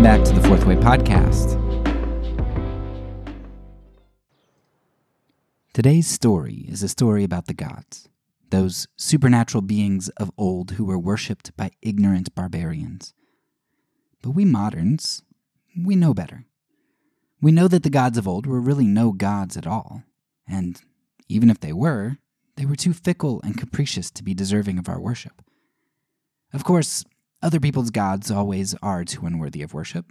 Welcome 0.00 0.22
back 0.22 0.34
to 0.34 0.40
the 0.40 0.48
Fourth 0.48 0.64
Way 0.64 0.76
Podcast. 0.76 1.60
Today's 5.74 6.06
story 6.06 6.64
is 6.66 6.82
a 6.82 6.88
story 6.88 7.22
about 7.22 7.48
the 7.48 7.52
gods, 7.52 8.08
those 8.48 8.88
supernatural 8.96 9.60
beings 9.60 10.08
of 10.16 10.32
old 10.38 10.70
who 10.70 10.86
were 10.86 10.98
worshipped 10.98 11.54
by 11.54 11.72
ignorant 11.82 12.34
barbarians. 12.34 13.12
But 14.22 14.30
we 14.30 14.46
moderns, 14.46 15.22
we 15.78 15.96
know 15.96 16.14
better. 16.14 16.46
We 17.42 17.52
know 17.52 17.68
that 17.68 17.82
the 17.82 17.90
gods 17.90 18.16
of 18.16 18.26
old 18.26 18.46
were 18.46 18.58
really 18.58 18.86
no 18.86 19.12
gods 19.12 19.54
at 19.58 19.66
all, 19.66 20.04
and 20.48 20.80
even 21.28 21.50
if 21.50 21.60
they 21.60 21.74
were, 21.74 22.16
they 22.56 22.64
were 22.64 22.74
too 22.74 22.94
fickle 22.94 23.42
and 23.44 23.58
capricious 23.58 24.10
to 24.12 24.24
be 24.24 24.32
deserving 24.32 24.78
of 24.78 24.88
our 24.88 24.98
worship. 24.98 25.42
Of 26.54 26.64
course, 26.64 27.04
other 27.42 27.60
people's 27.60 27.90
gods 27.90 28.30
always 28.30 28.74
are 28.82 29.04
too 29.04 29.26
unworthy 29.26 29.62
of 29.62 29.74
worship. 29.74 30.06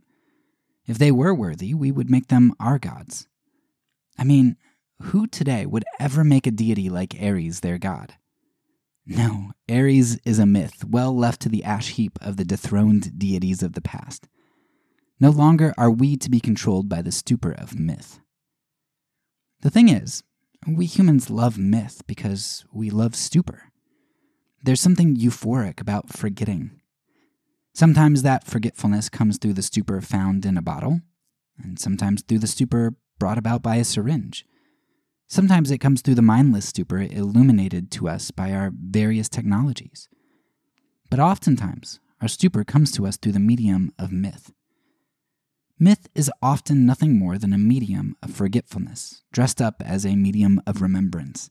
If 0.85 0.97
they 0.97 1.11
were 1.11 1.33
worthy, 1.33 1.73
we 1.73 1.91
would 1.91 2.09
make 2.09 2.27
them 2.27 2.53
our 2.59 2.79
gods. 2.79 3.27
I 4.17 4.23
mean, 4.23 4.57
who 5.01 5.27
today 5.27 5.65
would 5.65 5.85
ever 5.99 6.23
make 6.23 6.47
a 6.47 6.51
deity 6.51 6.89
like 6.89 7.15
Ares 7.21 7.59
their 7.59 7.77
god? 7.77 8.15
No, 9.05 9.51
Ares 9.69 10.17
is 10.25 10.39
a 10.39 10.45
myth 10.45 10.83
well 10.83 11.15
left 11.15 11.41
to 11.41 11.49
the 11.49 11.63
ash 11.63 11.89
heap 11.91 12.19
of 12.21 12.37
the 12.37 12.45
dethroned 12.45 13.17
deities 13.17 13.63
of 13.63 13.73
the 13.73 13.81
past. 13.81 14.27
No 15.19 15.29
longer 15.29 15.73
are 15.77 15.91
we 15.91 16.15
to 16.17 16.29
be 16.29 16.39
controlled 16.39 16.87
by 16.87 17.01
the 17.01 17.11
stupor 17.11 17.51
of 17.51 17.79
myth. 17.79 18.19
The 19.61 19.69
thing 19.69 19.89
is, 19.89 20.23
we 20.67 20.85
humans 20.85 21.29
love 21.29 21.57
myth 21.57 22.03
because 22.07 22.65
we 22.71 22.89
love 22.89 23.15
stupor. 23.15 23.71
There's 24.63 24.81
something 24.81 25.15
euphoric 25.15 25.81
about 25.81 26.09
forgetting. 26.09 26.78
Sometimes 27.73 28.23
that 28.23 28.45
forgetfulness 28.45 29.09
comes 29.09 29.37
through 29.37 29.53
the 29.53 29.61
stupor 29.61 30.01
found 30.01 30.45
in 30.45 30.57
a 30.57 30.61
bottle, 30.61 31.01
and 31.57 31.79
sometimes 31.79 32.21
through 32.21 32.39
the 32.39 32.47
stupor 32.47 32.95
brought 33.19 33.37
about 33.37 33.61
by 33.61 33.75
a 33.75 33.83
syringe. 33.83 34.45
Sometimes 35.27 35.69
it 35.69 35.77
comes 35.77 36.01
through 36.01 36.15
the 36.15 36.21
mindless 36.21 36.65
stupor 36.65 37.01
illuminated 37.01 37.91
to 37.91 38.09
us 38.09 38.31
by 38.31 38.51
our 38.51 38.71
various 38.73 39.29
technologies. 39.29 40.09
But 41.09 41.19
oftentimes, 41.19 41.99
our 42.21 42.27
stupor 42.27 42.63
comes 42.63 42.91
to 42.93 43.05
us 43.05 43.17
through 43.17 43.33
the 43.33 43.39
medium 43.39 43.93
of 43.99 44.11
myth. 44.11 44.51
Myth 45.77 46.09
is 46.13 46.31
often 46.41 46.85
nothing 46.85 47.17
more 47.17 47.37
than 47.37 47.53
a 47.53 47.57
medium 47.57 48.15
of 48.21 48.31
forgetfulness, 48.31 49.23
dressed 49.31 49.61
up 49.61 49.81
as 49.85 50.05
a 50.05 50.15
medium 50.15 50.61
of 50.67 50.81
remembrance. 50.81 51.49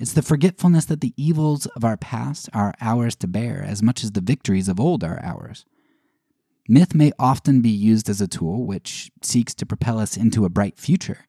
It's 0.00 0.14
the 0.14 0.22
forgetfulness 0.22 0.86
that 0.86 1.02
the 1.02 1.12
evils 1.18 1.66
of 1.66 1.84
our 1.84 1.98
past 1.98 2.48
are 2.54 2.74
ours 2.80 3.14
to 3.16 3.28
bear 3.28 3.62
as 3.62 3.82
much 3.82 4.02
as 4.02 4.12
the 4.12 4.22
victories 4.22 4.66
of 4.66 4.80
old 4.80 5.04
are 5.04 5.20
ours. 5.22 5.66
Myth 6.66 6.94
may 6.94 7.12
often 7.18 7.60
be 7.60 7.68
used 7.68 8.08
as 8.08 8.22
a 8.22 8.26
tool 8.26 8.64
which 8.64 9.10
seeks 9.20 9.54
to 9.56 9.66
propel 9.66 9.98
us 9.98 10.16
into 10.16 10.46
a 10.46 10.48
bright 10.48 10.78
future, 10.78 11.26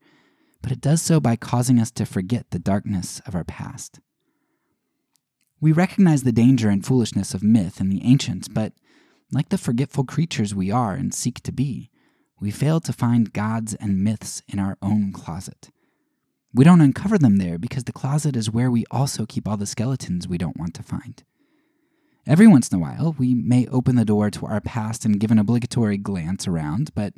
but 0.61 0.71
it 0.71 0.79
does 0.79 1.01
so 1.01 1.19
by 1.19 1.35
causing 1.35 1.79
us 1.81 1.91
to 1.91 2.05
forget 2.05 2.51
the 2.51 2.59
darkness 2.59 3.19
of 3.25 3.35
our 3.35 3.43
past. 3.43 3.99
We 5.59 5.73
recognize 5.73 6.23
the 6.23 6.31
danger 6.31 6.69
and 6.69 6.85
foolishness 6.85 7.33
of 7.33 7.43
myth 7.43 7.81
in 7.81 7.89
the 7.89 8.05
ancients, 8.05 8.47
but 8.47 8.71
like 9.33 9.49
the 9.49 9.57
forgetful 9.57 10.05
creatures 10.05 10.55
we 10.55 10.71
are 10.71 10.93
and 10.93 11.13
seek 11.13 11.41
to 11.41 11.51
be, 11.51 11.89
we 12.39 12.51
fail 12.51 12.79
to 12.79 12.93
find 12.93 13.33
gods 13.33 13.73
and 13.73 14.01
myths 14.01 14.41
in 14.47 14.59
our 14.59 14.77
own 14.81 15.11
closet. 15.11 15.71
We 16.53 16.65
don't 16.65 16.81
uncover 16.81 17.17
them 17.17 17.37
there 17.37 17.57
because 17.57 17.85
the 17.85 17.93
closet 17.93 18.35
is 18.35 18.51
where 18.51 18.69
we 18.69 18.85
also 18.91 19.25
keep 19.25 19.47
all 19.47 19.57
the 19.57 19.65
skeletons 19.65 20.27
we 20.27 20.37
don't 20.37 20.59
want 20.59 20.73
to 20.75 20.83
find. 20.83 21.23
Every 22.27 22.45
once 22.45 22.69
in 22.69 22.77
a 22.77 22.81
while, 22.81 23.15
we 23.17 23.33
may 23.33 23.67
open 23.67 23.95
the 23.95 24.05
door 24.05 24.29
to 24.31 24.45
our 24.45 24.61
past 24.61 25.05
and 25.05 25.19
give 25.19 25.31
an 25.31 25.39
obligatory 25.39 25.97
glance 25.97 26.47
around, 26.47 26.93
but 26.93 27.13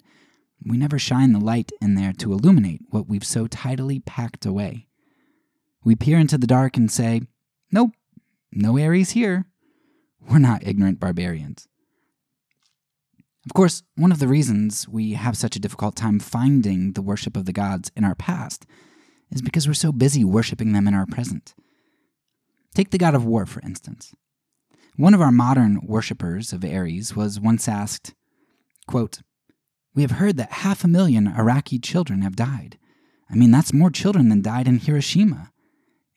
we 0.65 0.77
never 0.77 0.97
shine 0.97 1.33
the 1.33 1.39
light 1.39 1.71
in 1.81 1.95
there 1.95 2.13
to 2.13 2.31
illuminate 2.31 2.81
what 2.89 3.07
we've 3.07 3.25
so 3.25 3.47
tidily 3.47 3.99
packed 3.99 4.45
away. 4.45 4.87
We 5.83 5.95
peer 5.95 6.19
into 6.19 6.37
the 6.37 6.47
dark 6.47 6.77
and 6.77 6.89
say, 6.89 7.23
Nope, 7.71 7.91
no 8.51 8.79
Ares 8.79 9.11
here. 9.11 9.45
We're 10.21 10.39
not 10.39 10.65
ignorant 10.65 10.99
barbarians. 10.99 11.67
Of 13.45 13.53
course, 13.53 13.83
one 13.95 14.13
of 14.13 14.19
the 14.19 14.29
reasons 14.29 14.87
we 14.87 15.13
have 15.13 15.35
such 15.35 15.57
a 15.57 15.59
difficult 15.59 15.97
time 15.97 16.19
finding 16.19 16.93
the 16.93 17.01
worship 17.01 17.35
of 17.35 17.43
the 17.43 17.51
gods 17.51 17.91
in 17.97 18.05
our 18.05 18.15
past 18.15 18.65
is 19.33 19.41
because 19.41 19.67
we're 19.67 19.73
so 19.73 19.91
busy 19.91 20.23
worshiping 20.23 20.73
them 20.73 20.87
in 20.87 20.93
our 20.93 21.05
present. 21.05 21.53
Take 22.73 22.91
the 22.91 22.97
god 22.97 23.15
of 23.15 23.25
war, 23.25 23.45
for 23.45 23.61
instance. 23.61 24.13
One 24.95 25.13
of 25.13 25.21
our 25.21 25.31
modern 25.31 25.79
worshippers 25.83 26.53
of 26.53 26.63
Ares 26.63 27.15
was 27.15 27.39
once 27.39 27.67
asked, 27.67 28.13
quote, 28.87 29.19
We 29.95 30.03
have 30.03 30.11
heard 30.11 30.37
that 30.37 30.51
half 30.51 30.83
a 30.83 30.87
million 30.87 31.27
Iraqi 31.27 31.79
children 31.79 32.21
have 32.21 32.35
died. 32.35 32.77
I 33.29 33.35
mean, 33.35 33.51
that's 33.51 33.73
more 33.73 33.89
children 33.89 34.29
than 34.29 34.41
died 34.41 34.67
in 34.67 34.79
Hiroshima. 34.79 35.51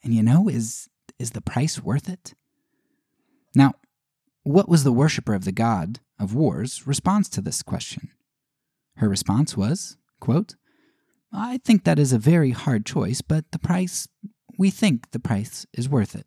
And 0.04 0.15
you 0.15 0.22
know, 0.22 0.48
is, 0.48 0.88
is 1.19 1.31
the 1.31 1.41
price 1.41 1.83
worth 1.83 2.09
it? 2.09 2.34
Now, 3.54 3.75
what 4.43 4.69
was 4.69 4.84
the 4.84 4.93
worshipper 4.93 5.34
of 5.34 5.44
the 5.44 5.53
god 5.53 6.00
of 6.19 6.34
War's 6.34 6.87
response 6.87 7.28
to 7.31 7.41
this 7.41 7.62
question. 7.62 8.10
Her 8.97 9.09
response 9.09 9.56
was, 9.56 9.97
quote, 10.21 10.54
I 11.36 11.58
think 11.58 11.84
that 11.84 11.98
is 11.98 12.12
a 12.12 12.19
very 12.19 12.50
hard 12.50 12.86
choice, 12.86 13.20
but 13.20 13.44
the 13.52 13.58
price, 13.58 14.08
we 14.58 14.70
think 14.70 15.10
the 15.10 15.19
price 15.19 15.66
is 15.74 15.88
worth 15.88 16.14
it. 16.14 16.26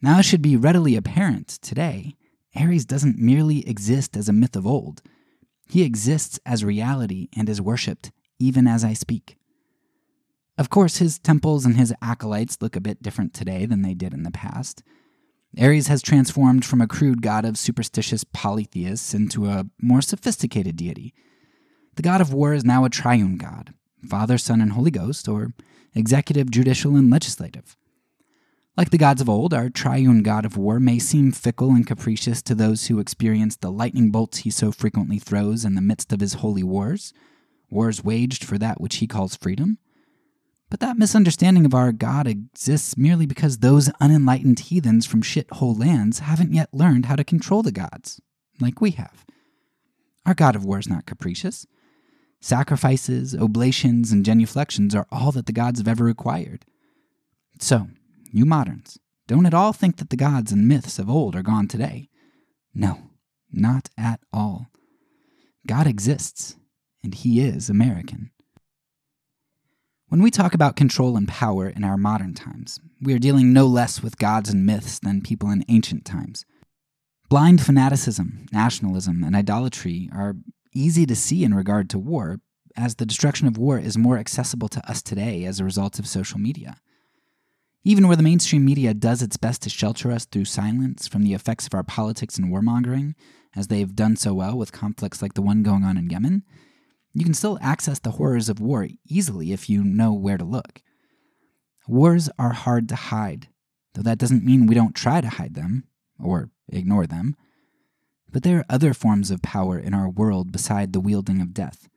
Now, 0.00 0.18
it 0.18 0.24
should 0.24 0.42
be 0.42 0.56
readily 0.56 0.96
apparent 0.96 1.48
today 1.48 2.16
Ares 2.56 2.84
doesn't 2.84 3.18
merely 3.18 3.68
exist 3.68 4.16
as 4.16 4.28
a 4.28 4.32
myth 4.32 4.56
of 4.56 4.66
old, 4.66 5.02
he 5.68 5.82
exists 5.82 6.38
as 6.46 6.64
reality 6.64 7.28
and 7.36 7.48
is 7.48 7.60
worshipped 7.60 8.12
even 8.38 8.66
as 8.66 8.84
I 8.84 8.92
speak. 8.92 9.36
Of 10.56 10.70
course, 10.70 10.98
his 10.98 11.18
temples 11.18 11.64
and 11.64 11.76
his 11.76 11.92
acolytes 12.00 12.58
look 12.60 12.76
a 12.76 12.80
bit 12.80 13.02
different 13.02 13.34
today 13.34 13.66
than 13.66 13.82
they 13.82 13.94
did 13.94 14.14
in 14.14 14.22
the 14.22 14.30
past. 14.30 14.82
Ares 15.58 15.88
has 15.88 16.02
transformed 16.02 16.64
from 16.64 16.80
a 16.80 16.86
crude 16.86 17.22
god 17.22 17.44
of 17.44 17.58
superstitious 17.58 18.24
polytheists 18.24 19.14
into 19.14 19.46
a 19.46 19.66
more 19.80 20.02
sophisticated 20.02 20.76
deity. 20.76 21.14
The 21.96 22.02
god 22.02 22.20
of 22.20 22.32
war 22.32 22.52
is 22.54 22.64
now 22.64 22.84
a 22.84 22.90
triune 22.90 23.36
god 23.36 23.74
Father, 24.08 24.36
Son, 24.38 24.60
and 24.60 24.72
Holy 24.72 24.90
Ghost, 24.90 25.28
or 25.28 25.54
executive, 25.94 26.50
judicial, 26.50 26.96
and 26.96 27.10
legislative. 27.10 27.76
Like 28.76 28.90
the 28.90 28.98
gods 28.98 29.20
of 29.20 29.28
old, 29.28 29.54
our 29.54 29.70
triune 29.70 30.22
god 30.22 30.44
of 30.44 30.56
war 30.56 30.80
may 30.80 30.98
seem 30.98 31.30
fickle 31.30 31.70
and 31.70 31.86
capricious 31.86 32.42
to 32.42 32.54
those 32.54 32.86
who 32.88 32.98
experience 32.98 33.56
the 33.56 33.70
lightning 33.70 34.10
bolts 34.10 34.38
he 34.38 34.50
so 34.50 34.72
frequently 34.72 35.18
throws 35.18 35.64
in 35.64 35.74
the 35.74 35.80
midst 35.80 36.12
of 36.12 36.20
his 36.20 36.34
holy 36.34 36.64
wars, 36.64 37.12
wars 37.70 38.02
waged 38.02 38.44
for 38.44 38.58
that 38.58 38.80
which 38.80 38.96
he 38.96 39.06
calls 39.06 39.36
freedom. 39.36 39.78
But 40.70 40.80
that 40.80 40.98
misunderstanding 40.98 41.64
of 41.64 41.74
our 41.74 41.92
God 41.92 42.26
exists 42.26 42.96
merely 42.96 43.26
because 43.26 43.58
those 43.58 43.92
unenlightened 44.00 44.58
heathens 44.58 45.06
from 45.06 45.22
shithole 45.22 45.78
lands 45.78 46.18
haven't 46.18 46.52
yet 46.52 46.74
learned 46.74 47.06
how 47.06 47.14
to 47.14 47.22
control 47.22 47.62
the 47.62 47.70
gods, 47.70 48.20
like 48.60 48.80
we 48.80 48.90
have. 48.92 49.24
Our 50.26 50.34
God 50.34 50.56
of 50.56 50.64
war 50.64 50.80
is 50.80 50.88
not 50.88 51.06
capricious. 51.06 51.64
Sacrifices, 52.44 53.34
oblations, 53.34 54.12
and 54.12 54.22
genuflections 54.22 54.94
are 54.94 55.06
all 55.10 55.32
that 55.32 55.46
the 55.46 55.52
gods 55.52 55.80
have 55.80 55.88
ever 55.88 56.04
required. 56.04 56.66
So, 57.58 57.88
you 58.32 58.44
moderns, 58.44 58.98
don't 59.26 59.46
at 59.46 59.54
all 59.54 59.72
think 59.72 59.96
that 59.96 60.10
the 60.10 60.18
gods 60.18 60.52
and 60.52 60.68
myths 60.68 60.98
of 60.98 61.08
old 61.08 61.34
are 61.34 61.42
gone 61.42 61.68
today. 61.68 62.10
No, 62.74 62.98
not 63.50 63.88
at 63.96 64.20
all. 64.30 64.66
God 65.66 65.86
exists, 65.86 66.56
and 67.02 67.14
He 67.14 67.40
is 67.40 67.70
American. 67.70 68.30
When 70.08 70.20
we 70.20 70.30
talk 70.30 70.52
about 70.52 70.76
control 70.76 71.16
and 71.16 71.26
power 71.26 71.70
in 71.70 71.82
our 71.82 71.96
modern 71.96 72.34
times, 72.34 72.78
we 73.00 73.14
are 73.14 73.18
dealing 73.18 73.54
no 73.54 73.64
less 73.66 74.02
with 74.02 74.18
gods 74.18 74.50
and 74.50 74.66
myths 74.66 74.98
than 74.98 75.22
people 75.22 75.48
in 75.48 75.64
ancient 75.70 76.04
times. 76.04 76.44
Blind 77.30 77.62
fanaticism, 77.62 78.44
nationalism, 78.52 79.24
and 79.24 79.34
idolatry 79.34 80.10
are 80.12 80.36
easy 80.74 81.06
to 81.06 81.16
see 81.16 81.44
in 81.44 81.54
regard 81.54 81.88
to 81.90 81.98
war, 81.98 82.40
as 82.76 82.96
the 82.96 83.06
destruction 83.06 83.46
of 83.46 83.56
war 83.56 83.78
is 83.78 83.96
more 83.96 84.18
accessible 84.18 84.68
to 84.68 84.90
us 84.90 85.00
today 85.02 85.44
as 85.44 85.60
a 85.60 85.64
result 85.64 85.98
of 85.98 86.06
social 86.06 86.38
media. 86.38 86.76
Even 87.84 88.08
where 88.08 88.16
the 88.16 88.22
mainstream 88.22 88.64
media 88.64 88.94
does 88.94 89.22
its 89.22 89.36
best 89.36 89.62
to 89.62 89.70
shelter 89.70 90.10
us 90.10 90.24
through 90.24 90.46
silence 90.46 91.06
from 91.06 91.22
the 91.22 91.34
effects 91.34 91.66
of 91.66 91.74
our 91.74 91.82
politics 91.82 92.38
and 92.38 92.52
warmongering, 92.52 93.14
as 93.54 93.68
they've 93.68 93.94
done 93.94 94.16
so 94.16 94.34
well 94.34 94.56
with 94.56 94.72
conflicts 94.72 95.22
like 95.22 95.34
the 95.34 95.42
one 95.42 95.62
going 95.62 95.84
on 95.84 95.96
in 95.96 96.10
Yemen, 96.10 96.42
you 97.12 97.24
can 97.24 97.34
still 97.34 97.58
access 97.60 97.98
the 98.00 98.12
horrors 98.12 98.48
of 98.48 98.58
war 98.58 98.88
easily 99.06 99.52
if 99.52 99.70
you 99.70 99.84
know 99.84 100.12
where 100.12 100.38
to 100.38 100.44
look. 100.44 100.82
Wars 101.86 102.28
are 102.38 102.52
hard 102.52 102.88
to 102.88 102.96
hide, 102.96 103.48
though 103.94 104.02
that 104.02 104.18
doesn't 104.18 104.44
mean 104.44 104.66
we 104.66 104.74
don't 104.74 104.96
try 104.96 105.20
to 105.20 105.28
hide 105.28 105.54
them 105.54 105.84
or 106.18 106.50
ignore 106.68 107.06
them. 107.06 107.36
But 108.34 108.42
there 108.42 108.58
are 108.58 108.64
other 108.68 108.94
forms 108.94 109.30
of 109.30 109.42
power 109.42 109.78
in 109.78 109.94
our 109.94 110.08
world 110.08 110.50
beside 110.50 110.92
the 110.92 110.98
wielding 110.98 111.40
of 111.40 111.54
death. 111.54 111.88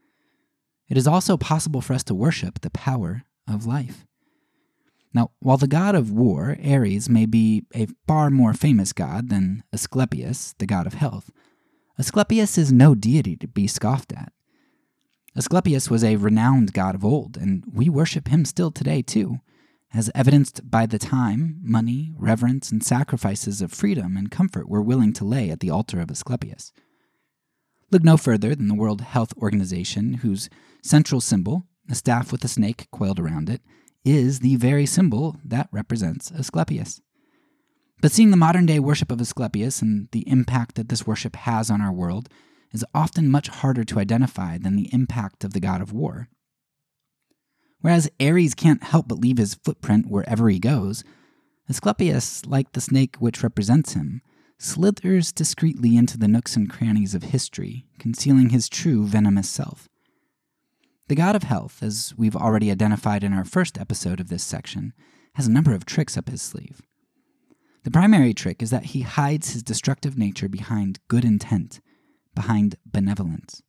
It 0.87 0.95
is 0.95 1.07
also 1.07 1.35
possible 1.35 1.81
for 1.81 1.95
us 1.95 2.03
to 2.03 2.13
worship 2.13 2.61
the 2.61 2.69
power 2.69 3.23
of 3.47 3.65
life. 3.65 4.05
Now, 5.15 5.31
while 5.39 5.57
the 5.57 5.67
god 5.67 5.95
of 5.95 6.11
war, 6.11 6.55
Ares, 6.63 7.09
may 7.09 7.25
be 7.25 7.63
a 7.73 7.87
far 8.07 8.29
more 8.29 8.53
famous 8.53 8.93
god 8.93 9.29
than 9.29 9.63
Asclepius, 9.73 10.53
the 10.59 10.67
god 10.67 10.85
of 10.85 10.93
health, 10.93 11.31
Asclepius 11.97 12.55
is 12.55 12.71
no 12.71 12.93
deity 12.93 13.35
to 13.37 13.47
be 13.47 13.65
scoffed 13.65 14.13
at. 14.13 14.31
Asclepius 15.35 15.89
was 15.89 16.03
a 16.03 16.17
renowned 16.17 16.71
god 16.71 16.93
of 16.93 17.03
old, 17.03 17.35
and 17.35 17.63
we 17.73 17.89
worship 17.89 18.27
him 18.27 18.45
still 18.45 18.69
today, 18.69 19.01
too, 19.01 19.39
as 19.93 20.11
evidenced 20.13 20.69
by 20.69 20.85
the 20.85 20.99
time, 20.99 21.59
money, 21.61 22.13
reverence, 22.17 22.71
and 22.71 22.83
sacrifices 22.83 23.61
of 23.61 23.71
freedom 23.71 24.17
and 24.17 24.31
comfort 24.31 24.69
we're 24.69 24.81
willing 24.81 25.13
to 25.13 25.25
lay 25.25 25.49
at 25.49 25.59
the 25.59 25.69
altar 25.69 25.99
of 25.99 26.11
Asclepius. 26.11 26.71
Look 27.89 28.03
no 28.03 28.17
further 28.17 28.53
than 28.53 28.67
the 28.67 28.75
World 28.75 29.01
Health 29.01 29.33
Organization, 29.37 30.15
whose 30.15 30.49
central 30.83 31.21
symbol, 31.21 31.63
a 31.89 31.95
staff 31.95 32.31
with 32.31 32.43
a 32.43 32.49
snake 32.49 32.87
coiled 32.91 33.19
around 33.19 33.49
it, 33.49 33.61
is 34.03 34.39
the 34.39 34.57
very 34.57 34.85
symbol 34.85 35.37
that 35.43 35.69
represents 35.71 36.31
Asclepius. 36.31 37.01
But 38.01 38.11
seeing 38.11 38.31
the 38.31 38.37
modern 38.37 38.65
day 38.65 38.79
worship 38.79 39.11
of 39.11 39.21
Asclepius 39.21 39.81
and 39.81 40.09
the 40.11 40.27
impact 40.29 40.75
that 40.75 40.89
this 40.89 41.07
worship 41.07 41.35
has 41.35 41.71
on 41.71 41.81
our 41.81 41.91
world 41.91 42.29
is 42.73 42.85
often 42.93 43.31
much 43.31 43.47
harder 43.47 43.83
to 43.85 43.99
identify 43.99 44.57
than 44.57 44.75
the 44.75 44.89
impact 44.93 45.43
of 45.43 45.53
the 45.53 45.59
god 45.59 45.81
of 45.81 45.93
war. 45.93 46.29
Whereas 47.81 48.09
Ares 48.19 48.53
can't 48.53 48.83
help 48.83 49.07
but 49.07 49.19
leave 49.19 49.37
his 49.37 49.55
footprint 49.55 50.07
wherever 50.07 50.49
he 50.49 50.59
goes, 50.59 51.03
Asclepius, 51.69 52.45
like 52.45 52.71
the 52.71 52.81
snake 52.81 53.17
which 53.17 53.43
represents 53.43 53.93
him, 53.93 54.21
slithers 54.57 55.31
discreetly 55.31 55.97
into 55.97 56.17
the 56.17 56.27
nooks 56.27 56.55
and 56.55 56.69
crannies 56.69 57.13
of 57.13 57.23
history, 57.23 57.85
concealing 57.99 58.49
his 58.49 58.69
true 58.69 59.05
venomous 59.05 59.49
self. 59.49 59.89
The 61.07 61.15
god 61.15 61.35
of 61.35 61.43
health, 61.43 61.83
as 61.83 62.13
we've 62.17 62.35
already 62.35 62.71
identified 62.71 63.23
in 63.23 63.33
our 63.33 63.45
first 63.45 63.77
episode 63.77 64.19
of 64.19 64.29
this 64.29 64.43
section, 64.43 64.93
has 65.35 65.47
a 65.47 65.51
number 65.51 65.73
of 65.73 65.85
tricks 65.85 66.17
up 66.17 66.29
his 66.29 66.41
sleeve. 66.41 66.81
The 67.83 67.91
primary 67.91 68.33
trick 68.33 68.61
is 68.61 68.69
that 68.71 68.87
he 68.87 69.01
hides 69.01 69.53
his 69.53 69.63
destructive 69.63 70.17
nature 70.17 70.49
behind 70.49 70.99
good 71.07 71.23
intent, 71.23 71.79
behind 72.35 72.75
benevolence. 72.85 73.61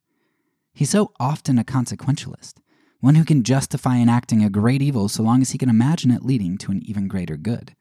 He's 0.73 0.91
so 0.91 1.13
often 1.21 1.59
a 1.59 1.65
consequentialist, 1.65 2.55
one 3.01 3.15
who 3.15 3.25
can 3.25 3.45
justify 3.45 3.97
enacting 3.97 4.43
a 4.43 4.51
great 4.51 4.83
evil 4.83 5.09
so 5.09 5.23
long 5.23 5.41
as 5.41 5.51
he 5.51 5.59
can 5.59 5.69
imagine 5.69 6.11
it 6.11 6.25
leading 6.25 6.59
to 6.59 6.73
an 6.73 6.83
even 6.85 7.07
greater 7.09 7.37
good. 7.37 7.75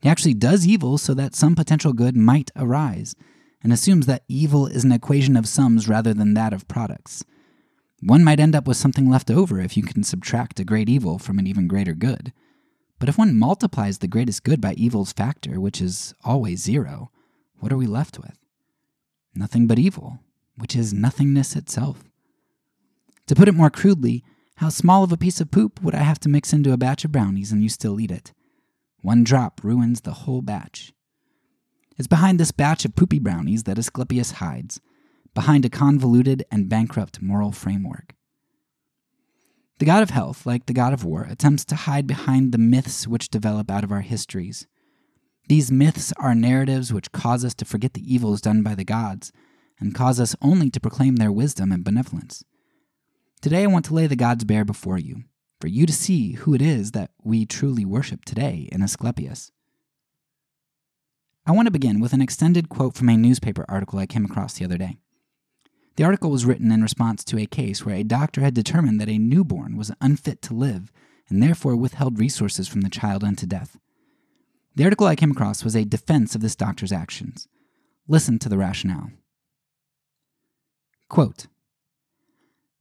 He 0.00 0.08
actually 0.08 0.34
does 0.34 0.66
evil 0.66 0.98
so 0.98 1.14
that 1.14 1.34
some 1.34 1.54
potential 1.54 1.92
good 1.92 2.16
might 2.16 2.50
arise, 2.56 3.14
and 3.62 3.72
assumes 3.72 4.06
that 4.06 4.24
evil 4.28 4.66
is 4.66 4.84
an 4.84 4.92
equation 4.92 5.36
of 5.36 5.48
sums 5.48 5.88
rather 5.88 6.14
than 6.14 6.34
that 6.34 6.52
of 6.52 6.68
products. 6.68 7.24
One 8.02 8.24
might 8.24 8.40
end 8.40 8.54
up 8.54 8.66
with 8.66 8.78
something 8.78 9.10
left 9.10 9.30
over 9.30 9.60
if 9.60 9.76
you 9.76 9.82
can 9.82 10.02
subtract 10.02 10.58
a 10.58 10.64
great 10.64 10.88
evil 10.88 11.18
from 11.18 11.38
an 11.38 11.46
even 11.46 11.68
greater 11.68 11.92
good. 11.92 12.32
But 12.98 13.10
if 13.10 13.18
one 13.18 13.38
multiplies 13.38 13.98
the 13.98 14.08
greatest 14.08 14.42
good 14.42 14.60
by 14.60 14.74
evil's 14.74 15.12
factor, 15.12 15.60
which 15.60 15.82
is 15.82 16.14
always 16.24 16.62
zero, 16.62 17.10
what 17.58 17.72
are 17.72 17.76
we 17.76 17.86
left 17.86 18.18
with? 18.18 18.38
Nothing 19.34 19.66
but 19.66 19.78
evil, 19.78 20.20
which 20.56 20.74
is 20.74 20.94
nothingness 20.94 21.56
itself. 21.56 22.09
To 23.30 23.36
put 23.36 23.46
it 23.46 23.54
more 23.54 23.70
crudely, 23.70 24.24
how 24.56 24.70
small 24.70 25.04
of 25.04 25.12
a 25.12 25.16
piece 25.16 25.40
of 25.40 25.52
poop 25.52 25.80
would 25.84 25.94
I 25.94 26.02
have 26.02 26.18
to 26.18 26.28
mix 26.28 26.52
into 26.52 26.72
a 26.72 26.76
batch 26.76 27.04
of 27.04 27.12
brownies 27.12 27.52
and 27.52 27.62
you 27.62 27.68
still 27.68 28.00
eat 28.00 28.10
it? 28.10 28.32
One 29.02 29.22
drop 29.22 29.62
ruins 29.62 30.00
the 30.00 30.14
whole 30.14 30.42
batch. 30.42 30.92
It's 31.96 32.08
behind 32.08 32.40
this 32.40 32.50
batch 32.50 32.84
of 32.84 32.96
poopy 32.96 33.20
brownies 33.20 33.62
that 33.62 33.78
Asclepius 33.78 34.32
hides, 34.32 34.80
behind 35.32 35.64
a 35.64 35.68
convoluted 35.68 36.44
and 36.50 36.68
bankrupt 36.68 37.22
moral 37.22 37.52
framework. 37.52 38.16
The 39.78 39.86
god 39.86 40.02
of 40.02 40.10
health, 40.10 40.44
like 40.44 40.66
the 40.66 40.72
god 40.72 40.92
of 40.92 41.04
war, 41.04 41.22
attempts 41.22 41.64
to 41.66 41.76
hide 41.76 42.08
behind 42.08 42.50
the 42.50 42.58
myths 42.58 43.06
which 43.06 43.30
develop 43.30 43.70
out 43.70 43.84
of 43.84 43.92
our 43.92 44.00
histories. 44.00 44.66
These 45.46 45.70
myths 45.70 46.12
are 46.16 46.34
narratives 46.34 46.92
which 46.92 47.12
cause 47.12 47.44
us 47.44 47.54
to 47.54 47.64
forget 47.64 47.94
the 47.94 48.12
evils 48.12 48.40
done 48.40 48.64
by 48.64 48.74
the 48.74 48.82
gods 48.82 49.30
and 49.78 49.94
cause 49.94 50.18
us 50.18 50.34
only 50.42 50.68
to 50.70 50.80
proclaim 50.80 51.14
their 51.14 51.30
wisdom 51.30 51.70
and 51.70 51.84
benevolence. 51.84 52.42
Today, 53.42 53.62
I 53.62 53.68
want 53.68 53.86
to 53.86 53.94
lay 53.94 54.06
the 54.06 54.16
gods 54.16 54.44
bare 54.44 54.66
before 54.66 54.98
you, 54.98 55.24
for 55.62 55.68
you 55.68 55.86
to 55.86 55.94
see 55.94 56.32
who 56.32 56.52
it 56.52 56.60
is 56.60 56.90
that 56.90 57.12
we 57.24 57.46
truly 57.46 57.86
worship 57.86 58.26
today 58.26 58.68
in 58.70 58.82
Asclepius. 58.82 59.50
I 61.46 61.52
want 61.52 61.64
to 61.64 61.72
begin 61.72 62.00
with 62.00 62.12
an 62.12 62.20
extended 62.20 62.68
quote 62.68 62.94
from 62.94 63.08
a 63.08 63.16
newspaper 63.16 63.64
article 63.66 63.98
I 63.98 64.04
came 64.04 64.26
across 64.26 64.54
the 64.54 64.66
other 64.66 64.76
day. 64.76 64.98
The 65.96 66.04
article 66.04 66.30
was 66.30 66.44
written 66.44 66.70
in 66.70 66.82
response 66.82 67.24
to 67.24 67.38
a 67.38 67.46
case 67.46 67.82
where 67.82 67.94
a 67.94 68.02
doctor 68.02 68.42
had 68.42 68.52
determined 68.52 69.00
that 69.00 69.08
a 69.08 69.16
newborn 69.16 69.74
was 69.74 69.90
unfit 70.02 70.42
to 70.42 70.54
live 70.54 70.92
and 71.30 71.42
therefore 71.42 71.76
withheld 71.76 72.18
resources 72.18 72.68
from 72.68 72.82
the 72.82 72.90
child 72.90 73.24
unto 73.24 73.46
death. 73.46 73.78
The 74.76 74.84
article 74.84 75.06
I 75.06 75.16
came 75.16 75.30
across 75.30 75.64
was 75.64 75.74
a 75.74 75.86
defense 75.86 76.34
of 76.34 76.42
this 76.42 76.54
doctor's 76.54 76.92
actions. 76.92 77.48
Listen 78.06 78.38
to 78.38 78.50
the 78.50 78.58
rationale. 78.58 79.12
Quote, 81.08 81.46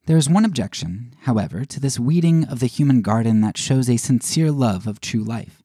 there 0.09 0.17
is 0.17 0.27
one 0.27 0.43
objection, 0.43 1.13
however, 1.25 1.63
to 1.63 1.79
this 1.79 1.99
weeding 1.99 2.43
of 2.45 2.59
the 2.59 2.65
human 2.65 3.03
garden 3.03 3.41
that 3.41 3.59
shows 3.59 3.87
a 3.87 3.95
sincere 3.95 4.51
love 4.51 4.87
of 4.87 4.99
true 4.99 5.23
life. 5.23 5.61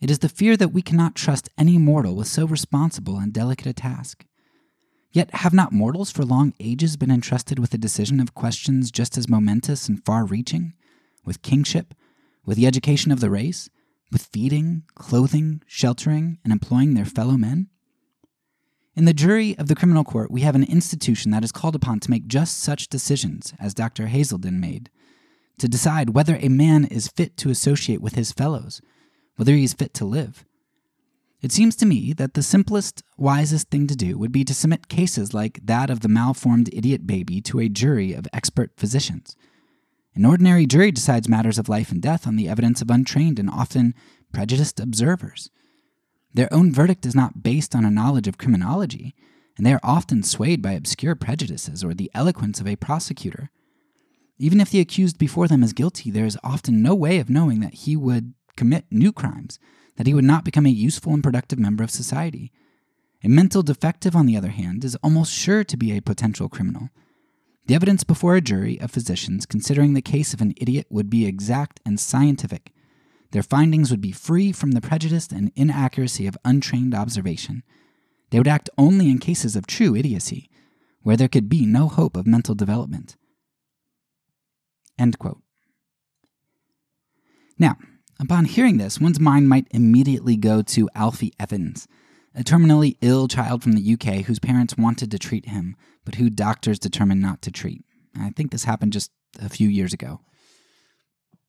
It 0.00 0.10
is 0.10 0.18
the 0.18 0.28
fear 0.28 0.56
that 0.56 0.72
we 0.72 0.82
cannot 0.82 1.14
trust 1.14 1.50
any 1.56 1.78
mortal 1.78 2.16
with 2.16 2.26
so 2.26 2.48
responsible 2.48 3.16
and 3.16 3.32
delicate 3.32 3.68
a 3.68 3.72
task. 3.72 4.26
Yet 5.12 5.32
have 5.36 5.54
not 5.54 5.72
mortals 5.72 6.10
for 6.10 6.24
long 6.24 6.52
ages 6.58 6.96
been 6.96 7.12
entrusted 7.12 7.60
with 7.60 7.70
the 7.70 7.78
decision 7.78 8.18
of 8.18 8.34
questions 8.34 8.90
just 8.90 9.16
as 9.16 9.28
momentous 9.28 9.88
and 9.88 10.04
far 10.04 10.24
reaching? 10.24 10.72
With 11.24 11.42
kingship, 11.42 11.94
with 12.44 12.56
the 12.56 12.66
education 12.66 13.12
of 13.12 13.20
the 13.20 13.30
race, 13.30 13.70
with 14.10 14.28
feeding, 14.32 14.82
clothing, 14.96 15.62
sheltering, 15.64 16.38
and 16.42 16.52
employing 16.52 16.94
their 16.94 17.04
fellow 17.04 17.36
men? 17.36 17.68
In 18.96 19.04
the 19.04 19.12
jury 19.12 19.56
of 19.58 19.68
the 19.68 19.74
criminal 19.74 20.04
court, 20.04 20.30
we 20.30 20.40
have 20.40 20.54
an 20.54 20.64
institution 20.64 21.30
that 21.30 21.44
is 21.44 21.52
called 21.52 21.74
upon 21.74 22.00
to 22.00 22.10
make 22.10 22.26
just 22.26 22.58
such 22.60 22.88
decisions 22.88 23.52
as 23.60 23.74
Dr. 23.74 24.06
Haiselden 24.06 24.58
made, 24.58 24.88
to 25.58 25.68
decide 25.68 26.10
whether 26.10 26.36
a 26.36 26.48
man 26.48 26.86
is 26.86 27.08
fit 27.08 27.36
to 27.36 27.50
associate 27.50 28.00
with 28.00 28.14
his 28.14 28.32
fellows, 28.32 28.80
whether 29.36 29.52
he 29.52 29.64
is 29.64 29.74
fit 29.74 29.92
to 29.94 30.06
live. 30.06 30.46
It 31.42 31.52
seems 31.52 31.76
to 31.76 31.86
me 31.86 32.14
that 32.14 32.32
the 32.32 32.42
simplest, 32.42 33.02
wisest 33.18 33.68
thing 33.68 33.86
to 33.88 33.94
do 33.94 34.16
would 34.16 34.32
be 34.32 34.44
to 34.44 34.54
submit 34.54 34.88
cases 34.88 35.34
like 35.34 35.60
that 35.62 35.90
of 35.90 36.00
the 36.00 36.08
malformed 36.08 36.70
idiot 36.72 37.06
baby 37.06 37.42
to 37.42 37.60
a 37.60 37.68
jury 37.68 38.14
of 38.14 38.26
expert 38.32 38.72
physicians. 38.78 39.36
An 40.14 40.24
ordinary 40.24 40.64
jury 40.64 40.90
decides 40.90 41.28
matters 41.28 41.58
of 41.58 41.68
life 41.68 41.92
and 41.92 42.00
death 42.00 42.26
on 42.26 42.36
the 42.36 42.48
evidence 42.48 42.80
of 42.80 42.90
untrained 42.90 43.38
and 43.38 43.50
often 43.50 43.94
prejudiced 44.32 44.80
observers. 44.80 45.50
Their 46.34 46.52
own 46.52 46.72
verdict 46.72 47.06
is 47.06 47.14
not 47.14 47.42
based 47.42 47.74
on 47.74 47.84
a 47.84 47.90
knowledge 47.90 48.28
of 48.28 48.38
criminology, 48.38 49.14
and 49.56 49.64
they 49.64 49.72
are 49.72 49.80
often 49.82 50.22
swayed 50.22 50.60
by 50.60 50.72
obscure 50.72 51.14
prejudices 51.14 51.82
or 51.82 51.94
the 51.94 52.10
eloquence 52.14 52.60
of 52.60 52.66
a 52.66 52.76
prosecutor. 52.76 53.50
Even 54.38 54.60
if 54.60 54.70
the 54.70 54.80
accused 54.80 55.18
before 55.18 55.48
them 55.48 55.62
is 55.62 55.72
guilty, 55.72 56.10
there 56.10 56.26
is 56.26 56.38
often 56.44 56.82
no 56.82 56.94
way 56.94 57.18
of 57.18 57.30
knowing 57.30 57.60
that 57.60 57.74
he 57.74 57.96
would 57.96 58.34
commit 58.56 58.84
new 58.90 59.12
crimes, 59.12 59.58
that 59.96 60.06
he 60.06 60.12
would 60.12 60.24
not 60.24 60.44
become 60.44 60.66
a 60.66 60.70
useful 60.70 61.14
and 61.14 61.22
productive 61.22 61.58
member 61.58 61.82
of 61.82 61.90
society. 61.90 62.52
A 63.24 63.28
mental 63.28 63.62
defective, 63.62 64.14
on 64.14 64.26
the 64.26 64.36
other 64.36 64.50
hand, 64.50 64.84
is 64.84 64.96
almost 64.96 65.32
sure 65.32 65.64
to 65.64 65.76
be 65.76 65.96
a 65.96 66.02
potential 66.02 66.50
criminal. 66.50 66.90
The 67.66 67.74
evidence 67.74 68.04
before 68.04 68.36
a 68.36 68.42
jury 68.42 68.78
of 68.78 68.90
physicians 68.90 69.46
considering 69.46 69.94
the 69.94 70.02
case 70.02 70.34
of 70.34 70.40
an 70.40 70.54
idiot 70.58 70.86
would 70.90 71.08
be 71.08 71.26
exact 71.26 71.80
and 71.84 71.98
scientific, 71.98 72.72
their 73.36 73.42
findings 73.42 73.90
would 73.90 74.00
be 74.00 74.12
free 74.12 74.50
from 74.50 74.70
the 74.70 74.80
prejudice 74.80 75.28
and 75.30 75.52
inaccuracy 75.54 76.26
of 76.26 76.38
untrained 76.42 76.94
observation. 76.94 77.62
They 78.30 78.38
would 78.38 78.48
act 78.48 78.70
only 78.78 79.10
in 79.10 79.18
cases 79.18 79.54
of 79.54 79.66
true 79.66 79.94
idiocy, 79.94 80.48
where 81.02 81.18
there 81.18 81.28
could 81.28 81.46
be 81.46 81.66
no 81.66 81.86
hope 81.86 82.16
of 82.16 82.26
mental 82.26 82.54
development. 82.54 83.14
Now, 87.58 87.76
upon 88.18 88.46
hearing 88.46 88.78
this, 88.78 88.98
one's 88.98 89.20
mind 89.20 89.50
might 89.50 89.66
immediately 89.70 90.38
go 90.38 90.62
to 90.62 90.88
Alfie 90.94 91.34
Evans, 91.38 91.86
a 92.34 92.42
terminally 92.42 92.96
ill 93.02 93.28
child 93.28 93.62
from 93.62 93.72
the 93.72 93.92
UK 93.92 94.24
whose 94.24 94.38
parents 94.38 94.78
wanted 94.78 95.10
to 95.10 95.18
treat 95.18 95.44
him, 95.44 95.76
but 96.06 96.14
who 96.14 96.30
doctors 96.30 96.78
determined 96.78 97.20
not 97.20 97.42
to 97.42 97.50
treat. 97.50 97.84
I 98.18 98.30
think 98.30 98.50
this 98.50 98.64
happened 98.64 98.94
just 98.94 99.10
a 99.38 99.50
few 99.50 99.68
years 99.68 99.92
ago. 99.92 100.22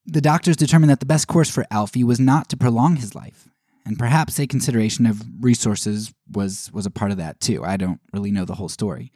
The 0.09 0.21
doctors 0.21 0.55
determined 0.55 0.89
that 0.89 1.01
the 1.01 1.05
best 1.05 1.27
course 1.27 1.49
for 1.49 1.65
Alfie 1.69 2.03
was 2.03 2.17
not 2.17 2.47
to 2.49 2.57
prolong 2.57 2.95
his 2.95 3.13
life, 3.13 3.49
and 3.85 3.99
perhaps 3.99 4.39
a 4.39 4.47
consideration 4.47 5.05
of 5.05 5.21
resources 5.41 6.13
was, 6.31 6.71
was 6.71 6.85
a 6.85 6.91
part 6.91 7.11
of 7.11 7.17
that 7.17 7.41
too. 7.41 7.63
I 7.65 7.75
don't 7.75 7.99
really 8.13 8.31
know 8.31 8.45
the 8.45 8.55
whole 8.55 8.69
story. 8.69 9.11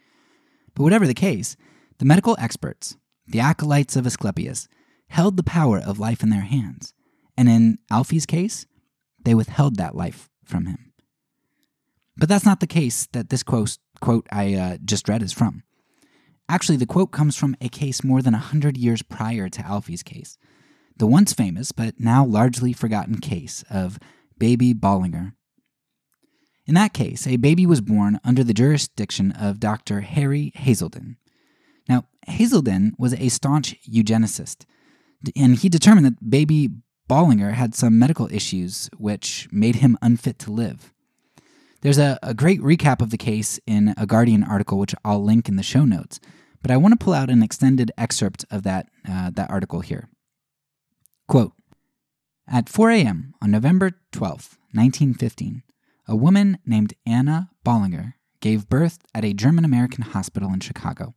But 0.76 0.84
whatever 0.84 1.08
the 1.08 1.14
case, 1.14 1.56
the 2.00 2.06
medical 2.06 2.36
experts, 2.38 2.98
the 3.26 3.40
acolytes 3.40 3.96
of 3.96 4.06
Asclepius, 4.06 4.68
held 5.08 5.38
the 5.38 5.44
power 5.44 5.80
of 5.80 5.98
life 5.98 6.24
in 6.24 6.30
their 6.30 6.42
hands, 6.42 6.94
and 7.38 7.48
in 7.48 7.80
Alfie's 7.90 8.26
case, 8.26 8.66
they 9.24 9.34
withheld 9.34 9.78
that 9.78 9.96
life 9.96 10.30
from 10.44 10.66
him. 10.66 10.92
But 12.18 12.28
that's 12.28 12.46
not 12.46 12.60
the 12.60 12.68
case 12.68 13.08
that 13.14 13.30
this 13.30 13.44
quote, 13.44 13.78
quote 14.02 14.28
I 14.30 14.56
uh, 14.56 14.78
just 14.84 15.08
read 15.08 15.24
is 15.24 15.32
from. 15.32 15.64
Actually, 16.50 16.78
the 16.78 16.86
quote 16.86 17.12
comes 17.12 17.38
from 17.38 17.56
a 17.62 17.70
case 17.70 18.04
more 18.04 18.22
than 18.22 18.34
a 18.34 18.40
hundred 18.40 18.76
years 18.76 19.02
prior 19.02 19.48
to 19.48 19.66
Alfie's 19.66 20.04
case, 20.04 20.38
the 21.02 21.08
once 21.08 21.34
famous 21.34 21.72
but 21.72 22.00
now 22.00 22.24
largely 22.24 22.74
forgotten 22.74 23.20
case 23.20 23.64
of 23.72 23.98
Baby 24.38 24.72
Bollinger. 24.72 25.34
In 26.68 26.76
that 26.76 26.94
case, 26.94 27.26
a 27.26 27.38
baby 27.38 27.66
was 27.66 27.82
born 27.82 28.20
under 28.24 28.44
the 28.44 28.54
jurisdiction 28.54 29.32
of 29.32 29.60
Dr. 29.60 30.02
Harry 30.02 30.54
Haiselden. 30.56 31.16
Now, 31.90 32.06
Haiselden 32.28 32.92
was 33.00 33.16
a 33.16 33.30
staunch 33.30 33.76
eugenicist, 33.82 34.66
and 35.36 35.56
he 35.56 35.70
determined 35.70 36.06
that 36.06 36.30
baby 36.30 36.70
Bollinger 37.10 37.54
had 37.54 37.74
some 37.74 37.98
medical 37.98 38.32
issues 38.32 38.88
which 38.96 39.48
made 39.52 39.78
him 39.78 39.98
unfit 40.04 40.38
to 40.38 40.52
live. 40.52 40.94
There's 41.82 41.98
a, 41.98 42.20
a 42.22 42.36
great 42.36 42.62
recap 42.62 43.02
of 43.02 43.10
the 43.10 43.18
case 43.18 43.60
in 43.66 43.96
a 43.98 44.06
Guardian 44.06 44.44
article, 44.44 44.78
which 44.78 44.94
I'll 45.04 45.24
link 45.24 45.50
in 45.50 45.56
the 45.56 45.64
show 45.64 45.84
notes, 45.84 46.20
but 46.62 46.70
I 46.70 46.78
want 46.78 46.92
to 46.92 47.04
pull 47.04 47.16
out 47.16 47.32
an 47.32 47.42
extended 47.42 47.92
excerpt 47.98 48.46
of 48.52 48.62
that, 48.62 48.88
uh, 49.10 49.32
that 49.32 49.50
article 49.50 49.80
here. 49.80 50.08
Quote 51.32 51.54
At 52.46 52.68
4 52.68 52.92
a.m. 52.92 53.34
on 53.42 53.52
November 53.52 53.92
12, 54.12 54.58
1915, 54.74 55.64
a 56.06 56.14
woman 56.14 56.58
named 56.66 56.94
Anna 57.06 57.50
Bollinger 57.66 58.16
gave 58.42 58.68
birth 58.68 59.00
at 59.16 59.24
a 59.24 59.32
German 59.32 59.64
American 59.64 60.04
hospital 60.04 60.52
in 60.52 60.60
Chicago. 60.60 61.16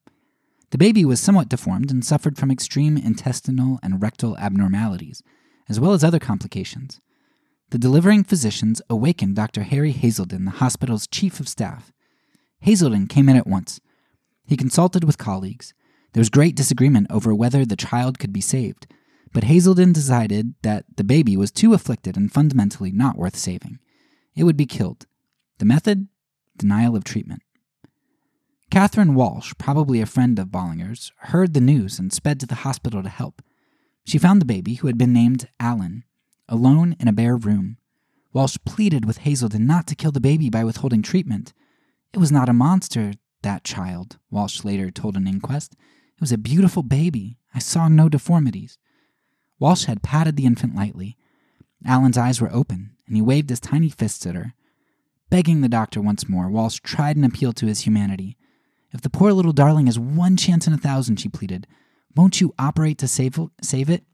The 0.71 0.79
baby 0.79 1.05
was 1.05 1.19
somewhat 1.19 1.49
deformed 1.49 1.91
and 1.91 2.05
suffered 2.05 2.39
from 2.39 2.53
extreme 2.53 2.97
intestinal 2.97 3.81
and 3.83 4.01
rectal 4.01 4.39
abnormalities, 4.39 5.21
as 5.69 5.81
well 5.81 5.95
as 5.95 6.05
other 6.05 6.21
complications. 6.21 7.01
The 7.71 7.79
delivering 7.79 8.23
physicians 8.23 8.81
awakened 8.89 9.35
Dr. 9.35 9.65
Harry 9.65 9.93
Haiselden, 9.93 10.45
the 10.45 10.61
hospital's 10.63 11.09
chief 11.09 11.41
of 11.41 11.49
staff. 11.49 11.93
Haiselden 12.65 13.09
came 13.09 13.29
in 13.29 13.37
at 13.37 13.49
once. 13.49 13.81
He 14.47 14.57
consulted 14.57 15.03
with 15.03 15.19
colleagues. 15.19 15.75
There 16.13 16.21
was 16.21 16.31
great 16.31 16.55
disagreement 16.55 17.09
over 17.11 17.35
whether 17.35 17.65
the 17.65 17.75
child 17.75 18.21
could 18.21 18.33
be 18.33 18.41
saved, 18.41 18.87
but 19.35 19.45
Haiselden 19.45 19.93
decided 19.93 20.55
that 20.63 20.85
the 20.97 21.05
baby 21.05 21.37
was 21.37 21.51
too 21.51 21.75
afflicted 21.75 22.17
and 22.17 22.33
fundamentally 22.33 22.93
not 22.93 23.19
worth 23.19 23.37
saving. 23.37 23.81
It 24.37 24.45
would 24.45 24.57
be 24.57 24.65
killed. 24.65 25.07
The 25.59 25.65
method? 25.65 26.07
Denial 26.57 26.95
of 26.95 27.03
treatment. 27.03 27.43
Catherine 28.71 29.15
Walsh, 29.15 29.53
probably 29.59 30.01
a 30.01 30.07
friend 30.07 30.39
of 30.39 30.49
Bollinger's, 30.49 31.13
heard 31.19 31.53
the 31.53 31.61
news 31.61 31.99
and 31.99 32.13
sped 32.13 32.39
to 32.41 32.47
the 32.47 32.63
hospital 32.67 33.03
to 33.03 33.09
help. 33.09 33.43
She 34.07 34.19
found 34.19 34.41
the 34.41 34.47
baby, 34.47 34.75
who 34.75 34.87
had 34.87 34.97
been 34.97 35.13
named 35.13 35.49
Alan, 35.59 36.05
alone 36.49 36.95
in 37.01 37.09
a 37.09 37.13
bare 37.13 37.37
room. 37.37 37.77
Walsh 38.33 38.57
pleaded 38.65 39.05
with 39.05 39.21
Haiselden 39.21 39.67
not 39.67 39.89
to 39.89 39.97
kill 39.97 40.13
the 40.13 40.21
baby 40.21 40.49
by 40.49 40.63
withholding 40.63 41.03
treatment. 41.03 41.53
It 42.13 42.19
was 42.19 42.31
not 42.31 42.49
a 42.49 42.53
monster, 42.53 43.15
that 43.43 43.65
child, 43.65 44.19
Walsh 44.31 44.65
later 44.65 44.91
told 44.91 45.17
an 45.17 45.27
inquest. 45.27 45.73
It 45.73 46.21
was 46.21 46.33
a 46.33 46.39
beautiful 46.39 46.85
baby. 46.85 47.39
I 47.53 47.59
saw 47.59 47.89
no 47.89 48.09
deformities. 48.09 48.79
Walsh 49.65 49.87
had 49.87 50.03
patted 50.03 50.37
the 50.37 50.45
infant 50.45 50.75
lightly. 50.75 51.17
Alan's 51.87 52.19
eyes 52.19 52.39
were 52.39 52.53
open, 52.53 52.91
and 53.07 53.17
he 53.17 53.23
waved 53.23 53.49
his 53.49 53.61
tiny 53.61 53.89
fists 53.89 54.27
at 54.27 54.35
her. 54.35 54.53
Begging 55.31 55.63
the 55.63 55.71
doctor 55.71 56.03
once 56.03 56.29
more, 56.29 56.51
Walsh 56.51 56.81
tried 56.83 57.17
an 57.17 57.25
appeal 57.25 57.55
to 57.55 57.65
his 57.65 57.81
humanity. 57.81 58.37
If 58.93 59.01
the 59.01 59.09
poor 59.09 59.33
little 59.33 59.55
darling 59.55 59.87
has 59.87 59.99
one 59.99 60.37
chance 60.37 60.67
in 60.67 60.75
a 60.75 60.77
thousand, 60.77 61.17
she 61.17 61.31
pleaded, 61.31 61.67
won't 62.15 62.43
you 62.43 62.53
operate 62.59 62.99
to 62.99 63.09
save, 63.09 63.41
save 63.63 63.89
it? 63.89 64.05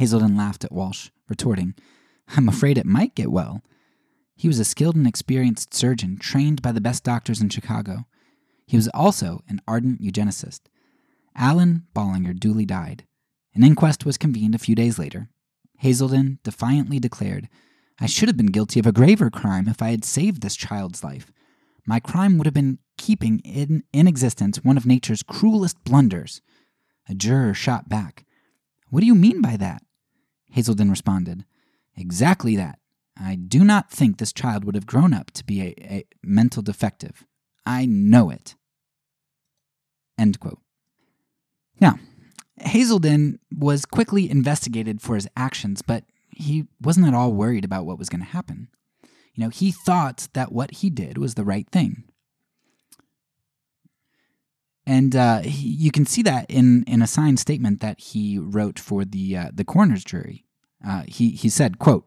Haiselden 0.00 0.34
laughed 0.34 0.64
at 0.64 0.72
Walsh, 0.72 1.10
retorting, 1.28 1.74
I'm 2.26 2.48
afraid 2.48 2.78
it 2.78 2.86
might 2.86 3.14
get 3.14 3.30
well. 3.30 3.60
He 4.34 4.48
was 4.48 4.58
a 4.58 4.64
skilled 4.64 4.96
and 4.96 5.06
experienced 5.06 5.74
surgeon 5.74 6.16
trained 6.16 6.62
by 6.62 6.72
the 6.72 6.80
best 6.80 7.04
doctors 7.04 7.42
in 7.42 7.50
Chicago. 7.50 8.06
He 8.66 8.78
was 8.78 8.88
also 8.94 9.42
an 9.46 9.60
ardent 9.68 10.00
eugenicist. 10.00 10.60
Alan 11.34 11.82
Bollinger 11.94 12.32
duly 12.32 12.64
died. 12.64 13.04
An 13.56 13.64
inquest 13.64 14.04
was 14.04 14.18
convened 14.18 14.54
a 14.54 14.58
few 14.58 14.74
days 14.74 14.98
later. 14.98 15.30
Haiselden 15.82 16.38
defiantly 16.42 16.98
declared, 16.98 17.48
I 17.98 18.04
should 18.04 18.28
have 18.28 18.36
been 18.36 18.46
guilty 18.52 18.78
of 18.78 18.86
a 18.86 18.92
graver 18.92 19.30
crime 19.30 19.66
if 19.66 19.80
I 19.80 19.92
had 19.92 20.04
saved 20.04 20.42
this 20.42 20.56
child's 20.56 21.02
life. 21.02 21.32
My 21.86 21.98
crime 21.98 22.36
would 22.36 22.46
have 22.46 22.52
been 22.52 22.80
keeping 22.98 23.38
in, 23.38 23.82
in 23.94 24.06
existence 24.06 24.58
one 24.62 24.76
of 24.76 24.84
nature's 24.84 25.22
cruelest 25.22 25.82
blunders. 25.84 26.42
A 27.08 27.14
juror 27.14 27.54
shot 27.54 27.88
back. 27.88 28.26
What 28.90 29.00
do 29.00 29.06
you 29.06 29.14
mean 29.14 29.40
by 29.40 29.56
that? 29.56 29.82
Haiselden 30.54 30.90
responded, 30.90 31.46
Exactly 31.96 32.56
that. 32.56 32.78
I 33.18 33.36
do 33.36 33.64
not 33.64 33.90
think 33.90 34.18
this 34.18 34.34
child 34.34 34.64
would 34.64 34.74
have 34.74 34.86
grown 34.86 35.14
up 35.14 35.30
to 35.30 35.42
be 35.42 35.62
a, 35.62 35.74
a 35.80 36.04
mental 36.22 36.62
defective. 36.62 37.24
I 37.64 37.86
know 37.86 38.28
it. 38.28 38.54
End 40.18 40.40
quote. 40.40 40.60
Now, 41.80 41.98
Haiselden 42.60 43.38
was 43.54 43.84
quickly 43.84 44.30
investigated 44.30 45.02
for 45.02 45.14
his 45.14 45.28
actions, 45.36 45.82
but 45.82 46.04
he 46.30 46.66
wasn't 46.80 47.06
at 47.06 47.14
all 47.14 47.32
worried 47.32 47.64
about 47.64 47.86
what 47.86 47.98
was 47.98 48.08
going 48.08 48.20
to 48.20 48.26
happen. 48.26 48.68
You 49.34 49.44
know, 49.44 49.50
he 49.50 49.70
thought 49.70 50.28
that 50.32 50.52
what 50.52 50.70
he 50.76 50.90
did 50.90 51.18
was 51.18 51.34
the 51.34 51.44
right 51.44 51.68
thing. 51.70 52.04
And 54.86 55.16
uh, 55.16 55.40
he, 55.40 55.68
you 55.68 55.90
can 55.90 56.06
see 56.06 56.22
that 56.22 56.46
in, 56.48 56.84
in 56.84 57.02
a 57.02 57.06
signed 57.06 57.40
statement 57.40 57.80
that 57.80 58.00
he 58.00 58.38
wrote 58.38 58.78
for 58.78 59.04
the, 59.04 59.36
uh, 59.36 59.50
the 59.52 59.64
coroner's 59.64 60.04
jury. 60.04 60.44
Uh, 60.86 61.02
he, 61.08 61.30
he 61.30 61.48
said, 61.48 61.78
quote, 61.78 62.06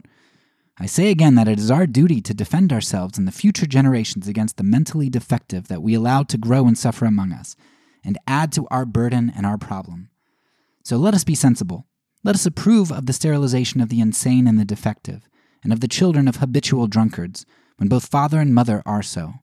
I 0.79 0.85
say 0.85 1.09
again 1.09 1.35
that 1.35 1.49
it 1.49 1.59
is 1.59 1.69
our 1.69 1.85
duty 1.85 2.21
to 2.21 2.33
defend 2.33 2.71
ourselves 2.71 3.17
and 3.17 3.27
the 3.27 3.33
future 3.33 3.65
generations 3.65 4.29
against 4.29 4.55
the 4.55 4.63
mentally 4.63 5.09
defective 5.09 5.67
that 5.67 5.81
we 5.81 5.93
allow 5.93 6.23
to 6.23 6.37
grow 6.37 6.65
and 6.67 6.77
suffer 6.77 7.05
among 7.05 7.33
us, 7.33 7.57
and 8.01 8.17
add 8.25 8.53
to 8.53 8.65
our 8.71 8.85
burden 8.85 9.29
and 9.35 9.45
our 9.45 9.57
problem. 9.57 10.08
So 10.89 10.97
let 10.97 11.13
us 11.13 11.23
be 11.23 11.35
sensible. 11.35 11.85
Let 12.23 12.33
us 12.33 12.47
approve 12.47 12.91
of 12.91 13.05
the 13.05 13.13
sterilization 13.13 13.79
of 13.79 13.89
the 13.89 13.99
insane 13.99 14.47
and 14.47 14.59
the 14.59 14.65
defective, 14.65 15.29
and 15.63 15.71
of 15.71 15.81
the 15.81 15.87
children 15.87 16.27
of 16.27 16.37
habitual 16.37 16.87
drunkards, 16.87 17.45
when 17.77 17.89
both 17.89 18.07
father 18.07 18.39
and 18.39 18.55
mother 18.55 18.81
are 18.87 19.03
so. 19.03 19.35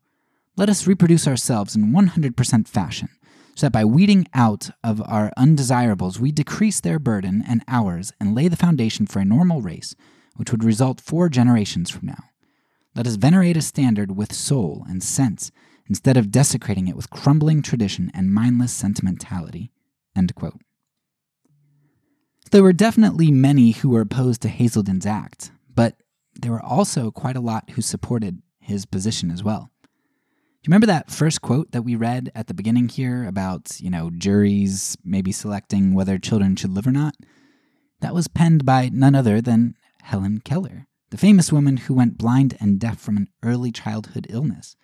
Let 0.57 0.69
us 0.69 0.89
reproduce 0.89 1.29
ourselves 1.29 1.77
in 1.77 1.93
100% 1.93 2.67
fashion, 2.67 3.11
so 3.55 3.67
that 3.67 3.73
by 3.73 3.85
weeding 3.85 4.27
out 4.35 4.71
of 4.83 5.01
our 5.07 5.31
undesirables 5.37 6.19
we 6.19 6.33
decrease 6.33 6.81
their 6.81 6.99
burden 6.99 7.45
and 7.49 7.63
ours 7.69 8.13
and 8.19 8.35
lay 8.35 8.49
the 8.49 8.57
foundation 8.57 9.07
for 9.07 9.21
a 9.21 9.25
normal 9.25 9.61
race 9.61 9.95
which 10.35 10.51
would 10.51 10.65
result 10.65 11.01
four 11.01 11.29
generations 11.29 11.91
from 11.91 12.07
now. 12.09 12.25
Let 12.97 13.07
us 13.07 13.15
venerate 13.15 13.57
a 13.57 13.63
standard 13.63 14.17
with 14.17 14.33
soul 14.33 14.85
and 14.89 15.01
sense 15.01 15.53
instead 15.89 16.17
of 16.17 16.33
desecrating 16.33 16.89
it 16.89 16.97
with 16.97 17.09
crumbling 17.09 17.63
tradition 17.63 18.11
and 18.13 18.35
mindless 18.35 18.73
sentimentality. 18.73 19.71
There 22.51 22.63
were 22.63 22.73
definitely 22.73 23.31
many 23.31 23.73
who 23.73 23.89
were 23.89 24.03
opposed 24.03 24.43
to 24.43 24.49
Haiselden's 24.49 25.07
act, 25.07 25.51
but 25.75 25.97
there 26.35 26.53
were 26.53 26.63
also 26.63 27.11
quite 27.11 27.37
a 27.37 27.41
lot 27.41 27.71
who 27.71 27.83
supported 27.83 28.41
his 28.61 28.85
position 28.87 29.31
as 29.31 29.45
well 29.45 29.71
Do 29.83 29.89
you 30.63 30.69
remember 30.69 30.87
that 30.87 31.11
first 31.11 31.41
quote 31.41 31.71
that 31.73 31.83
we 31.83 31.95
read 31.95 32.33
at 32.35 32.49
the 32.49 32.55
beginning 32.55 32.89
here 32.89 33.25
about, 33.25 33.81
you 33.81 33.91
know, 33.91 34.11
juries 34.11 34.97
maybe 35.05 35.33
selecting 35.33 35.95
whether 35.95 36.19
children 36.19 36.57
should 36.57 36.73
live 36.73 36.87
or 36.87 36.93
not? 36.93 37.15
That 38.01 38.15
was 38.15 38.29
penned 38.29 38.65
by 38.65 38.91
none 38.93 39.15
other 39.15 39.41
than 39.41 39.75
Helen 40.03 40.39
Keller, 40.39 40.87
the 41.11 41.17
famous 41.17 41.53
woman 41.53 41.79
who 41.79 41.95
went 41.95 42.19
blind 42.19 42.57
and 42.61 42.79
deaf 42.79 42.99
from 42.99 43.17
an 43.17 43.29
early 43.43 43.73
childhood 43.73 44.27
illness. 44.31 44.77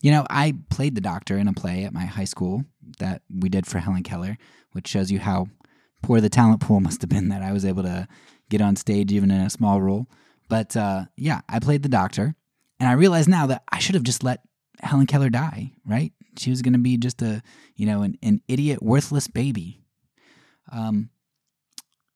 You 0.00 0.10
know, 0.10 0.26
I 0.30 0.54
played 0.70 0.94
the 0.94 1.00
doctor 1.00 1.36
in 1.36 1.48
a 1.48 1.52
play 1.52 1.84
at 1.84 1.92
my 1.92 2.04
high 2.06 2.24
school 2.24 2.64
that 2.98 3.22
we 3.28 3.48
did 3.48 3.66
for 3.66 3.78
Helen 3.78 4.02
Keller, 4.02 4.38
which 4.72 4.88
shows 4.88 5.10
you 5.10 5.18
how 5.18 5.48
poor 6.02 6.20
the 6.20 6.28
talent 6.28 6.60
pool 6.60 6.80
must 6.80 7.02
have 7.02 7.10
been 7.10 7.28
that 7.28 7.42
I 7.42 7.52
was 7.52 7.64
able 7.64 7.82
to 7.82 8.08
get 8.48 8.60
on 8.60 8.76
stage 8.76 9.12
even 9.12 9.30
in 9.30 9.40
a 9.40 9.50
small 9.50 9.80
role. 9.80 10.06
But 10.48 10.76
uh, 10.76 11.04
yeah, 11.16 11.40
I 11.48 11.58
played 11.58 11.82
the 11.82 11.88
doctor, 11.88 12.34
and 12.80 12.88
I 12.88 12.92
realize 12.92 13.28
now 13.28 13.46
that 13.46 13.62
I 13.70 13.78
should 13.78 13.94
have 13.94 14.04
just 14.04 14.24
let 14.24 14.40
Helen 14.80 15.06
Keller 15.06 15.30
die, 15.30 15.72
right? 15.86 16.12
She 16.38 16.50
was 16.50 16.62
going 16.62 16.72
to 16.72 16.78
be 16.78 16.96
just 16.96 17.20
a, 17.22 17.42
you 17.74 17.86
know, 17.86 18.02
an, 18.02 18.16
an 18.22 18.40
idiot, 18.48 18.82
worthless 18.82 19.28
baby. 19.28 19.82
Um, 20.70 21.10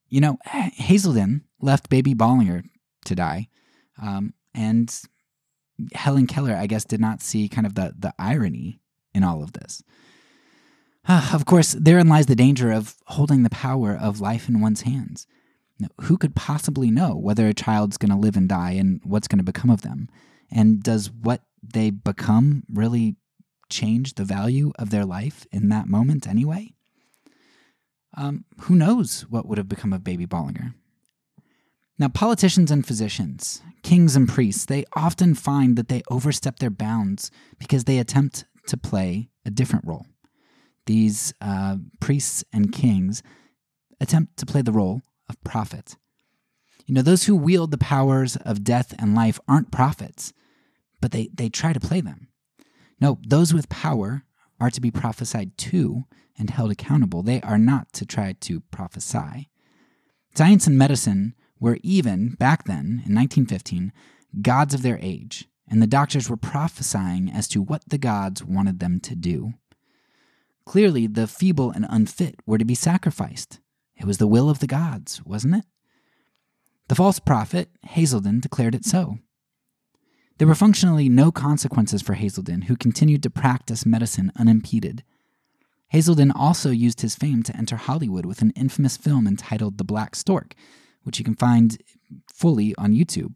you 0.09 0.21
know, 0.21 0.39
Haiselden 0.47 1.43
left 1.61 1.89
baby 1.89 2.15
Bollinger 2.15 2.65
to 3.07 3.15
die. 3.15 3.49
Um, 4.01 4.35
and 4.55 4.95
Helen 5.95 6.27
Keller, 6.27 6.55
I 6.55 6.67
guess, 6.67 6.85
did 6.85 7.01
not 7.01 7.23
see 7.23 7.49
kind 7.49 7.67
of 7.67 7.75
the, 7.75 7.95
the 7.99 8.15
irony 8.19 8.81
in 9.15 9.25
all 9.25 9.43
of 9.43 9.53
this. 9.55 9.83
Uh, 11.07 11.31
of 11.33 11.45
course, 11.47 11.73
therein 11.73 12.09
lies 12.09 12.27
the 12.27 12.37
danger 12.37 12.71
of 12.71 12.97
holding 13.07 13.43
the 13.43 13.51
power 13.51 13.97
of 13.97 14.21
life 14.21 14.49
in 14.49 14.61
one's 14.61 14.83
hands. 14.83 15.27
Now, 15.81 15.89
who 16.03 16.17
could 16.17 16.37
possibly 16.37 16.91
know 16.91 17.17
whether 17.17 17.49
a 17.49 17.55
child's 17.55 17.97
going 17.97 18.13
to 18.13 18.17
live 18.17 18.37
and 18.37 18.49
die 18.49 18.73
and 18.73 19.01
what's 19.03 19.27
going 19.27 19.39
to 19.39 19.45
become 19.45 19.71
of 19.71 19.83
them? 19.83 20.09
And 20.51 20.83
does 20.83 21.11
what 21.11 21.43
they 21.63 21.91
become 21.91 22.63
really 22.73 23.17
change 23.69 24.15
the 24.15 24.25
value 24.25 24.73
of 24.79 24.91
their 24.91 25.05
life 25.05 25.47
in 25.51 25.71
that 25.71 25.89
moment 25.89 26.29
anyway? 26.29 26.75
Um, 28.17 28.45
who 28.61 28.77
knows 28.77 29.23
what 29.23 29.47
would 29.47 29.59
have 29.59 29.69
become 29.69 29.93
of 29.93 30.05
Baby 30.05 30.27
Bollinger? 30.27 30.75
Now, 31.99 32.09
politicians 32.09 32.71
and 32.71 32.87
physicians, 32.87 33.63
kings 33.83 34.15
and 34.17 34.29
priests, 34.29 34.65
they 34.65 34.85
often 34.95 35.35
find 35.35 35.77
that 35.77 35.89
they 35.89 36.03
overstep 36.11 36.59
their 36.59 36.71
bounds 36.71 37.31
because 37.59 37.85
they 37.85 37.99
attempt 37.99 38.45
to 38.67 38.77
play 38.77 39.31
a 39.45 39.51
different 39.51 39.87
role. 39.87 40.07
These 40.87 41.33
uh, 41.41 41.77
priests 42.01 42.45
and 42.53 42.73
kings 42.73 43.23
attempt 44.01 44.37
to 44.39 44.47
play 44.47 44.63
the 44.63 44.73
role 44.73 45.03
of 45.29 45.43
prophet. 45.45 45.97
You 46.87 46.95
know, 46.95 47.03
those 47.03 47.25
who 47.25 47.37
wield 47.37 47.71
the 47.71 47.79
powers 47.79 48.37
of 48.37 48.65
death 48.65 48.95
and 48.99 49.15
life 49.15 49.39
aren't 49.47 49.71
prophets. 49.71 50.33
but 51.01 51.11
they, 51.11 51.29
they 51.35 51.49
try 51.51 51.73
to 51.73 51.81
play 51.81 52.01
them. 52.01 52.29
No, 53.01 53.19
those 53.27 53.53
with 53.53 53.69
power 53.69 54.25
are 54.61 54.71
to 54.71 54.81
be 54.81 54.91
prophesied 54.91 55.59
to 55.59 56.05
and 56.39 56.49
held 56.49 56.71
accountable. 56.71 57.23
They 57.23 57.41
are 57.43 57.59
not 57.59 57.93
to 57.95 58.07
try 58.07 58.35
to 58.41 58.61
prophesy. 58.71 59.51
Science 60.35 60.67
and 60.67 60.79
medicine 60.79 61.35
were 61.61 61.79
even, 61.83 62.35
back 62.37 62.65
then, 62.65 63.03
in 63.05 63.15
1915, 63.15 63.93
gods 64.41 64.73
of 64.73 64.83
their 64.83 64.99
age, 65.03 65.49
and 65.69 65.83
the 65.83 65.87
doctors 65.87 66.31
were 66.31 66.37
prophesying 66.37 67.31
as 67.31 67.49
to 67.49 67.61
what 67.61 67.83
the 67.89 67.99
gods 67.99 68.43
wanted 68.45 68.79
them 68.79 69.01
to 69.01 69.15
do. 69.15 69.55
Clearly, 70.65 71.07
the 71.07 71.27
feeble 71.27 71.71
and 71.71 71.87
unfit 71.89 72.37
were 72.47 72.59
to 72.59 72.65
be 72.65 72.75
sacrificed. 72.75 73.61
It 73.97 74.07
was 74.07 74.19
the 74.19 74.27
will 74.27 74.49
of 74.49 74.61
the 74.61 74.67
gods, 74.67 75.23
wasn't 75.25 75.57
it? 75.57 75.65
The 76.89 76.95
false 76.95 77.19
prophet, 77.19 77.71
Haiselden, 77.89 78.41
declared 78.41 78.75
it 78.75 78.85
so. 78.85 79.19
There 80.39 80.49
were 80.49 80.55
functionally 80.55 81.09
no 81.09 81.31
consequences 81.31 82.03
for 82.03 82.15
Haiselden, 82.15 82.65
who 82.65 82.77
continued 82.77 83.23
to 83.23 83.31
practice 83.31 83.87
medicine 83.87 84.33
unimpeded. 84.37 85.05
Haiselden 85.93 86.33
also 86.35 86.71
used 86.71 87.03
his 87.03 87.15
fame 87.15 87.43
to 87.45 87.57
enter 87.57 87.77
Hollywood 87.77 88.27
with 88.27 88.43
an 88.43 88.53
infamous 88.57 88.97
film 88.97 89.27
entitled 89.27 89.79
The 89.79 89.85
Black 89.85 90.17
Stork, 90.17 90.55
which 91.03 91.19
you 91.19 91.25
can 91.25 91.35
find 91.35 91.79
fully 92.33 92.75
on 92.77 92.93
YouTube. 92.93 93.35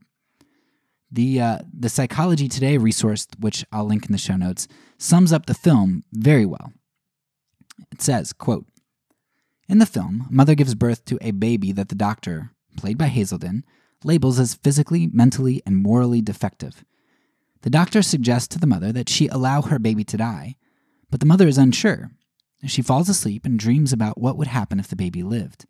The, 1.11 1.41
uh, 1.41 1.59
the 1.73 1.89
Psychology 1.89 2.49
Today 2.49 2.79
resource, 2.79 3.27
which 3.39 3.65
I'll 3.71 3.85
link 3.85 4.07
in 4.07 4.13
the 4.13 4.19
show 4.19 4.37
notes, 4.37 4.67
sums 4.99 5.33
up 5.33 5.47
the 5.47 5.55
film 5.55 6.03
very 6.13 6.47
well. 6.47 6.73
It 7.93 8.01
says, 8.03 8.33
quote, 8.33 8.67
In 9.69 9.79
the 9.79 9.87
film, 9.87 10.27
mother 10.31 10.55
gives 10.55 10.75
birth 10.75 11.05
to 11.07 11.19
a 11.21 11.31
baby 11.33 11.73
that 11.73 11.89
the 11.89 11.95
doctor, 11.95 12.53
played 12.77 12.99
by 12.99 13.09
Haiselden, 13.09 13.63
labels 14.05 14.39
as 14.39 14.55
physically, 14.55 15.09
mentally, 15.13 15.63
and 15.67 15.77
morally 15.77 16.21
defective. 16.21 16.85
The 17.63 17.71
doctor 17.71 18.03
suggests 18.03 18.49
to 18.49 18.59
the 18.59 18.67
mother 18.67 18.93
that 18.93 19.09
she 19.09 19.29
allow 19.29 19.63
her 19.63 19.79
baby 19.79 20.05
to 20.05 20.17
die, 20.17 20.57
but 21.11 21.21
the 21.21 21.27
mother 21.27 21.49
is 21.49 21.59
unsure. 21.59 22.11
She 22.65 22.83
falls 22.83 23.09
asleep 23.09 23.45
and 23.45 23.59
dreams 23.59 23.93
about 23.93 24.21
what 24.21 24.37
would 24.37 24.49
happen 24.49 24.81
if 24.81 24.89
the 24.89 24.97
baby 24.97 25.23
lived. 25.23 25.67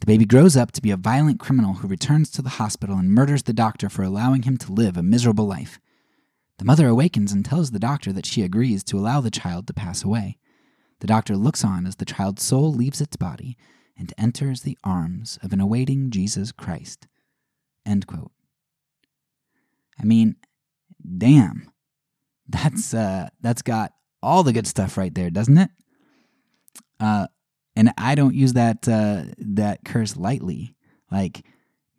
The 0.00 0.06
baby 0.06 0.24
grows 0.26 0.56
up 0.56 0.72
to 0.72 0.82
be 0.82 0.90
a 0.90 0.96
violent 0.96 1.40
criminal 1.40 1.74
who 1.74 1.88
returns 1.88 2.30
to 2.30 2.42
the 2.42 2.50
hospital 2.50 2.96
and 2.96 3.10
murders 3.10 3.44
the 3.44 3.52
doctor 3.52 3.88
for 3.88 4.02
allowing 4.02 4.42
him 4.42 4.56
to 4.58 4.72
live 4.72 4.96
a 4.96 5.02
miserable 5.02 5.46
life. 5.46 5.78
The 6.58 6.64
mother 6.64 6.86
awakens 6.86 7.32
and 7.32 7.44
tells 7.44 7.70
the 7.70 7.78
doctor 7.78 8.12
that 8.12 8.26
she 8.26 8.42
agrees 8.42 8.84
to 8.84 8.98
allow 8.98 9.20
the 9.20 9.30
child 9.30 9.66
to 9.66 9.74
pass 9.74 10.04
away. 10.04 10.38
The 11.04 11.08
doctor 11.08 11.36
looks 11.36 11.62
on 11.62 11.84
as 11.84 11.96
the 11.96 12.06
child's 12.06 12.42
soul 12.42 12.72
leaves 12.72 13.02
its 13.02 13.16
body 13.16 13.58
and 13.94 14.10
enters 14.16 14.62
the 14.62 14.78
arms 14.82 15.38
of 15.42 15.52
an 15.52 15.60
awaiting 15.60 16.08
Jesus 16.08 16.50
Christ. 16.50 17.08
End 17.84 18.06
quote. 18.06 18.32
I 20.00 20.04
mean, 20.04 20.36
damn. 21.18 21.70
That's 22.48 22.94
uh 22.94 23.28
that's 23.42 23.60
got 23.60 23.92
all 24.22 24.44
the 24.44 24.54
good 24.54 24.66
stuff 24.66 24.96
right 24.96 25.14
there, 25.14 25.28
doesn't 25.28 25.58
it? 25.58 25.68
Uh 26.98 27.26
and 27.76 27.92
I 27.98 28.14
don't 28.14 28.34
use 28.34 28.54
that 28.54 28.88
uh 28.88 29.24
that 29.36 29.80
curse 29.84 30.16
lightly. 30.16 30.74
Like 31.12 31.44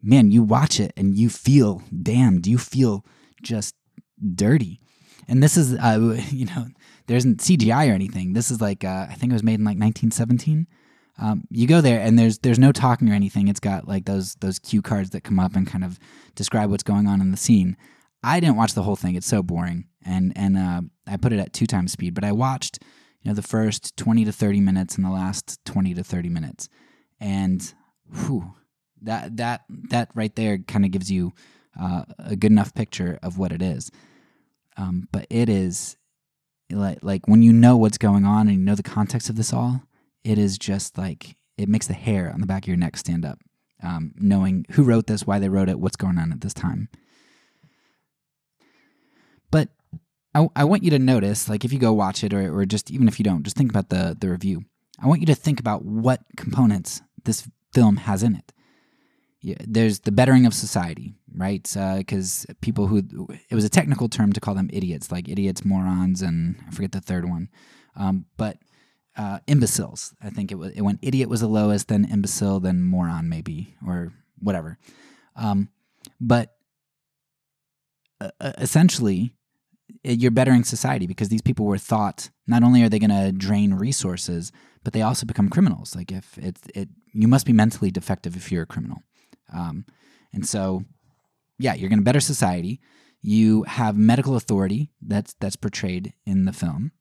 man, 0.02 0.32
you 0.32 0.42
watch 0.42 0.80
it 0.80 0.94
and 0.98 1.16
you 1.16 1.30
feel 1.30 1.84
damned. 2.02 2.48
You 2.48 2.58
feel 2.58 3.06
just 3.44 3.76
dirty. 4.34 4.80
And 5.28 5.44
this 5.44 5.58
is 5.58 5.76
uh 5.76 6.20
you 6.32 6.48
know, 6.48 6.70
there 7.08 7.18
isn't 7.18 7.40
CGI 7.40 7.90
or 7.90 7.94
anything. 7.94 8.34
This 8.34 8.52
is 8.52 8.62
like 8.62 8.84
uh, 8.84 9.08
I 9.10 9.16
think 9.16 9.32
it 9.32 9.36
was 9.36 9.44
made 9.44 9.60
in 9.60 9.66
like 9.66 9.78
1917. 9.78 10.68
Um, 11.18 11.48
you 11.50 11.66
go 11.66 11.80
there 11.82 12.02
and 12.02 12.20
there's 12.20 12.40
there's 12.40 12.60
no 12.60 12.72
talking 12.72 13.10
or 13.10 13.14
anything. 13.14 13.48
It's 13.48 13.60
got 13.60 13.88
like 13.88 14.06
those 14.06 14.36
those 14.36 14.60
cue 14.60 14.82
cards 14.82 15.12
that 15.12 15.24
come 15.24 15.40
up 15.40 15.56
and 15.56 15.66
kind 15.66 15.84
of 15.84 16.00
describe 16.36 16.70
what's 16.70 16.84
going 16.84 17.08
on 17.08 17.22
in 17.22 17.32
the 17.32 17.38
scene. 17.38 17.78
I 18.24 18.40
didn't 18.40 18.58
watch 18.58 18.74
the 18.74 18.84
whole 18.84 18.96
thing. 18.96 19.16
It's 19.16 19.28
so 19.28 19.44
boring, 19.44 19.86
and 20.04 20.34
and 20.36 20.58
uh, 20.58 20.82
I 21.08 21.18
put 21.18 21.32
it 21.32 21.40
at 21.40 21.54
two 21.54 21.68
times 21.68 21.92
speed. 21.92 22.14
But 22.14 22.24
I 22.24 22.32
watched 22.32 22.80
you 23.22 23.30
know 23.30 23.36
the 23.36 23.42
first 23.42 23.96
20 23.98 24.26
to 24.26 24.32
30 24.32 24.60
minutes 24.60 24.96
and 24.96 25.06
the 25.06 25.10
last 25.10 25.64
20 25.66 25.94
to 25.94 26.04
30 26.04 26.30
minutes, 26.30 26.68
and 27.20 27.74
whew, 28.14 28.54
that 29.04 29.38
that 29.38 29.62
that 29.90 30.10
right 30.16 30.36
there 30.36 30.58
kind 30.58 30.84
of 30.84 30.92
gives 30.92 31.10
you 31.10 31.34
uh, 31.80 32.04
a 32.20 32.36
good 32.36 32.52
enough 32.52 32.74
picture 32.74 33.20
of 33.24 33.38
what 33.38 33.52
it 33.52 33.62
is. 33.62 33.90
Um, 34.78 35.08
but 35.12 35.28
it 35.30 35.48
is 35.48 35.96
like 36.72 37.00
like 37.02 37.28
when 37.28 37.42
you 37.42 37.54
know 37.54 37.78
what's 37.78 37.98
going 37.98 38.26
on 38.26 38.48
and 38.48 38.58
you 38.58 38.64
know 38.64 38.76
the 38.76 38.84
context 38.84 39.30
of 39.30 39.36
this 39.36 39.54
all 39.54 39.84
it 40.24 40.38
is 40.38 40.58
just 40.58 40.98
like 40.98 41.36
it 41.58 41.70
makes 41.70 41.88
the 41.88 41.94
hair 41.94 42.32
on 42.34 42.42
the 42.42 42.48
back 42.48 42.64
of 42.64 42.68
your 42.68 42.78
neck 42.78 42.98
stand 42.98 43.24
up 43.24 43.40
um, 43.84 44.14
knowing 44.18 44.66
who 44.72 44.84
wrote 44.84 45.08
this 45.08 45.26
why 45.28 45.40
they 45.40 45.50
wrote 45.50 45.70
it 45.70 45.80
what's 45.80 45.96
going 45.96 46.18
on 46.18 46.32
at 46.32 46.42
this 46.42 46.54
time. 46.54 46.90
But 49.52 49.70
I, 50.34 50.48
I 50.56 50.64
want 50.66 50.84
you 50.84 50.92
to 50.92 51.00
notice 51.00 51.48
like 51.48 51.64
if 51.64 51.72
you 51.72 51.80
go 51.80 51.94
watch 51.94 52.24
it 52.24 52.34
or, 52.34 52.58
or 52.58 52.66
just 52.66 52.92
even 52.92 53.08
if 53.08 53.20
you 53.20 53.24
don't 53.24 53.44
just 53.44 53.56
think 53.56 53.70
about 53.70 53.90
the 53.90 54.18
the 54.20 54.30
review. 54.30 54.66
I 55.02 55.08
want 55.08 55.20
you 55.20 55.26
to 55.28 55.36
think 55.36 55.60
about 55.60 55.84
what 55.84 56.22
components 56.38 57.02
this 57.26 57.50
film 57.74 57.98
has 57.98 58.24
in 58.24 58.36
it. 58.36 58.54
Yeah, 59.42 59.58
there's 59.60 60.00
the 60.00 60.12
bettering 60.12 60.46
of 60.46 60.54
society, 60.54 61.14
right? 61.36 61.64
Because 61.98 62.46
uh, 62.50 62.54
people 62.62 62.88
who 62.88 63.28
it 63.50 63.56
was 63.56 63.66
a 63.66 63.70
technical 63.70 64.10
term 64.10 64.34
to 64.34 64.40
call 64.40 64.56
them 64.56 64.70
idiots, 64.72 65.12
like 65.12 65.30
idiots, 65.30 65.66
morons, 65.66 66.22
and 66.22 66.56
I 66.68 66.72
forget 66.72 66.92
the 66.92 67.02
third 67.02 67.30
one, 67.30 67.50
um, 67.96 68.26
but 68.38 68.58
uh, 69.18 69.40
imbeciles. 69.48 70.14
I 70.22 70.30
think 70.30 70.52
it 70.52 70.56
was 70.56 70.72
it 70.74 70.82
went 70.82 71.00
idiot 71.02 71.30
was 71.30 71.42
the 71.42 71.48
lowest, 71.48 71.88
then 71.88 72.06
imbecile, 72.06 72.60
then 72.60 72.84
moron, 72.84 73.30
maybe 73.30 73.76
or 73.86 74.14
whatever. 74.40 74.78
Um, 75.36 75.70
but 76.20 76.56
uh, 78.22 78.32
uh 78.40 78.54
essentially, 78.58 79.34
you're 80.04 80.32
bettering 80.32 80.64
society 80.64 81.08
because 81.08 81.30
these 81.30 81.42
people 81.42 81.66
were 81.66 81.78
thought 81.78 82.30
not 82.48 82.64
only 82.64 82.84
are 82.84 82.90
they 82.90 83.00
going 83.00 83.10
to 83.10 83.32
drain 83.32 83.74
resources, 83.74 84.52
but 84.84 84.94
they 84.94 85.02
also 85.02 85.26
become 85.26 85.50
criminals. 85.50 85.96
Like 85.96 86.12
if 86.12 86.38
it's 86.38 86.62
it, 86.74 86.90
you 87.14 87.28
must 87.28 87.46
be 87.46 87.54
mentally 87.54 87.92
defective 87.92 88.36
if 88.36 88.52
you're 88.52 88.64
a 88.64 88.68
criminal. 88.68 89.00
Um, 89.54 89.86
and 90.34 90.46
so, 90.46 90.84
yeah, 91.58 91.74
you're 91.74 91.90
going 91.90 92.00
to 92.00 92.06
better 92.06 92.20
society. 92.20 92.80
You 93.22 93.64
have 93.64 93.98
medical 93.98 94.36
authority 94.36 94.92
that's 95.02 95.36
that's 95.40 95.56
portrayed 95.56 96.14
in 96.26 96.46
the 96.46 96.54
film. 96.54 96.92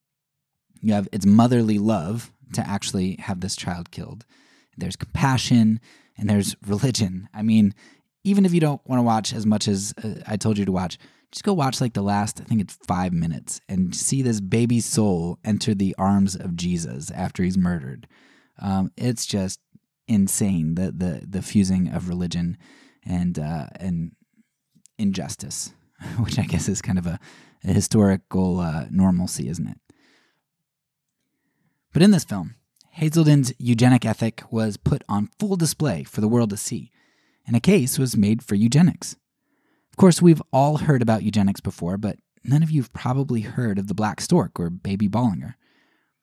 You 0.81 0.95
have 0.95 1.09
its 1.13 1.27
motherly 1.27 1.79
love 1.79 2.33
to 2.55 2.67
actually 2.67 3.17
have 3.21 3.41
this 3.41 3.57
child 3.57 3.91
killed. 3.91 4.25
There's 4.77 4.97
compassion 4.97 5.81
and 6.17 6.29
there's 6.29 6.57
religion. 6.67 7.29
I 7.35 7.43
mean, 7.43 7.75
even 8.23 8.45
if 8.45 8.55
you 8.55 8.61
don't 8.61 8.81
want 8.87 8.99
to 8.99 9.05
watch 9.05 9.33
as 9.33 9.45
much 9.45 9.69
as 9.69 9.95
uh, 10.03 10.21
I 10.27 10.37
told 10.37 10.59
you 10.59 10.65
to 10.65 10.73
watch, 10.73 10.99
just 11.31 11.45
go 11.45 11.53
watch 11.53 11.81
like 11.81 11.95
the 11.95 12.03
last, 12.03 12.41
I 12.41 12.45
think 12.45 12.61
it's 12.61 12.79
five 12.87 13.13
minutes, 13.13 13.61
and 13.69 13.95
see 13.95 14.23
this 14.23 14.41
baby 14.41 14.81
soul 14.81 15.39
enter 15.45 15.75
the 15.75 15.95
arms 15.99 16.37
of 16.37 16.55
Jesus 16.55 17.11
after 17.11 17.43
he's 17.43 17.59
murdered. 17.59 18.07
Um, 18.63 18.93
it's 18.97 19.27
just 19.27 19.61
insane 20.07 20.75
the 20.75 20.93
the 20.93 21.27
the 21.27 21.43
fusing 21.43 21.89
of 21.89 22.09
religion 22.09 22.57
and 23.05 23.39
uh, 23.39 23.67
and 23.81 24.13
injustice, 24.99 25.73
which 26.19 26.39
I 26.39 26.45
guess 26.45 26.69
is 26.69 26.83
kind 26.83 26.99
of 26.99 27.07
a, 27.07 27.19
a 27.65 27.73
historical 27.73 28.61
uh, 28.61 28.87
normalcy, 28.91 29.49
isn't 29.49 29.67
it? 29.67 29.79
But 31.93 32.03
in 32.03 32.11
this 32.11 32.25
film, 32.25 32.57
Haiselden's 32.99 33.53
eugenic 33.59 34.05
ethic 34.05 34.43
was 34.51 34.77
put 34.77 35.03
on 35.09 35.31
full 35.39 35.57
display 35.57 36.05
for 36.05 36.21
the 36.21 36.29
world 36.29 36.51
to 36.51 36.57
see, 36.57 36.91
and 37.47 37.57
a 37.57 37.61
case 37.61 37.99
was 37.99 38.17
made 38.17 38.43
for 38.43 38.55
eugenics. 38.55 39.17
Of 39.91 39.97
course, 39.97 40.21
we've 40.21 40.43
all 40.53 40.79
heard 40.79 41.03
about 41.03 41.23
eugenics 41.23 41.61
before, 41.61 41.97
but 41.97 42.19
none 42.43 42.63
of 42.63 42.71
you 42.71 42.83
have 42.83 42.93
probably 42.93 43.43
heard 43.43 43.79
of 43.79 43.87
the 43.87 43.95
black 43.95 44.21
stork 44.21 44.59
or 44.59 44.71
baby 44.71 45.09
Bollinger. 45.09 45.55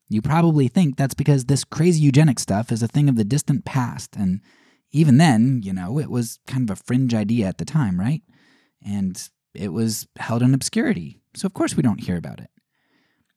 You 0.10 0.21
probably 0.21 0.67
think 0.67 0.97
that's 0.97 1.13
because 1.13 1.45
this 1.45 1.63
crazy 1.63 2.01
eugenic 2.01 2.39
stuff 2.39 2.69
is 2.69 2.84
a 2.84 2.88
thing 2.88 3.07
of 3.07 3.15
the 3.15 3.23
distant 3.23 3.63
past, 3.63 4.15
and 4.17 4.41
even 4.91 5.17
then, 5.17 5.62
you 5.63 5.71
know, 5.71 5.99
it 5.99 6.10
was 6.10 6.39
kind 6.47 6.69
of 6.69 6.77
a 6.77 6.84
fringe 6.84 7.13
idea 7.13 7.47
at 7.47 7.57
the 7.57 7.65
time, 7.65 7.97
right? 7.97 8.21
And 8.86 9.22
it 9.54 9.74
was 9.74 10.08
held 10.17 10.41
in 10.41 10.54
obscurity, 10.54 11.20
so 11.36 11.46
of 11.46 11.54
course 11.54 11.76
we 11.76 11.84
don't 11.84 12.04
hear 12.04 12.17
about 12.17 12.39
it. 12.39 12.50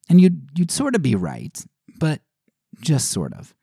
And 0.09 0.21
you'd, 0.21 0.49
you'd 0.55 0.71
sort 0.71 0.95
of 0.95 1.03
be 1.03 1.15
right, 1.15 1.65
but 1.99 2.21
just 2.81 3.11
sort 3.11 3.33
of. 3.33 3.55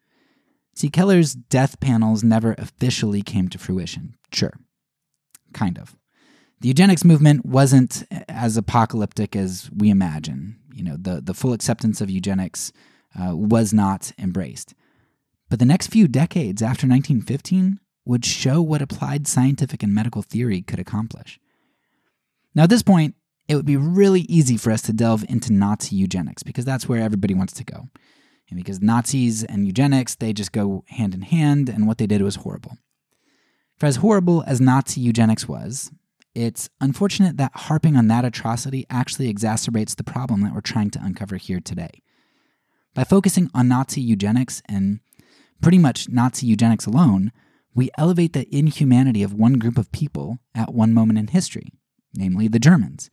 See, 0.76 0.89
Keller's 0.89 1.34
death 1.34 1.80
panels 1.80 2.24
never 2.24 2.56
officially 2.58 3.22
came 3.22 3.50
to 3.50 3.58
fruition. 3.58 4.15
Sure. 4.32 4.54
Kind 5.54 5.78
of. 5.78 5.96
The 6.62 6.70
eugenics 6.70 7.04
movement 7.04 7.46
wasn't 7.46 8.04
as 8.30 8.56
apocalyptic 8.56 9.36
as 9.36 9.70
we 9.76 9.89
imagine. 9.89 10.58
You 10.74 10.84
know, 10.84 10.96
the, 10.98 11.20
the 11.22 11.34
full 11.34 11.54
acceptance 11.54 12.02
of 12.02 12.10
eugenics 12.10 12.72
uh, 13.20 13.36
was 13.36 13.74
not 13.74 14.12
embraced. 14.17 14.74
But 15.50 15.60
the 15.60 15.65
next 15.65 15.88
few 15.88 16.08
decades 16.08 16.62
after 16.62 16.88
1915 16.88 17.80
would 18.06 18.26
show 18.26 18.62
what 18.62 18.82
applied 18.82 19.28
scientific 19.28 19.84
and 19.84 19.94
medical 19.94 20.22
theory 20.22 20.62
could 20.62 20.80
accomplish. 20.80 21.40
Now, 22.54 22.64
at 22.64 22.70
this 22.70 22.84
point, 22.84 23.16
it 23.48 23.56
would 23.56 23.66
be 23.66 23.78
really 23.78 24.22
easy 24.22 24.58
for 24.58 24.72
us 24.72 24.82
to 24.84 24.94
delve 24.94 25.26
into 25.30 25.54
Nazi 25.54 25.96
eugenics 25.96 26.44
because 26.44 26.66
that's 26.66 26.88
where 26.88 27.02
everybody 27.02 27.34
wants 27.34 27.54
to 27.54 27.64
go. 27.64 27.90
And 28.50 28.58
because 28.58 28.82
Nazis 28.82 29.44
and 29.44 29.66
eugenics, 29.66 30.16
they 30.16 30.34
just 30.34 30.52
go 30.52 30.84
hand 30.88 31.14
in 31.14 31.22
hand, 31.22 31.70
and 31.70 31.88
what 31.88 31.98
they 31.98 32.08
did 32.08 32.22
was 32.22 32.36
horrible. 32.38 32.78
For 33.78 33.86
as 33.86 33.98
horrible 33.98 34.44
as 34.46 34.60
Nazi 34.60 35.00
eugenics 35.00 35.48
was, 35.48 35.90
it's 36.36 36.70
unfortunate 36.80 37.38
that 37.38 37.52
harping 37.54 37.96
on 37.96 38.08
that 38.08 38.26
atrocity 38.26 38.86
actually 38.90 39.34
exacerbates 39.34 39.96
the 39.96 40.04
problem 40.04 40.42
that 40.42 40.54
we're 40.54 40.62
trying 40.62 40.92
to 40.92 41.04
uncover 41.04 41.38
here 41.38 41.62
today. 41.62 42.02
By 42.94 43.06
focusing 43.06 43.50
on 43.54 43.70
Nazi 43.70 44.02
eugenics 44.02 44.62
and 44.68 45.00
pretty 45.62 45.78
much 45.78 46.10
Nazi 46.10 46.46
eugenics 46.46 46.86
alone, 46.86 47.32
we 47.74 47.90
elevate 47.98 48.34
the 48.34 48.54
inhumanity 48.54 49.24
of 49.24 49.34
one 49.34 49.54
group 49.54 49.78
of 49.78 49.92
people 49.94 50.40
at 50.54 50.74
one 50.74 50.94
moment 50.94 51.18
in 51.18 51.28
history, 51.28 51.72
namely 52.13 52.47
the 52.47 52.60
Germans. 52.60 53.10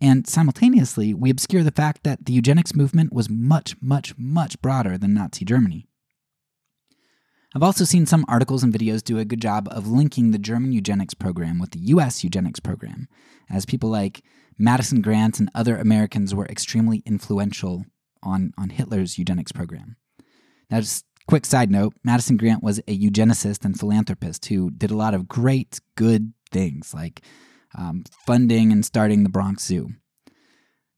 And 0.00 0.26
simultaneously, 0.26 1.14
we 1.14 1.30
obscure 1.30 1.62
the 1.62 1.70
fact 1.70 2.02
that 2.02 2.26
the 2.26 2.32
eugenics 2.32 2.74
movement 2.74 3.12
was 3.12 3.30
much, 3.30 3.76
much, 3.80 4.14
much 4.18 4.60
broader 4.60 4.98
than 4.98 5.14
Nazi 5.14 5.44
Germany. 5.44 5.86
I've 7.54 7.62
also 7.62 7.84
seen 7.84 8.04
some 8.04 8.24
articles 8.26 8.64
and 8.64 8.74
videos 8.74 9.02
do 9.02 9.18
a 9.18 9.24
good 9.24 9.40
job 9.40 9.68
of 9.70 9.86
linking 9.86 10.32
the 10.32 10.38
German 10.38 10.72
eugenics 10.72 11.14
program 11.14 11.60
with 11.60 11.70
the 11.70 11.78
US 11.80 12.24
eugenics 12.24 12.58
program, 12.58 13.08
as 13.48 13.64
people 13.64 13.88
like 13.88 14.22
Madison 14.58 15.00
Grant 15.00 15.38
and 15.38 15.50
other 15.54 15.76
Americans 15.76 16.34
were 16.34 16.46
extremely 16.46 17.02
influential 17.06 17.84
on, 18.22 18.52
on 18.58 18.70
Hitler's 18.70 19.18
eugenics 19.18 19.52
program. 19.52 19.96
Now, 20.68 20.80
just 20.80 21.04
quick 21.28 21.46
side 21.46 21.70
note 21.70 21.94
Madison 22.02 22.36
Grant 22.36 22.62
was 22.62 22.78
a 22.80 22.98
eugenicist 22.98 23.64
and 23.64 23.78
philanthropist 23.78 24.46
who 24.46 24.70
did 24.70 24.90
a 24.90 24.96
lot 24.96 25.14
of 25.14 25.28
great, 25.28 25.80
good 25.96 26.32
things 26.50 26.92
like 26.92 27.22
um, 27.76 28.04
funding 28.26 28.72
and 28.72 28.84
starting 28.84 29.22
the 29.22 29.28
Bronx 29.28 29.64
Zoo. 29.64 29.90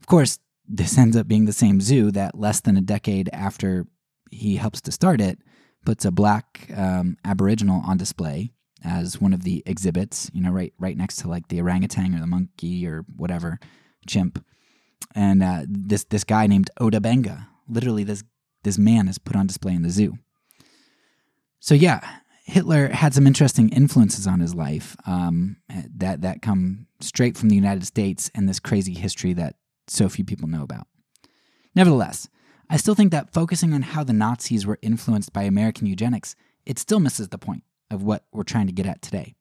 Of 0.00 0.06
course, 0.06 0.38
this 0.68 0.98
ends 0.98 1.16
up 1.16 1.28
being 1.28 1.44
the 1.44 1.52
same 1.52 1.80
zoo 1.80 2.10
that 2.12 2.38
less 2.38 2.60
than 2.60 2.76
a 2.76 2.80
decade 2.80 3.30
after 3.32 3.86
he 4.30 4.56
helps 4.56 4.80
to 4.82 4.92
start 4.92 5.20
it 5.20 5.38
puts 5.84 6.04
a 6.04 6.10
black 6.10 6.68
um, 6.76 7.16
Aboriginal 7.24 7.82
on 7.86 7.96
display 7.96 8.52
as 8.84 9.20
one 9.20 9.32
of 9.32 9.44
the 9.44 9.62
exhibits, 9.64 10.30
you 10.34 10.42
know, 10.42 10.50
right 10.50 10.74
right 10.78 10.96
next 10.96 11.16
to 11.16 11.28
like 11.28 11.48
the 11.48 11.60
orangutan 11.60 12.14
or 12.14 12.20
the 12.20 12.26
monkey 12.26 12.86
or 12.86 13.04
whatever 13.16 13.58
chimp. 14.06 14.44
And 15.14 15.42
uh, 15.42 15.62
this 15.66 16.04
this 16.04 16.24
guy 16.24 16.46
named 16.46 16.70
Ota 16.78 17.00
Benga, 17.00 17.48
literally 17.68 18.04
this 18.04 18.22
this 18.64 18.78
man 18.78 19.08
is 19.08 19.18
put 19.18 19.36
on 19.36 19.46
display 19.46 19.74
in 19.74 19.82
the 19.82 19.90
zoo. 19.90 20.18
So 21.60 21.74
yeah, 21.74 22.00
Hitler 22.46 22.88
had 22.88 23.12
some 23.12 23.26
interesting 23.26 23.70
influences 23.70 24.26
on 24.26 24.38
his 24.38 24.54
life 24.54 24.96
um, 25.04 25.56
that 25.96 26.22
that 26.22 26.42
come 26.42 26.86
straight 27.00 27.36
from 27.36 27.48
the 27.48 27.56
United 27.56 27.84
States 27.84 28.30
and 28.34 28.48
this 28.48 28.60
crazy 28.60 28.94
history 28.94 29.32
that 29.32 29.56
so 29.88 30.08
few 30.08 30.24
people 30.24 30.48
know 30.48 30.62
about. 30.62 30.86
Nevertheless, 31.74 32.28
I 32.70 32.76
still 32.76 32.94
think 32.94 33.10
that 33.10 33.32
focusing 33.32 33.74
on 33.74 33.82
how 33.82 34.04
the 34.04 34.12
Nazis 34.12 34.64
were 34.64 34.78
influenced 34.80 35.32
by 35.32 35.42
American 35.42 35.86
eugenics, 35.86 36.36
it 36.64 36.78
still 36.78 37.00
misses 37.00 37.28
the 37.28 37.38
point 37.38 37.64
of 37.90 38.04
what 38.04 38.24
we're 38.32 38.44
trying 38.44 38.68
to 38.68 38.72
get 38.72 38.86
at 38.86 39.02
today. 39.02 39.34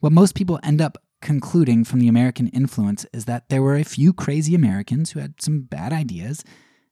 What 0.00 0.12
most 0.12 0.34
people 0.34 0.60
end 0.62 0.82
up 0.82 0.98
concluding 1.22 1.84
from 1.84 2.00
the 2.00 2.08
American 2.08 2.48
influence 2.48 3.06
is 3.14 3.24
that 3.24 3.48
there 3.48 3.62
were 3.62 3.76
a 3.76 3.84
few 3.84 4.12
crazy 4.12 4.54
Americans 4.54 5.12
who 5.12 5.20
had 5.20 5.40
some 5.40 5.62
bad 5.62 5.92
ideas, 5.92 6.44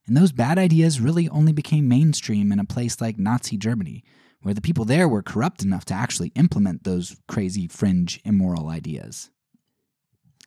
and 0.07 0.17
those 0.17 0.31
bad 0.31 0.57
ideas 0.57 0.99
really 0.99 1.29
only 1.29 1.51
became 1.51 1.87
mainstream 1.87 2.51
in 2.51 2.59
a 2.59 2.65
place 2.65 2.99
like 2.99 3.19
Nazi 3.19 3.57
Germany, 3.57 4.03
where 4.41 4.53
the 4.53 4.61
people 4.61 4.85
there 4.85 5.07
were 5.07 5.21
corrupt 5.21 5.63
enough 5.63 5.85
to 5.85 5.93
actually 5.93 6.31
implement 6.35 6.83
those 6.83 7.15
crazy, 7.27 7.67
fringe, 7.67 8.19
immoral 8.25 8.69
ideas. 8.69 9.29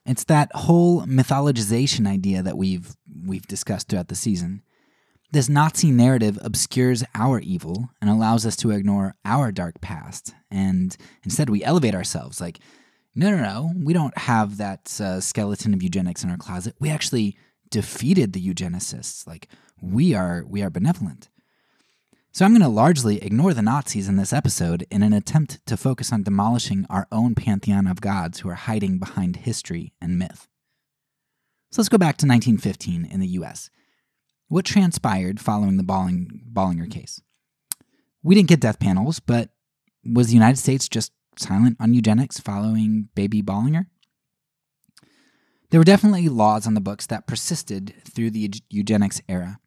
It's 0.07 0.25
that 0.25 0.51
whole 0.55 1.03
mythologization 1.07 2.07
idea 2.07 2.43
that 2.43 2.59
we've 2.59 2.95
we've 3.27 3.47
discussed 3.47 3.89
throughout 3.89 4.09
the 4.09 4.15
season. 4.15 4.63
This 5.33 5.49
Nazi 5.49 5.91
narrative 5.91 6.39
obscures 6.43 7.03
our 7.15 7.41
evil 7.41 7.91
and 8.01 8.09
allows 8.11 8.47
us 8.47 8.55
to 8.57 8.71
ignore 8.71 9.17
our 9.25 9.51
dark 9.51 9.81
past. 9.81 10.35
And 10.51 10.97
instead, 11.25 11.51
we 11.51 11.65
elevate 11.65 11.95
ourselves 11.95 12.41
like, 12.41 12.61
no, 13.17 13.31
no, 13.31 13.43
no, 13.43 13.73
we 13.77 13.93
don't 13.93 14.17
have 14.19 14.59
that 14.59 15.01
uh, 15.01 15.21
skeleton 15.21 15.75
of 15.75 15.83
eugenics 15.83 16.23
in 16.23 16.31
our 16.31 16.37
closet. 16.37 16.77
We 16.79 16.91
actually 16.91 17.37
defeated 17.71 18.33
the 18.33 18.47
eugenicists. 18.47 19.27
Like, 19.27 19.49
we 19.81 20.15
are, 20.15 20.45
we 20.47 20.63
are 20.63 20.71
benevolent. 20.71 21.29
So 22.35 22.45
I'm 22.45 22.51
going 22.51 22.61
to 22.61 22.69
largely 22.69 23.23
ignore 23.23 23.55
the 23.55 23.63
Nazis 23.63 24.09
in 24.09 24.17
this 24.17 24.33
episode 24.33 24.87
in 24.91 25.03
an 25.03 25.15
attempt 25.15 25.65
to 25.67 25.77
focus 25.77 26.13
on 26.13 26.25
demolishing 26.25 26.85
our 26.91 27.07
own 27.11 27.35
pantheon 27.35 27.87
of 27.87 28.03
gods 28.03 28.41
who 28.41 28.51
are 28.51 28.55
hiding 28.55 28.99
behind 28.99 29.37
history 29.37 29.95
and 30.01 30.19
myth. 30.19 30.49
So 31.71 31.81
let's 31.81 31.89
go 31.89 31.97
back 31.97 32.17
to 32.19 32.27
1915 32.27 33.07
in 33.07 33.21
the 33.21 33.29
US 33.39 33.71
what 34.49 34.65
transpired 34.65 35.41
following 35.41 35.77
the 35.77 35.83
Bolling, 35.83 36.43
Bollinger 36.53 36.91
case? 36.91 37.21
We 38.23 38.35
didn't 38.35 38.49
get 38.49 38.61
death 38.61 38.79
panels, 38.79 39.21
but 39.21 39.51
was 40.05 40.29
the 40.29 40.35
United 40.35 40.59
States 40.59 40.89
just 40.89 41.13
silent 41.37 41.77
on 41.81 41.95
eugenics 41.95 42.39
following 42.39 43.09
baby 43.15 43.43
Bollinger? 43.43 43.87
There 45.71 45.81
were 45.81 45.85
definitely 45.85 46.29
laws 46.29 46.67
on 46.67 46.75
the 46.75 46.81
books 46.81 47.07
that 47.07 47.27
persisted 47.27 47.95
through 48.05 48.31
the 48.31 48.53
eugenics 48.71 49.21
era. 49.29 49.59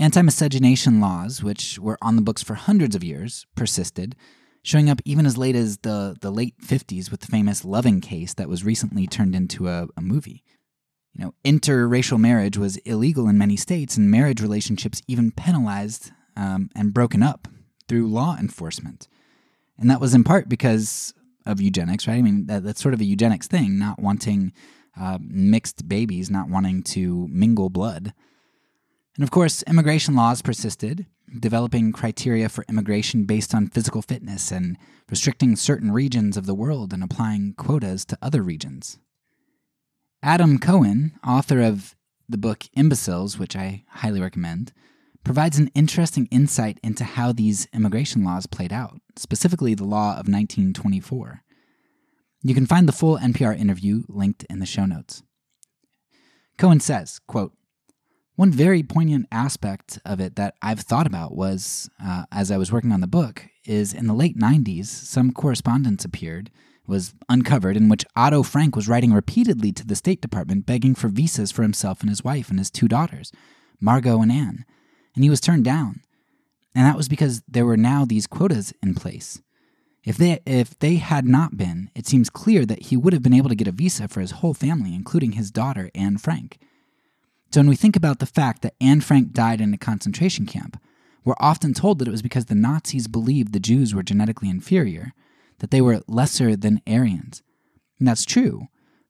Anti 0.00 0.22
miscegenation 0.22 0.98
laws, 0.98 1.42
which 1.42 1.78
were 1.78 1.98
on 2.00 2.16
the 2.16 2.22
books 2.22 2.42
for 2.42 2.54
hundreds 2.54 2.96
of 2.96 3.04
years, 3.04 3.44
persisted, 3.54 4.16
showing 4.62 4.88
up 4.88 5.02
even 5.04 5.26
as 5.26 5.36
late 5.36 5.54
as 5.54 5.76
the, 5.78 6.16
the 6.22 6.30
late 6.30 6.56
50s 6.58 7.10
with 7.10 7.20
the 7.20 7.26
famous 7.26 7.66
Loving 7.66 8.00
case 8.00 8.32
that 8.32 8.48
was 8.48 8.64
recently 8.64 9.06
turned 9.06 9.36
into 9.36 9.68
a, 9.68 9.88
a 9.98 10.00
movie. 10.00 10.42
You 11.12 11.26
know, 11.26 11.34
interracial 11.44 12.18
marriage 12.18 12.56
was 12.56 12.78
illegal 12.78 13.28
in 13.28 13.36
many 13.36 13.58
states, 13.58 13.98
and 13.98 14.10
marriage 14.10 14.40
relationships 14.40 15.02
even 15.06 15.32
penalized 15.32 16.12
um, 16.34 16.70
and 16.74 16.94
broken 16.94 17.22
up 17.22 17.46
through 17.86 18.08
law 18.08 18.38
enforcement. 18.38 19.06
And 19.78 19.90
that 19.90 20.00
was 20.00 20.14
in 20.14 20.24
part 20.24 20.48
because 20.48 21.12
of 21.44 21.60
eugenics, 21.60 22.08
right? 22.08 22.14
I 22.14 22.22
mean, 22.22 22.46
that, 22.46 22.64
that's 22.64 22.80
sort 22.80 22.94
of 22.94 23.02
a 23.02 23.04
eugenics 23.04 23.48
thing, 23.48 23.78
not 23.78 23.98
wanting 23.98 24.54
uh, 24.98 25.18
mixed 25.20 25.86
babies, 25.86 26.30
not 26.30 26.48
wanting 26.48 26.84
to 26.84 27.28
mingle 27.30 27.68
blood. 27.68 28.14
And 29.20 29.24
of 29.26 29.30
course, 29.30 29.62
immigration 29.64 30.16
laws 30.16 30.40
persisted, 30.40 31.04
developing 31.38 31.92
criteria 31.92 32.48
for 32.48 32.64
immigration 32.70 33.24
based 33.24 33.54
on 33.54 33.68
physical 33.68 34.00
fitness 34.00 34.50
and 34.50 34.78
restricting 35.10 35.56
certain 35.56 35.92
regions 35.92 36.38
of 36.38 36.46
the 36.46 36.54
world 36.54 36.94
and 36.94 37.04
applying 37.04 37.52
quotas 37.52 38.06
to 38.06 38.18
other 38.22 38.42
regions. 38.42 38.98
Adam 40.22 40.58
Cohen, 40.58 41.18
author 41.22 41.60
of 41.60 41.94
the 42.30 42.38
book 42.38 42.64
Imbeciles, 42.74 43.38
which 43.38 43.54
I 43.54 43.84
highly 43.90 44.22
recommend, 44.22 44.72
provides 45.22 45.58
an 45.58 45.70
interesting 45.74 46.26
insight 46.30 46.80
into 46.82 47.04
how 47.04 47.30
these 47.30 47.68
immigration 47.74 48.24
laws 48.24 48.46
played 48.46 48.72
out, 48.72 49.02
specifically 49.16 49.74
the 49.74 49.84
law 49.84 50.12
of 50.12 50.28
1924. 50.28 51.42
You 52.42 52.54
can 52.54 52.64
find 52.64 52.88
the 52.88 52.92
full 52.92 53.18
NPR 53.18 53.54
interview 53.54 54.04
linked 54.08 54.44
in 54.48 54.60
the 54.60 54.64
show 54.64 54.86
notes. 54.86 55.22
Cohen 56.56 56.80
says, 56.80 57.20
quote, 57.26 57.52
one 58.40 58.50
very 58.50 58.82
poignant 58.82 59.26
aspect 59.30 59.98
of 60.06 60.18
it 60.18 60.36
that 60.36 60.54
I've 60.62 60.80
thought 60.80 61.06
about 61.06 61.34
was, 61.36 61.90
uh, 62.02 62.24
as 62.32 62.50
I 62.50 62.56
was 62.56 62.72
working 62.72 62.90
on 62.90 63.02
the 63.02 63.06
book, 63.06 63.44
is 63.66 63.92
in 63.92 64.06
the 64.06 64.14
late 64.14 64.38
90s, 64.38 64.86
some 64.86 65.30
correspondence 65.30 66.06
appeared 66.06 66.50
was 66.86 67.12
uncovered 67.28 67.76
in 67.76 67.90
which 67.90 68.06
Otto 68.16 68.42
Frank 68.42 68.74
was 68.74 68.88
writing 68.88 69.12
repeatedly 69.12 69.72
to 69.72 69.86
the 69.86 69.94
State 69.94 70.22
Department 70.22 70.64
begging 70.64 70.94
for 70.94 71.08
visas 71.08 71.52
for 71.52 71.60
himself 71.60 72.00
and 72.00 72.08
his 72.08 72.24
wife 72.24 72.48
and 72.48 72.58
his 72.58 72.70
two 72.70 72.88
daughters, 72.88 73.30
Margot 73.78 74.22
and 74.22 74.32
Anne, 74.32 74.64
and 75.14 75.22
he 75.22 75.28
was 75.28 75.42
turned 75.42 75.66
down. 75.66 76.00
And 76.74 76.86
that 76.86 76.96
was 76.96 77.10
because 77.10 77.42
there 77.46 77.66
were 77.66 77.76
now 77.76 78.06
these 78.06 78.26
quotas 78.26 78.72
in 78.82 78.94
place. 78.94 79.42
If 80.02 80.16
they 80.16 80.40
if 80.46 80.78
they 80.78 80.94
had 80.94 81.26
not 81.26 81.58
been, 81.58 81.90
it 81.94 82.06
seems 82.06 82.30
clear 82.30 82.64
that 82.64 82.84
he 82.84 82.96
would 82.96 83.12
have 83.12 83.22
been 83.22 83.34
able 83.34 83.50
to 83.50 83.54
get 83.54 83.68
a 83.68 83.72
visa 83.72 84.08
for 84.08 84.22
his 84.22 84.30
whole 84.30 84.54
family, 84.54 84.94
including 84.94 85.32
his 85.32 85.50
daughter 85.50 85.90
Anne 85.94 86.16
Frank. 86.16 86.58
So 87.52 87.60
when 87.60 87.68
we 87.68 87.76
think 87.76 87.96
about 87.96 88.20
the 88.20 88.26
fact 88.26 88.62
that 88.62 88.74
Anne 88.80 89.00
Frank 89.00 89.32
died 89.32 89.60
in 89.60 89.74
a 89.74 89.78
concentration 89.78 90.46
camp, 90.46 90.80
we're 91.24 91.34
often 91.40 91.74
told 91.74 91.98
that 91.98 92.08
it 92.08 92.12
was 92.12 92.22
because 92.22 92.46
the 92.46 92.54
Nazis 92.54 93.08
believed 93.08 93.52
the 93.52 93.60
Jews 93.60 93.94
were 93.94 94.04
genetically 94.04 94.48
inferior, 94.48 95.12
that 95.58 95.70
they 95.70 95.80
were 95.80 96.02
lesser 96.06 96.54
than 96.54 96.80
Aryans. 96.86 97.42
And 97.98 98.06
that's 98.06 98.24
true, 98.24 98.68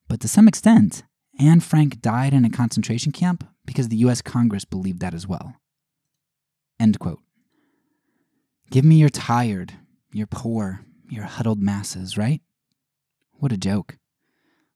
but 0.09 0.21
to 0.21 0.29
some 0.29 0.49
extent, 0.49 1.05
Anne 1.39 1.61
Frank 1.61 2.01
died 2.01 2.33
in 2.33 2.45
a 2.45 2.51
concentration 2.51 3.13
camp 3.13 3.47
because 3.67 3.89
the 3.89 3.99
US 3.99 4.23
Congress 4.23 4.65
believed 4.65 5.01
that 5.01 5.15
as 5.15 5.27
well. 5.27 5.57
End 6.81 6.99
quote. 6.99 7.21
Give 8.71 8.85
me 8.85 8.97
your 8.97 9.11
tired, 9.11 9.75
your 10.13 10.27
poor, 10.27 10.81
your 11.11 11.25
huddled 11.25 11.61
masses, 11.61 12.17
right? 12.17 12.41
What 13.35 13.53
a 13.53 13.59
joke. 13.59 13.99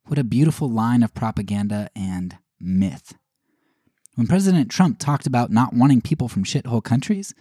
What 0.04 0.18
a 0.18 0.24
beautiful 0.24 0.70
line 0.70 1.02
of 1.02 1.14
propaganda 1.14 1.88
and 1.96 2.36
myth. 2.60 3.14
When 4.14 4.26
President 4.26 4.70
Trump 4.70 4.98
talked 4.98 5.26
about 5.26 5.50
not 5.50 5.74
wanting 5.74 6.00
people 6.00 6.28
from 6.28 6.44
shithole 6.44 6.82
countries, 6.82 7.34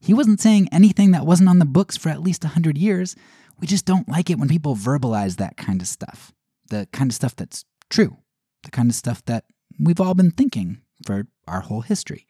he 0.00 0.14
wasn't 0.14 0.40
saying 0.40 0.68
anything 0.70 1.10
that 1.12 1.26
wasn't 1.26 1.48
on 1.48 1.58
the 1.58 1.64
books 1.64 1.96
for 1.96 2.10
at 2.10 2.22
least 2.22 2.44
100 2.44 2.76
years, 2.76 3.16
we 3.58 3.66
just 3.66 3.86
don't 3.86 4.08
like 4.08 4.30
it 4.30 4.38
when 4.38 4.48
people 4.48 4.76
verbalize 4.76 5.36
that 5.36 5.56
kind 5.56 5.80
of 5.80 5.88
stuff. 5.88 6.32
The 6.70 6.86
kind 6.92 7.10
of 7.10 7.14
stuff 7.14 7.34
that's 7.34 7.64
true. 7.88 8.18
The 8.62 8.70
kind 8.70 8.90
of 8.90 8.94
stuff 8.94 9.24
that 9.24 9.44
we've 9.80 10.00
all 10.00 10.14
been 10.14 10.30
thinking 10.30 10.82
for 11.06 11.26
our 11.46 11.60
whole 11.60 11.80
history. 11.80 12.26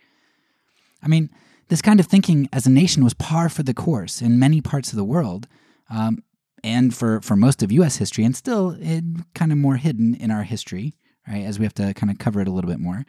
I 1.02 1.08
mean, 1.08 1.30
this 1.68 1.82
kind 1.82 2.00
of 2.00 2.06
thinking 2.06 2.48
as 2.52 2.66
a 2.66 2.70
nation 2.70 3.04
was 3.04 3.14
par 3.14 3.48
for 3.48 3.62
the 3.62 3.74
course 3.74 4.22
in 4.22 4.38
many 4.38 4.60
parts 4.60 4.90
of 4.90 4.96
the 4.96 5.04
world 5.04 5.48
um, 5.90 6.22
and 6.64 6.94
for, 6.94 7.20
for 7.20 7.36
most 7.36 7.62
of 7.62 7.72
US 7.72 7.96
history, 7.96 8.24
and 8.24 8.34
still 8.34 8.76
it, 8.80 9.04
kind 9.34 9.52
of 9.52 9.58
more 9.58 9.76
hidden 9.76 10.14
in 10.14 10.30
our 10.30 10.44
history, 10.44 10.94
right? 11.26 11.44
As 11.44 11.58
we 11.58 11.64
have 11.64 11.74
to 11.74 11.92
kind 11.94 12.10
of 12.10 12.18
cover 12.18 12.40
it 12.40 12.48
a 12.48 12.50
little 12.50 12.70
bit 12.70 12.80
more. 12.80 13.04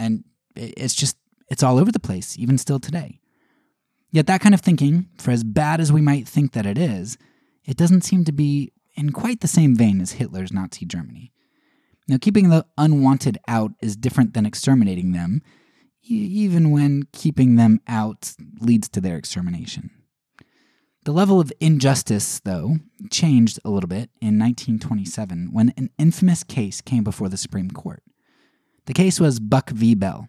And 0.00 0.24
it's 0.56 0.94
just, 0.94 1.18
it's 1.50 1.62
all 1.62 1.78
over 1.78 1.92
the 1.92 2.00
place, 2.00 2.38
even 2.38 2.56
still 2.56 2.80
today. 2.80 3.20
Yet 4.10 4.26
that 4.26 4.40
kind 4.40 4.54
of 4.54 4.62
thinking, 4.62 5.08
for 5.18 5.30
as 5.30 5.44
bad 5.44 5.80
as 5.80 5.92
we 5.92 6.00
might 6.00 6.26
think 6.26 6.52
that 6.52 6.66
it 6.66 6.78
is, 6.78 7.18
it 7.64 7.76
doesn't 7.76 8.00
seem 8.00 8.24
to 8.24 8.32
be 8.32 8.72
in 8.96 9.10
quite 9.12 9.40
the 9.40 9.46
same 9.48 9.76
vein 9.76 10.00
as 10.00 10.12
Hitler's 10.12 10.52
Nazi 10.52 10.86
Germany. 10.86 11.32
Now, 12.08 12.16
keeping 12.20 12.48
the 12.48 12.66
unwanted 12.76 13.38
out 13.46 13.72
is 13.80 13.94
different 13.94 14.34
than 14.34 14.46
exterminating 14.46 15.12
them, 15.12 15.42
even 16.02 16.70
when 16.70 17.04
keeping 17.12 17.56
them 17.56 17.80
out 17.86 18.32
leads 18.58 18.88
to 18.88 19.00
their 19.00 19.16
extermination. 19.16 19.90
The 21.04 21.12
level 21.12 21.40
of 21.40 21.52
injustice, 21.60 22.40
though, 22.40 22.78
changed 23.10 23.60
a 23.64 23.70
little 23.70 23.88
bit 23.88 24.10
in 24.20 24.38
1927 24.38 25.50
when 25.52 25.72
an 25.76 25.90
infamous 25.98 26.42
case 26.42 26.80
came 26.80 27.04
before 27.04 27.28
the 27.28 27.36
Supreme 27.36 27.70
Court. 27.70 28.02
The 28.90 28.94
case 28.94 29.20
was 29.20 29.38
Buck 29.38 29.70
v. 29.70 29.94
Bell. 29.94 30.26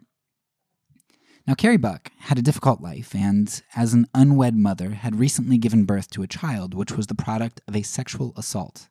Now, 1.48 1.56
Carrie 1.56 1.78
Buck 1.78 2.12
had 2.20 2.38
a 2.38 2.44
difficult 2.44 2.80
life 2.80 3.16
and, 3.16 3.60
as 3.76 3.96
an 3.96 4.06
unwed 4.14 4.56
mother, 4.56 4.92
had 4.92 5.16
recently 5.16 5.58
given 5.58 5.84
birth 5.84 6.12
to 6.12 6.22
a 6.22 6.28
child 6.28 6.76
which 6.76 6.92
was 6.92 7.08
the 7.08 7.16
product 7.16 7.60
of 7.68 7.76
a 7.76 7.82
sexual 7.82 8.36
assault. 8.38 8.88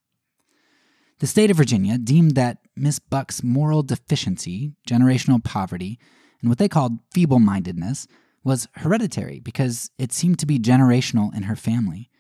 The 1.20 1.28
state 1.28 1.52
of 1.52 1.56
Virginia 1.56 1.98
deemed 1.98 2.33
that 2.33 2.59
Miss 2.74 2.98
Buck's 2.98 3.44
moral 3.44 3.85
deficiency, 3.85 4.72
generational 4.88 5.44
poverty, 5.44 6.00
and 6.40 6.48
what 6.48 6.59
they 6.59 6.68
called 6.68 6.98
feeble 7.12 7.38
mindedness 7.38 8.09
was 8.42 8.66
hereditary 8.74 9.38
because 9.38 9.92
it 9.98 10.11
seemed 10.11 10.40
to 10.40 10.46
be 10.46 10.59
generational 10.59 11.33
in 11.33 11.44
her 11.44 11.54
family. 11.54 12.11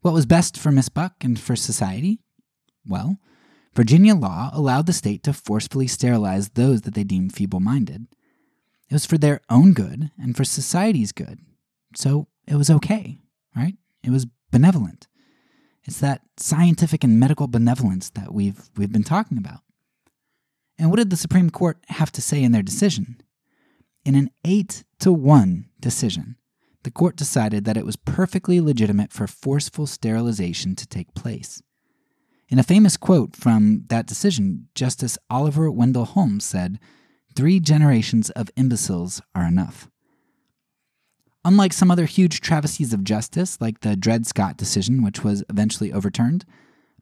What 0.00 0.14
was 0.14 0.26
best 0.26 0.58
for 0.58 0.72
Miss 0.72 0.88
Buck 0.88 1.12
and 1.20 1.38
for 1.38 1.54
society? 1.54 2.18
Well, 2.84 3.18
Virginia 3.74 4.14
law 4.14 4.50
allowed 4.52 4.86
the 4.86 4.92
state 4.92 5.22
to 5.22 5.32
forcefully 5.32 5.86
sterilize 5.86 6.50
those 6.50 6.82
that 6.82 6.94
they 6.94 7.04
deemed 7.04 7.34
feeble 7.34 7.60
minded. 7.60 8.06
It 8.88 8.94
was 8.94 9.06
for 9.06 9.16
their 9.16 9.40
own 9.48 9.72
good 9.72 10.10
and 10.20 10.36
for 10.36 10.44
society's 10.44 11.12
good. 11.12 11.38
So 11.94 12.28
it 12.46 12.56
was 12.56 12.68
okay, 12.68 13.18
right? 13.56 13.76
It 14.02 14.10
was 14.10 14.26
benevolent. 14.50 15.08
It's 15.84 16.00
that 16.00 16.20
scientific 16.36 17.02
and 17.02 17.18
medical 17.18 17.48
benevolence 17.48 18.10
that 18.10 18.32
we've, 18.32 18.70
we've 18.76 18.92
been 18.92 19.02
talking 19.02 19.38
about. 19.38 19.60
And 20.78 20.90
what 20.90 20.96
did 20.96 21.10
the 21.10 21.16
Supreme 21.16 21.50
Court 21.50 21.78
have 21.88 22.12
to 22.12 22.22
say 22.22 22.42
in 22.42 22.52
their 22.52 22.62
decision? 22.62 23.20
In 24.04 24.14
an 24.14 24.30
8 24.44 24.84
to 25.00 25.12
1 25.12 25.68
decision, 25.80 26.36
the 26.82 26.90
court 26.90 27.16
decided 27.16 27.64
that 27.64 27.76
it 27.76 27.86
was 27.86 27.96
perfectly 27.96 28.60
legitimate 28.60 29.12
for 29.12 29.26
forceful 29.26 29.86
sterilization 29.86 30.74
to 30.76 30.86
take 30.86 31.14
place. 31.14 31.62
In 32.52 32.58
a 32.58 32.62
famous 32.62 32.98
quote 32.98 33.34
from 33.34 33.84
that 33.88 34.04
decision, 34.04 34.68
Justice 34.74 35.16
Oliver 35.30 35.70
Wendell 35.70 36.04
Holmes 36.04 36.44
said, 36.44 36.78
Three 37.34 37.58
generations 37.58 38.28
of 38.28 38.50
imbeciles 38.58 39.22
are 39.34 39.46
enough. 39.46 39.88
Unlike 41.46 41.72
some 41.72 41.90
other 41.90 42.04
huge 42.04 42.42
travesties 42.42 42.92
of 42.92 43.04
justice, 43.04 43.58
like 43.58 43.80
the 43.80 43.96
Dred 43.96 44.26
Scott 44.26 44.58
decision, 44.58 45.02
which 45.02 45.24
was 45.24 45.42
eventually 45.48 45.94
overturned, 45.94 46.44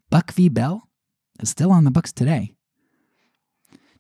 Buck 0.09 0.31
v. 0.31 0.49
Bell 0.49 0.89
is 1.43 1.51
still 1.51 1.73
on 1.73 1.83
the 1.83 1.91
books 1.91 2.13
today. 2.13 2.55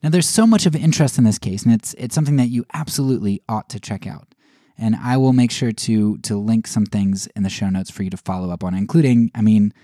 Now, 0.04 0.10
there's 0.10 0.28
so 0.28 0.46
much 0.46 0.66
of 0.66 0.76
interest 0.76 1.18
in 1.18 1.24
this 1.24 1.40
case, 1.40 1.64
and 1.64 1.74
it's 1.74 1.94
it's 1.94 2.14
something 2.14 2.36
that 2.36 2.50
you 2.50 2.64
absolutely 2.72 3.42
ought 3.48 3.68
to 3.70 3.80
check 3.80 4.06
out. 4.06 4.36
And 4.78 4.94
I 4.94 5.16
will 5.16 5.32
make 5.32 5.50
sure 5.50 5.72
to 5.72 6.16
to 6.18 6.36
link 6.36 6.68
some 6.68 6.86
things 6.86 7.26
in 7.34 7.42
the 7.42 7.50
show 7.50 7.70
notes 7.70 7.90
for 7.90 8.04
you 8.04 8.10
to 8.10 8.16
follow 8.16 8.50
up 8.50 8.62
on, 8.62 8.72
including, 8.72 9.32
I 9.34 9.40
mean, 9.42 9.74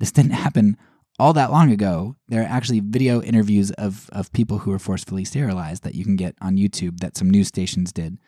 this 0.00 0.10
didn't 0.10 0.32
happen 0.46 0.76
all 1.22 1.32
that 1.32 1.52
long 1.52 1.70
ago, 1.70 2.16
there 2.26 2.42
are 2.42 2.48
actually 2.48 2.80
video 2.80 3.22
interviews 3.22 3.70
of, 3.72 4.10
of 4.10 4.32
people 4.32 4.58
who 4.58 4.72
were 4.72 4.78
forcefully 4.80 5.24
sterilized 5.24 5.84
that 5.84 5.94
you 5.94 6.04
can 6.04 6.16
get 6.16 6.34
on 6.42 6.56
YouTube 6.56 6.98
that 6.98 7.16
some 7.16 7.30
news 7.30 7.46
stations 7.46 7.92
did. 7.92 8.18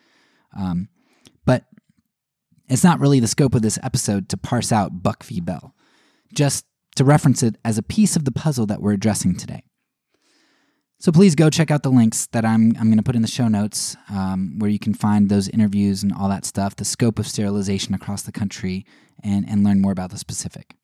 Um, 0.57 0.88
but 1.44 1.64
it's 2.68 2.85
not 2.85 3.00
really 3.00 3.18
the 3.18 3.26
scope 3.26 3.52
of 3.57 3.62
this 3.62 3.80
episode 3.83 4.28
to 4.28 4.37
parse 4.37 4.70
out 4.70 5.02
Buck 5.02 5.24
v. 5.24 5.40
Bell, 5.40 5.74
just 6.33 6.66
to 6.94 7.02
reference 7.02 7.42
it 7.42 7.57
as 7.64 7.78
a 7.78 7.83
piece 7.83 8.14
of 8.14 8.24
the 8.24 8.30
puzzle 8.30 8.66
that 8.66 8.80
we're 8.80 8.92
addressing 8.92 9.35
today. 9.35 9.64
So 11.00 11.11
please 11.11 11.35
go 11.35 11.50
check 11.50 11.72
out 11.72 11.83
the 11.83 11.90
links 11.90 12.28
that 12.28 12.44
I'm, 12.44 12.74
I'm 12.78 12.87
going 12.87 12.98
to 12.98 13.02
put 13.02 13.16
in 13.16 13.22
the 13.22 13.28
show 13.28 13.48
notes 13.48 13.96
um, 14.09 14.61
where 14.61 14.70
you 14.70 14.78
can 14.78 14.94
find 14.94 15.28
those 15.28 15.48
interviews 15.48 16.04
and 16.04 16.12
all 16.12 16.28
that 16.28 16.44
stuff, 16.44 16.76
the 16.76 16.85
scope 16.85 17.18
of 17.18 17.26
sterilization 17.26 17.92
across 17.92 18.22
the 18.22 18.30
country, 18.30 18.87
and, 19.24 19.44
and 19.48 19.64
learn 19.64 19.80
more 19.80 19.90
about 19.90 20.12
the 20.12 20.16
specific. 20.18 20.76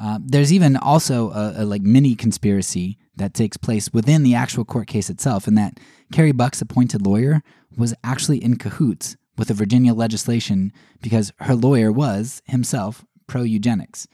Uh, 0.00 0.18
there's 0.22 0.52
even 0.52 0.76
also 0.76 1.30
a, 1.32 1.54
a, 1.58 1.64
like 1.64 1.82
mini 1.82 2.14
conspiracy 2.14 2.98
that 3.16 3.34
takes 3.34 3.56
place 3.56 3.92
within 3.92 4.22
the 4.22 4.34
actual 4.34 4.64
court 4.64 4.86
case 4.86 5.10
itself, 5.10 5.46
and 5.46 5.58
that 5.58 5.80
Carrie 6.12 6.32
Buck's 6.32 6.60
appointed 6.60 7.04
lawyer 7.04 7.42
was 7.76 7.94
actually 8.04 8.42
in 8.42 8.56
cahoots 8.56 9.16
with 9.36 9.48
the 9.48 9.54
Virginia 9.54 9.94
legislation 9.94 10.72
because 11.02 11.32
her 11.40 11.54
lawyer 11.54 11.90
was 11.90 12.42
himself 12.46 13.04
pro 13.26 13.42
eugenics. 13.42 14.06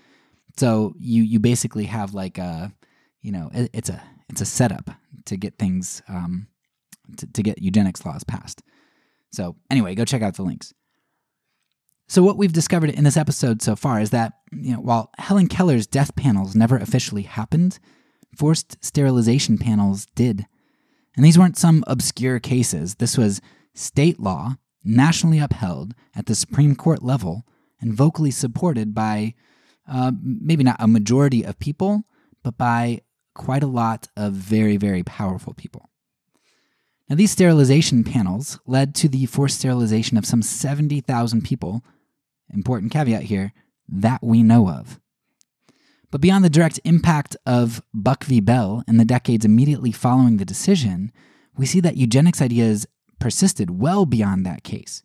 So 0.57 0.95
you 0.99 1.23
you 1.23 1.39
basically 1.39 1.85
have 1.85 2.15
like 2.15 2.39
a 2.39 2.73
you 3.21 3.33
know 3.33 3.51
it, 3.53 3.71
it's 3.75 3.91
a 3.91 4.03
it's 4.29 4.41
a 4.41 4.47
setup 4.47 4.91
to 5.27 5.37
get 5.37 5.59
things 5.59 6.03
um, 6.09 6.47
to, 7.17 7.27
to 7.27 7.43
get 7.43 7.63
eugenics 7.63 8.05
laws 8.07 8.25
passed. 8.25 8.63
So 9.33 9.57
anyway, 9.71 9.95
go 9.95 10.05
check 10.05 10.23
out 10.23 10.35
the 10.35 10.43
links. 10.43 10.73
So, 12.07 12.23
what 12.23 12.37
we've 12.37 12.53
discovered 12.53 12.91
in 12.91 13.05
this 13.05 13.17
episode 13.17 13.63
so 13.63 13.77
far 13.77 14.01
is 14.01 14.11
that 14.11 14.35
you 14.53 14.73
know, 14.73 14.81
while 14.81 15.11
Helen 15.19 15.49
Keller's 15.49 15.87
death 15.87 16.15
panels 16.15 16.55
never 16.55 16.77
officially 16.77 17.23
happened, 17.23 17.79
forced 18.37 18.83
sterilization 18.85 19.59
panels 19.59 20.07
did. 20.15 20.47
And 21.17 21.25
these 21.25 21.39
weren't 21.39 21.57
some 21.57 21.85
obscure 21.87 22.41
cases. 22.41 22.97
This 22.97 23.17
was 23.17 23.41
state 23.75 24.21
law, 24.21 24.57
nationally 24.85 25.39
upheld 25.39 25.95
at 26.15 26.27
the 26.27 26.35
Supreme 26.35 26.75
Court 26.75 27.03
level, 27.03 27.47
and 27.81 27.95
vocally 27.95 28.31
supported 28.31 28.95
by 28.95 29.35
uh, 29.89 30.13
maybe 30.23 30.65
not 30.65 30.77
a 30.79 30.89
majority 30.89 31.45
of 31.45 31.59
people, 31.59 32.05
but 32.43 32.57
by 32.59 33.01
quite 33.35 33.63
a 33.63 33.69
lot 33.69 34.09
of 34.17 34.33
very, 34.33 34.77
very 34.77 35.03
powerful 35.03 35.55
people. 35.55 35.89
Now, 37.09 37.17
these 37.17 37.31
sterilization 37.31 38.03
panels 38.03 38.59
led 38.67 38.95
to 38.97 39.09
the 39.09 39.27
forced 39.27 39.59
sterilization 39.59 40.17
of 40.17 40.25
some 40.25 40.41
70,000 40.41 41.43
people 41.43 41.85
important 42.53 42.93
caveat 42.93 43.25
here, 43.25 43.53
that 43.89 44.23
we 44.23 44.43
know 44.43 44.69
of. 44.69 45.01
But 46.11 46.21
beyond 46.21 46.45
the 46.45 46.51
direct 46.51 46.79
impact 46.85 47.37
of 47.45 47.83
Buck 47.93 48.25
v. 48.25 48.41
Bell 48.41 48.85
in 48.87 48.99
the 48.99 49.05
decades 49.05 49.45
immediately 49.45 49.91
following 49.91 50.37
the 50.37 50.45
decision, 50.45 51.11
we 51.57 51.67
see 51.67 51.81
that 51.81 51.97
eugenics 51.97 52.41
ideas 52.41 52.87
persisted 53.19 53.81
well 53.81 54.07
beyond 54.07 54.47
that 54.47 54.63
case. 54.63 55.03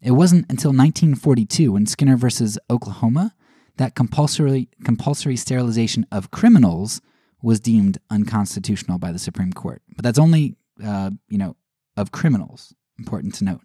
It 0.00 0.12
wasn't 0.12 0.46
until 0.50 0.70
1942, 0.70 1.76
in 1.76 1.86
Skinner 1.86 2.16
versus 2.16 2.58
Oklahoma, 2.68 3.34
that 3.76 3.94
compulsory, 3.94 4.68
compulsory 4.84 5.36
sterilization 5.36 6.06
of 6.12 6.30
criminals 6.30 7.00
was 7.42 7.60
deemed 7.60 7.98
unconstitutional 8.10 8.98
by 8.98 9.12
the 9.12 9.18
Supreme 9.18 9.52
Court. 9.52 9.82
But 9.94 10.04
that's 10.04 10.18
only, 10.18 10.56
uh, 10.84 11.10
you 11.28 11.38
know, 11.38 11.56
of 11.96 12.10
criminals, 12.10 12.74
important 12.98 13.34
to 13.34 13.44
note 13.44 13.60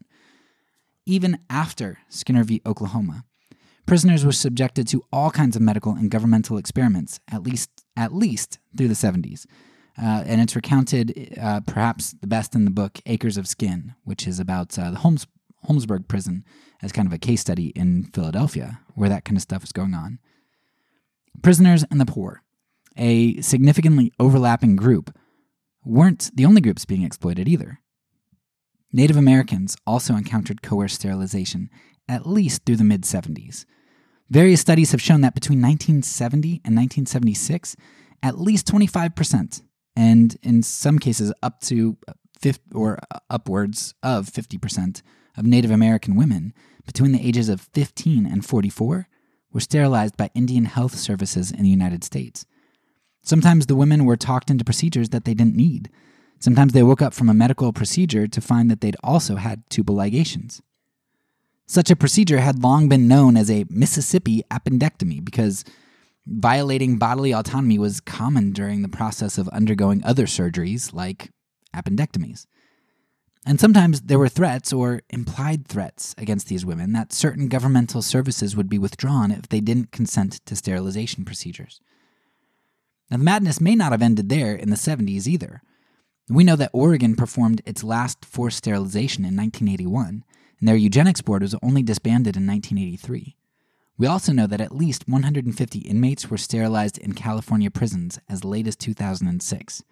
even 1.10 1.40
after 1.50 1.98
Skinner 2.08 2.44
v. 2.44 2.62
Oklahoma. 2.68 3.26
Prisoners 3.88 4.24
were 4.24 4.32
subjected 4.32 4.88
to 4.88 5.04
all 5.12 5.32
kinds 5.32 5.56
of 5.56 5.62
medical 5.64 5.94
and 5.94 6.12
governmental 6.12 6.58
experiments, 6.58 7.20
at 7.32 7.42
least 7.42 7.72
at 7.98 8.14
least 8.14 8.60
through 8.78 8.88
the 8.88 8.94
70s. 8.94 9.48
Uh, 10.02 10.24
and 10.26 10.40
it's 10.40 10.56
recounted, 10.56 11.36
uh, 11.42 11.60
perhaps 11.62 12.12
the 12.22 12.28
best 12.28 12.54
in 12.54 12.64
the 12.64 12.72
book, 12.72 13.00
Acres 13.08 13.36
of 13.36 13.48
Skin, 13.48 13.96
which 14.04 14.28
is 14.28 14.40
about 14.40 14.78
uh, 14.78 14.92
the 14.92 14.98
Holmes, 14.98 15.26
Holmesburg 15.68 16.08
prison 16.08 16.46
as 16.82 16.92
kind 16.92 17.08
of 17.08 17.12
a 17.12 17.18
case 17.18 17.42
study 17.42 17.70
in 17.70 18.04
Philadelphia, 18.14 18.80
where 18.94 19.10
that 19.10 19.26
kind 19.26 19.36
of 19.36 19.42
stuff 19.42 19.64
is 19.64 19.72
going 19.72 19.96
on. 19.96 20.20
Prisoners 21.42 21.84
and 21.90 22.00
the 22.00 22.06
poor, 22.06 22.44
a 22.96 23.42
significantly 23.42 24.14
overlapping 24.20 24.76
group, 24.76 25.14
weren't 25.84 26.30
the 26.36 26.46
only 26.46 26.62
groups 26.62 26.86
being 26.86 27.04
exploited 27.04 27.48
either. 27.48 27.80
Native 28.92 29.18
Americans 29.18 29.78
also 29.86 30.16
encountered 30.16 30.62
coerced 30.62 30.96
sterilization, 30.96 31.70
at 32.08 32.28
least 32.28 32.66
through 32.66 32.78
the 32.78 32.84
mid 32.84 33.04
70s. 33.04 33.66
Various 34.30 34.62
studies 34.62 34.92
have 34.92 35.02
shown 35.02 35.22
that 35.22 35.36
between 35.36 35.62
1970 35.62 36.62
and 36.66 36.76
1976, 36.76 37.76
at 38.22 38.40
least 38.40 38.68
25%, 38.68 39.62
and 39.96 40.38
in 40.44 40.62
some 40.62 41.00
cases 41.00 41.34
up 41.42 41.62
to 41.62 41.98
50, 42.40 42.62
or 42.74 43.00
upwards 43.30 43.94
of 44.04 44.28
50% 44.28 45.02
of 45.38 45.46
Native 45.46 45.72
American 45.72 46.16
women 46.16 46.54
between 46.86 47.12
the 47.12 47.26
ages 47.26 47.50
of 47.50 47.62
15 47.74 48.26
and 48.26 48.46
44 48.46 49.08
were 49.52 49.60
sterilized 49.60 50.18
by 50.18 50.30
Indian 50.34 50.66
Health 50.66 50.96
Services 50.96 51.52
in 51.52 51.64
the 51.64 51.70
United 51.70 52.04
States. 52.04 52.46
Sometimes 53.22 53.66
the 53.66 53.76
women 53.76 54.06
were 54.06 54.16
talked 54.16 54.50
into 54.50 54.64
procedures 54.64 55.10
that 55.10 55.26
they 55.26 55.34
didn't 55.34 55.56
need, 55.56 55.90
Sometimes 56.40 56.74
they 56.74 56.84
woke 56.84 57.02
up 57.02 57.14
from 57.14 57.30
a 57.30 57.34
medical 57.34 57.74
procedure 57.74 58.28
to 58.28 58.42
find 58.42 58.72
that 58.72 58.82
they'd 58.82 58.96
also 59.04 59.36
had 59.36 59.70
tubal 59.70 59.96
ligations. 59.96 60.62
Such 61.66 61.92
a 61.92 61.96
procedure 61.96 62.40
had 62.40 62.64
long 62.64 62.90
been 62.90 63.08
known 63.08 63.38
as 63.38 63.52
a 63.52 63.66
Mississippi 63.70 64.42
appendectomy 64.50 65.24
because 65.24 65.64
violating 66.26 66.98
bodily 66.98 67.32
autonomy 67.32 67.78
was 67.78 68.00
common 68.00 68.52
during 68.52 68.82
the 68.82 68.90
process 68.90 69.38
of 69.38 69.48
undergoing 69.50 70.04
other 70.04 70.26
surgeries 70.26 70.94
like 70.94 71.30
appendectomies. 71.76 72.46
And 73.46 73.60
sometimes 73.60 74.02
there 74.02 74.20
were 74.20 74.30
threats 74.30 74.74
or 74.74 75.02
implied 75.10 75.68
threats 75.68 76.14
against 76.18 76.48
these 76.48 76.66
women 76.66 76.94
that 76.94 77.14
certain 77.14 77.48
governmental 77.48 78.02
services 78.02 78.56
would 78.56 78.70
be 78.70 78.78
withdrawn 78.78 79.32
if 79.32 79.50
they 79.50 79.62
didn't 79.62 79.92
consent 79.92 80.46
to 80.46 80.56
sterilization 80.56 81.26
procedures. 81.26 81.80
Now, 83.10 83.18
the 83.18 83.24
madness 83.24 83.62
may 83.62 83.76
not 83.76 83.92
have 83.92 84.02
ended 84.02 84.30
there 84.30 84.56
in 84.56 84.70
the 84.70 84.76
70s 84.76 85.26
either. 85.26 85.62
We 86.30 86.44
know 86.44 86.56
that 86.58 86.70
Oregon 86.74 87.16
performed 87.16 87.64
its 87.66 87.84
last 87.84 88.24
forced 88.24 88.60
sterilization 88.60 89.26
in 89.26 89.36
1981, 89.36 90.24
and 90.60 90.68
their 90.68 90.76
eugenics 90.76 91.22
board 91.22 91.42
was 91.42 91.56
only 91.64 91.82
disbanded 91.82 92.38
in 92.38 92.46
1983. 92.46 93.36
We 93.98 94.06
also 94.06 94.32
know 94.32 94.46
that 94.46 94.62
at 94.62 94.76
least 94.76 95.08
150 95.08 95.80
inmates 95.80 96.30
were 96.30 96.38
sterilized 96.38 97.00
in 97.00 97.14
California 97.14 97.72
prisons 97.72 98.20
as 98.30 98.46
late 98.46 98.68
as 98.68 98.76
2006. 98.76 99.84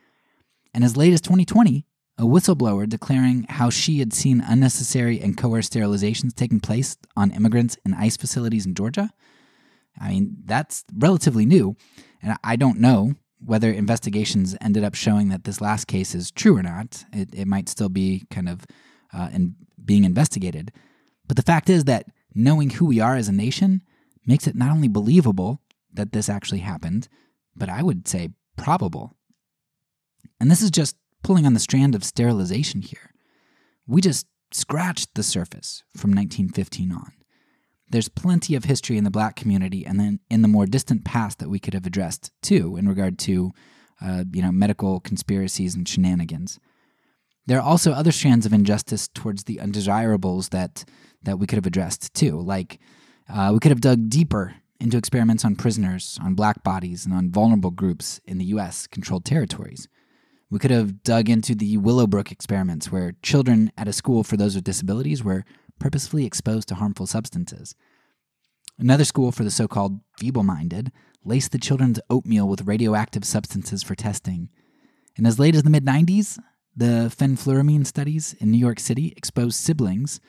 And 0.75 0.83
as 0.83 0.95
late 0.95 1.11
as 1.11 1.21
2020, 1.21 1.87
a 2.19 2.23
whistleblower 2.23 2.87
declaring 2.87 3.47
how 3.49 3.71
she 3.71 3.97
had 3.97 4.13
seen 4.13 4.43
unnecessary 4.47 5.19
and 5.19 5.35
coerced 5.35 5.73
sterilizations 5.73 6.35
taking 6.35 6.59
place 6.59 6.97
on 7.15 7.31
immigrants 7.31 7.77
in 7.83 7.95
ICE 7.95 8.15
facilities 8.15 8.65
in 8.65 8.75
Georgia. 8.75 9.09
I 9.99 10.09
mean, 10.11 10.37
that's 10.45 10.85
relatively 10.95 11.47
new, 11.47 11.75
and 12.21 12.37
I 12.43 12.55
don't 12.57 12.79
know 12.79 13.15
whether 13.43 13.71
investigations 13.71 14.55
ended 14.61 14.83
up 14.83 14.95
showing 14.95 15.29
that 15.29 15.43
this 15.43 15.61
last 15.61 15.85
case 15.87 16.15
is 16.15 16.31
true 16.31 16.57
or 16.57 16.63
not. 16.63 17.05
It, 17.13 17.29
it 17.33 17.47
might 17.47 17.69
still 17.69 17.89
be 17.89 18.25
kind 18.29 18.49
of 18.49 18.65
uh, 19.13 19.29
in 19.31 19.55
being 19.83 20.03
investigated. 20.03 20.71
But 21.27 21.37
the 21.37 21.43
fact 21.43 21.69
is 21.69 21.85
that 21.85 22.07
knowing 22.33 22.71
who 22.71 22.85
we 22.85 22.99
are 22.99 23.15
as 23.15 23.27
a 23.27 23.33
nation 23.33 23.81
makes 24.25 24.47
it 24.47 24.55
not 24.55 24.71
only 24.71 24.87
believable 24.87 25.61
that 25.93 26.11
this 26.11 26.29
actually 26.29 26.59
happened, 26.59 27.07
but 27.55 27.69
I 27.69 27.83
would 27.83 28.07
say 28.07 28.29
probable. 28.57 29.15
And 30.39 30.51
this 30.51 30.61
is 30.61 30.71
just 30.71 30.95
pulling 31.23 31.45
on 31.45 31.53
the 31.53 31.59
strand 31.59 31.95
of 31.95 32.03
sterilization 32.03 32.81
here. 32.81 33.11
We 33.87 34.01
just 34.01 34.27
scratched 34.51 35.15
the 35.15 35.23
surface 35.23 35.83
from 35.95 36.11
1915 36.11 36.91
on. 36.91 37.13
There's 37.89 38.09
plenty 38.09 38.55
of 38.55 38.65
history 38.65 38.97
in 38.97 39.03
the 39.03 39.11
black 39.11 39.35
community 39.35 39.85
and 39.85 39.99
then 39.99 40.19
in 40.29 40.41
the 40.41 40.47
more 40.47 40.65
distant 40.65 41.05
past 41.05 41.39
that 41.39 41.49
we 41.49 41.59
could 41.59 41.73
have 41.73 41.85
addressed 41.85 42.31
too, 42.41 42.75
in 42.75 42.87
regard 42.87 43.17
to, 43.19 43.51
uh, 44.01 44.25
you 44.31 44.41
know, 44.41 44.51
medical 44.51 44.99
conspiracies 44.99 45.75
and 45.75 45.87
shenanigans. 45.87 46.59
There 47.45 47.57
are 47.57 47.63
also 47.63 47.93
other 47.93 48.11
strands 48.11 48.45
of 48.45 48.51
injustice 48.51 49.07
towards 49.07 49.45
the 49.45 49.59
undesirables 49.61 50.49
that 50.49 50.83
that 51.23 51.39
we 51.39 51.47
could 51.47 51.57
have 51.57 51.65
addressed 51.65 52.13
too. 52.13 52.39
Like 52.39 52.79
uh, 53.29 53.51
we 53.53 53.59
could 53.59 53.71
have 53.71 53.81
dug 53.81 54.09
deeper 54.09 54.55
into 54.79 54.97
experiments 54.97 55.43
on 55.43 55.55
prisoners, 55.55 56.19
on 56.21 56.35
black 56.35 56.63
bodies, 56.63 57.05
and 57.05 57.13
on 57.13 57.31
vulnerable 57.31 57.71
groups 57.71 58.19
in 58.25 58.37
the 58.37 58.45
U.S. 58.45 58.85
controlled 58.85 59.25
territories. 59.25 59.87
We 60.49 60.59
could 60.59 60.71
have 60.71 61.03
dug 61.03 61.29
into 61.29 61.55
the 61.55 61.77
Willowbrook 61.77 62.31
experiments, 62.31 62.91
where 62.91 63.15
children 63.21 63.71
at 63.77 63.87
a 63.87 63.93
school 63.93 64.23
for 64.23 64.37
those 64.37 64.55
with 64.55 64.63
disabilities 64.63 65.23
were 65.23 65.43
purposefully 65.79 66.25
exposed 66.25 66.67
to 66.69 66.75
harmful 66.75 67.07
substances. 67.07 67.75
Another 68.79 69.05
school 69.05 69.31
for 69.31 69.43
the 69.43 69.51
so 69.51 69.67
called 69.67 69.99
feeble 70.19 70.43
minded 70.43 70.91
laced 71.23 71.51
the 71.51 71.57
children's 71.57 71.99
oatmeal 72.09 72.47
with 72.47 72.67
radioactive 72.67 73.25
substances 73.25 73.83
for 73.83 73.95
testing. 73.95 74.49
And 75.17 75.25
as 75.25 75.39
late 75.39 75.55
as 75.55 75.63
the 75.63 75.69
mid 75.69 75.85
90s, 75.85 76.39
the 76.75 77.11
fenfluramine 77.15 77.85
studies 77.87 78.33
in 78.39 78.51
New 78.51 78.59
York 78.59 78.79
City 78.79 79.13
exposed 79.17 79.55
siblings 79.55 80.19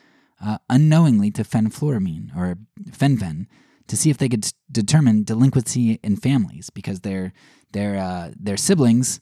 uh, 0.43 0.57
unknowingly 0.69 1.31
to 1.31 1.43
fenfluramine 1.43 2.35
or 2.35 2.57
fen-phen 2.91 3.45
to 3.87 3.97
see 3.97 4.09
if 4.09 4.17
they 4.17 4.29
could 4.29 4.51
determine 4.71 5.23
delinquency 5.23 5.99
in 6.03 6.15
families 6.15 6.69
because 6.69 7.01
their 7.01 7.33
their 7.71 7.97
uh, 7.97 8.31
their 8.39 8.57
siblings 8.57 9.19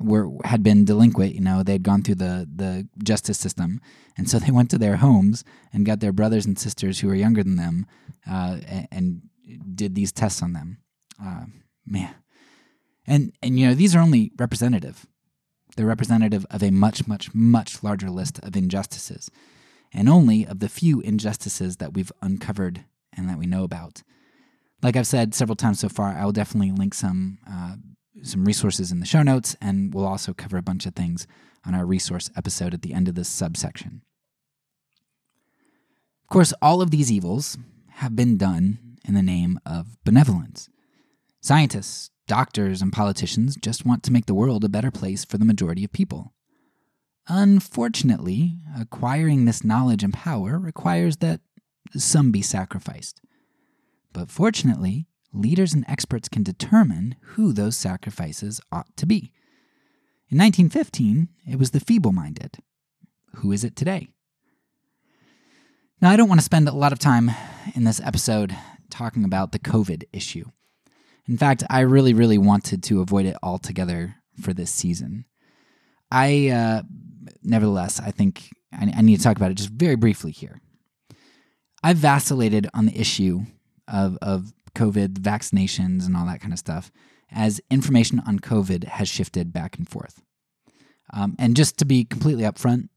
were 0.00 0.30
had 0.44 0.62
been 0.62 0.84
delinquent. 0.84 1.34
You 1.34 1.40
know, 1.40 1.62
they'd 1.62 1.82
gone 1.82 2.02
through 2.02 2.16
the 2.16 2.48
the 2.54 2.88
justice 3.02 3.38
system, 3.38 3.80
and 4.16 4.28
so 4.28 4.38
they 4.38 4.50
went 4.50 4.70
to 4.70 4.78
their 4.78 4.96
homes 4.96 5.44
and 5.72 5.86
got 5.86 6.00
their 6.00 6.12
brothers 6.12 6.46
and 6.46 6.58
sisters 6.58 7.00
who 7.00 7.08
were 7.08 7.14
younger 7.14 7.42
than 7.42 7.56
them, 7.56 7.86
uh, 8.28 8.58
and, 8.66 8.88
and, 8.90 9.22
did 9.74 9.94
these 9.94 10.10
tests 10.10 10.42
on 10.42 10.52
them. 10.52 10.78
Uh, 11.22 11.44
man, 11.86 12.14
and 13.06 13.32
and 13.42 13.58
you 13.58 13.66
know 13.66 13.74
these 13.74 13.94
are 13.94 14.00
only 14.00 14.32
representative. 14.38 15.06
They're 15.76 15.86
representative 15.86 16.46
of 16.50 16.62
a 16.62 16.70
much 16.70 17.06
much 17.06 17.34
much 17.34 17.82
larger 17.82 18.10
list 18.10 18.38
of 18.40 18.56
injustices, 18.56 19.30
and 19.92 20.08
only 20.08 20.46
of 20.46 20.58
the 20.58 20.68
few 20.68 21.00
injustices 21.00 21.76
that 21.76 21.94
we've 21.94 22.12
uncovered 22.22 22.84
and 23.16 23.28
that 23.28 23.38
we 23.38 23.46
know 23.46 23.64
about. 23.64 24.02
Like 24.82 24.96
I've 24.96 25.06
said 25.06 25.34
several 25.34 25.56
times 25.56 25.80
so 25.80 25.88
far, 25.88 26.08
I 26.08 26.24
will 26.24 26.32
definitely 26.32 26.72
link 26.72 26.92
some 26.92 27.38
uh, 27.48 27.76
some 28.22 28.44
resources 28.44 28.90
in 28.90 29.00
the 29.00 29.06
show 29.06 29.22
notes, 29.22 29.56
and 29.60 29.92
we'll 29.92 30.06
also 30.06 30.32
cover 30.32 30.56
a 30.56 30.62
bunch 30.62 30.86
of 30.86 30.94
things 30.94 31.26
on 31.64 31.74
our 31.74 31.84
resource 31.84 32.30
episode 32.36 32.74
at 32.74 32.82
the 32.82 32.94
end 32.94 33.08
of 33.08 33.14
this 33.14 33.28
subsection. 33.28 34.02
Of 36.24 36.28
course, 36.28 36.52
all 36.60 36.82
of 36.82 36.90
these 36.90 37.12
evils 37.12 37.56
have 37.96 38.16
been 38.16 38.36
done 38.36 38.78
in 39.06 39.14
the 39.14 39.22
name 39.22 39.60
of 39.64 39.96
benevolence. 40.04 40.68
Scientists, 41.40 42.10
doctors, 42.26 42.82
and 42.82 42.92
politicians 42.92 43.56
just 43.56 43.86
want 43.86 44.02
to 44.02 44.12
make 44.12 44.26
the 44.26 44.34
world 44.34 44.64
a 44.64 44.68
better 44.68 44.90
place 44.90 45.24
for 45.24 45.38
the 45.38 45.44
majority 45.44 45.84
of 45.84 45.92
people. 45.92 46.32
Unfortunately, 47.28 48.58
acquiring 48.78 49.44
this 49.44 49.64
knowledge 49.64 50.02
and 50.02 50.12
power 50.12 50.58
requires 50.58 51.18
that 51.18 51.40
some 51.92 52.32
be 52.32 52.42
sacrificed. 52.42 53.20
But 54.12 54.30
fortunately, 54.30 55.06
leaders 55.36 55.74
and 55.74 55.84
experts 55.88 56.28
can 56.28 56.42
determine 56.42 57.16
who 57.20 57.52
those 57.52 57.76
sacrifices 57.76 58.60
ought 58.72 58.96
to 58.96 59.06
be. 59.06 59.32
In 60.28 60.38
1915, 60.38 61.28
it 61.46 61.58
was 61.58 61.70
the 61.70 61.80
feeble 61.80 62.12
minded. 62.12 62.58
Who 63.36 63.52
is 63.52 63.62
it 63.62 63.76
today? 63.76 64.08
Now, 66.00 66.10
I 66.10 66.16
don't 66.16 66.28
want 66.28 66.40
to 66.40 66.44
spend 66.44 66.68
a 66.68 66.72
lot 66.72 66.92
of 66.92 66.98
time 66.98 67.30
in 67.74 67.84
this 67.84 68.00
episode 68.00 68.56
talking 68.90 69.24
about 69.24 69.52
the 69.52 69.58
COVID 69.58 70.04
issue. 70.12 70.46
In 71.28 71.36
fact, 71.38 71.64
I 71.70 71.80
really, 71.80 72.12
really 72.12 72.38
wanted 72.38 72.82
to 72.84 73.00
avoid 73.00 73.26
it 73.26 73.36
altogether 73.42 74.16
for 74.40 74.52
this 74.52 74.70
season. 74.70 75.24
I, 76.10 76.48
uh, 76.48 76.82
nevertheless, 77.42 78.00
I 78.00 78.10
think 78.10 78.48
I, 78.72 78.92
I 78.96 79.02
need 79.02 79.16
to 79.16 79.22
talk 79.22 79.36
about 79.36 79.50
it 79.50 79.56
just 79.56 79.70
very 79.70 79.96
briefly 79.96 80.32
here. 80.32 80.60
I've 81.82 81.96
vacillated 81.96 82.68
on 82.74 82.86
the 82.86 82.98
issue 82.98 83.42
of, 83.88 84.18
of 84.22 84.52
COVID, 84.76 85.14
vaccinations, 85.18 86.06
and 86.06 86.16
all 86.16 86.26
that 86.26 86.40
kind 86.40 86.52
of 86.52 86.58
stuff, 86.58 86.92
as 87.30 87.60
information 87.70 88.22
on 88.26 88.38
COVID 88.38 88.84
has 88.84 89.08
shifted 89.08 89.52
back 89.52 89.76
and 89.78 89.88
forth. 89.88 90.22
Um, 91.12 91.34
and 91.38 91.56
just 91.56 91.78
to 91.78 91.84
be 91.84 92.04
completely 92.04 92.44
upfront, 92.44 92.88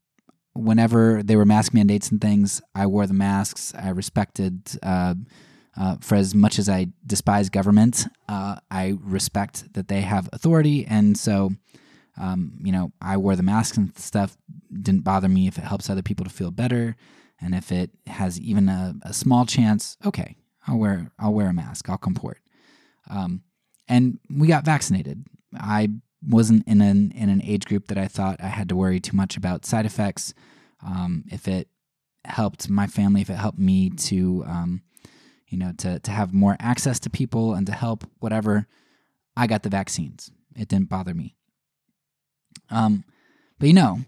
whenever 0.54 1.24
there 1.24 1.38
were 1.38 1.46
mask 1.46 1.74
mandates 1.74 2.12
and 2.12 2.20
things, 2.22 2.62
I 2.76 2.86
wore 2.86 3.08
the 3.08 3.14
masks. 3.14 3.74
I 3.76 3.90
respected, 3.90 4.70
uh, 4.84 5.16
uh, 5.78 5.96
for 6.02 6.16
as 6.16 6.36
much 6.36 6.60
as 6.60 6.68
I 6.68 6.88
despise 7.06 7.50
government, 7.50 8.08
uh, 8.28 8.58
I 8.70 8.98
respect 9.02 9.74
that 9.74 9.88
they 9.88 10.02
have 10.02 10.30
authority. 10.34 10.86
And 10.86 11.18
so, 11.18 11.52
um, 12.18 12.60
you 12.64 12.72
know, 12.72 12.92
I 13.02 13.18
wore 13.18 13.36
the 13.36 13.44
masks 13.44 13.78
and 13.78 13.98
stuff. 13.98 14.36
Didn't 14.72 15.04
bother 15.04 15.30
me 15.30 15.48
if 15.48 15.58
it 15.58 15.64
helps 15.64 15.90
other 15.90 16.02
people 16.02 16.26
to 16.26 16.32
feel 16.32 16.52
better. 16.52 16.96
And 17.40 17.56
if 17.56 17.72
it 17.72 17.92
has 18.08 18.40
even 18.40 18.68
a, 18.68 18.96
a 19.04 19.14
small 19.14 19.46
chance, 19.46 19.98
okay, 20.06 20.36
I'll 20.70 20.78
wear 20.78 21.12
I'll 21.18 21.34
wear 21.34 21.50
a 21.50 21.54
mask. 21.54 21.90
I'll 21.90 21.98
comport. 21.98 22.40
Um, 23.10 23.42
and 23.88 24.20
we 24.30 24.48
got 24.48 24.66
vaccinated. 24.66 25.26
I 25.58 25.90
wasn't 26.28 26.68
in 26.68 26.82
an 26.82 27.12
in 27.12 27.30
an 27.30 27.42
age 27.44 27.66
group 27.66 27.88
that 27.88 27.98
I 27.98 28.08
thought 28.08 28.42
I 28.42 28.48
had 28.48 28.70
to 28.70 28.76
worry 28.76 29.00
too 29.00 29.18
much 29.18 29.36
about 29.36 29.66
side 29.66 29.86
effects. 29.86 30.34
Um, 30.86 31.26
if 31.32 31.48
it 31.48 31.68
helped 32.26 32.70
my 32.70 32.86
family, 32.86 33.22
if 33.22 33.30
it 33.30 33.36
helped 33.36 33.58
me 33.58 33.90
to, 33.90 34.44
um, 34.46 34.82
you 35.48 35.58
know, 35.58 35.74
to 35.80 36.00
to 36.00 36.12
have 36.12 36.34
more 36.34 36.56
access 36.60 37.00
to 37.02 37.10
people 37.10 37.54
and 37.56 37.66
to 37.66 37.74
help 37.74 38.06
whatever, 38.20 38.68
I 39.36 39.48
got 39.48 39.64
the 39.64 39.70
vaccines. 39.70 40.32
It 40.56 40.68
didn't 40.68 40.90
bother 40.90 41.16
me. 41.16 41.36
Um, 42.70 43.04
but 43.58 43.68
you 43.68 43.74
know, 43.74 44.02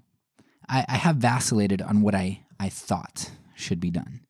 I, 0.69 0.85
I 0.87 0.97
have 0.97 1.15
vacillated 1.15 1.81
on 1.81 2.01
what 2.01 2.13
I 2.13 2.41
I 2.59 2.69
thought 2.69 3.31
should 3.55 3.79
be 3.79 3.89
done. 3.89 4.21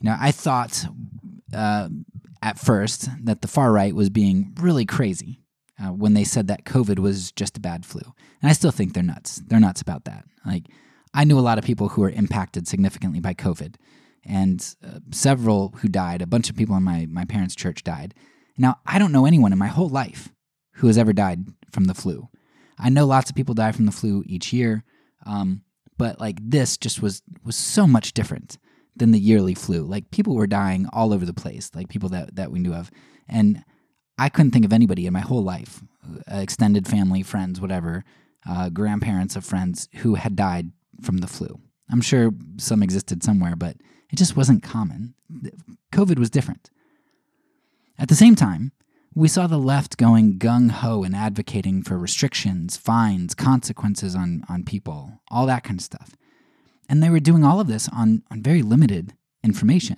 You 0.00 0.10
know, 0.10 0.16
I 0.18 0.30
thought 0.30 0.86
uh, 1.56 1.88
at 2.42 2.58
first 2.58 3.08
that 3.24 3.40
the 3.40 3.48
far 3.48 3.72
right 3.72 3.94
was 3.94 4.10
being 4.10 4.54
really 4.60 4.84
crazy 4.84 5.40
uh, 5.82 5.88
when 5.88 6.14
they 6.14 6.24
said 6.24 6.48
that 6.48 6.64
COVID 6.64 6.98
was 6.98 7.32
just 7.32 7.56
a 7.56 7.60
bad 7.60 7.84
flu. 7.84 8.02
And 8.42 8.50
I 8.50 8.52
still 8.52 8.70
think 8.70 8.92
they're 8.92 9.02
nuts. 9.02 9.42
They're 9.46 9.60
nuts 9.60 9.80
about 9.80 10.04
that. 10.04 10.24
Like, 10.44 10.66
I 11.14 11.24
knew 11.24 11.38
a 11.38 11.40
lot 11.40 11.58
of 11.58 11.64
people 11.64 11.88
who 11.88 12.02
were 12.02 12.10
impacted 12.10 12.68
significantly 12.68 13.20
by 13.20 13.32
COVID, 13.34 13.76
and 14.24 14.74
uh, 14.86 15.00
several 15.10 15.74
who 15.78 15.88
died. 15.88 16.20
A 16.20 16.26
bunch 16.26 16.50
of 16.50 16.56
people 16.56 16.76
in 16.76 16.82
my, 16.82 17.06
my 17.08 17.24
parents' 17.24 17.54
church 17.54 17.82
died. 17.84 18.14
Now, 18.58 18.80
I 18.84 18.98
don't 18.98 19.12
know 19.12 19.24
anyone 19.24 19.52
in 19.52 19.58
my 19.58 19.68
whole 19.68 19.88
life 19.88 20.30
who 20.74 20.88
has 20.88 20.98
ever 20.98 21.12
died 21.12 21.46
from 21.70 21.84
the 21.84 21.94
flu. 21.94 22.28
I 22.78 22.90
know 22.90 23.06
lots 23.06 23.30
of 23.30 23.36
people 23.36 23.54
die 23.54 23.72
from 23.72 23.86
the 23.86 23.92
flu 23.92 24.22
each 24.26 24.52
year, 24.52 24.84
um, 25.24 25.62
but 25.96 26.20
like 26.20 26.38
this 26.42 26.76
just 26.76 27.00
was 27.00 27.22
was 27.42 27.56
so 27.56 27.86
much 27.86 28.12
different 28.12 28.58
than 28.96 29.12
the 29.12 29.18
yearly 29.18 29.54
flu. 29.54 29.82
Like 29.82 30.10
people 30.10 30.34
were 30.34 30.46
dying 30.46 30.86
all 30.92 31.12
over 31.12 31.24
the 31.24 31.34
place, 31.34 31.70
like 31.74 31.88
people 31.88 32.08
that, 32.10 32.36
that 32.36 32.50
we 32.50 32.58
knew 32.58 32.74
of. 32.74 32.90
And 33.28 33.62
I 34.18 34.28
couldn't 34.28 34.52
think 34.52 34.64
of 34.64 34.72
anybody 34.72 35.06
in 35.06 35.12
my 35.12 35.20
whole 35.20 35.42
life, 35.42 35.82
uh, 36.30 36.36
extended 36.36 36.88
family, 36.88 37.22
friends, 37.22 37.60
whatever, 37.60 38.04
uh, 38.48 38.70
grandparents 38.70 39.36
of 39.36 39.44
friends 39.44 39.88
who 39.96 40.14
had 40.14 40.36
died 40.36 40.70
from 41.02 41.18
the 41.18 41.26
flu. 41.26 41.60
I'm 41.90 42.00
sure 42.00 42.30
some 42.56 42.82
existed 42.82 43.22
somewhere, 43.22 43.56
but 43.56 43.76
it 44.10 44.16
just 44.16 44.36
wasn't 44.36 44.62
common. 44.62 45.14
COVID 45.92 46.18
was 46.18 46.30
different. 46.30 46.70
At 47.98 48.08
the 48.08 48.14
same 48.14 48.34
time, 48.34 48.72
we 49.14 49.28
saw 49.28 49.46
the 49.46 49.58
left 49.58 49.96
going 49.96 50.38
gung 50.38 50.70
ho 50.70 51.02
and 51.02 51.16
advocating 51.16 51.82
for 51.82 51.98
restrictions, 51.98 52.76
fines, 52.76 53.34
consequences 53.34 54.14
on, 54.14 54.44
on 54.48 54.62
people, 54.62 55.20
all 55.30 55.46
that 55.46 55.64
kind 55.64 55.80
of 55.80 55.84
stuff. 55.84 56.14
And 56.88 57.02
they 57.02 57.10
were 57.10 57.20
doing 57.20 57.44
all 57.44 57.60
of 57.60 57.66
this 57.66 57.88
on, 57.88 58.22
on 58.30 58.42
very 58.42 58.62
limited 58.62 59.14
information. 59.42 59.96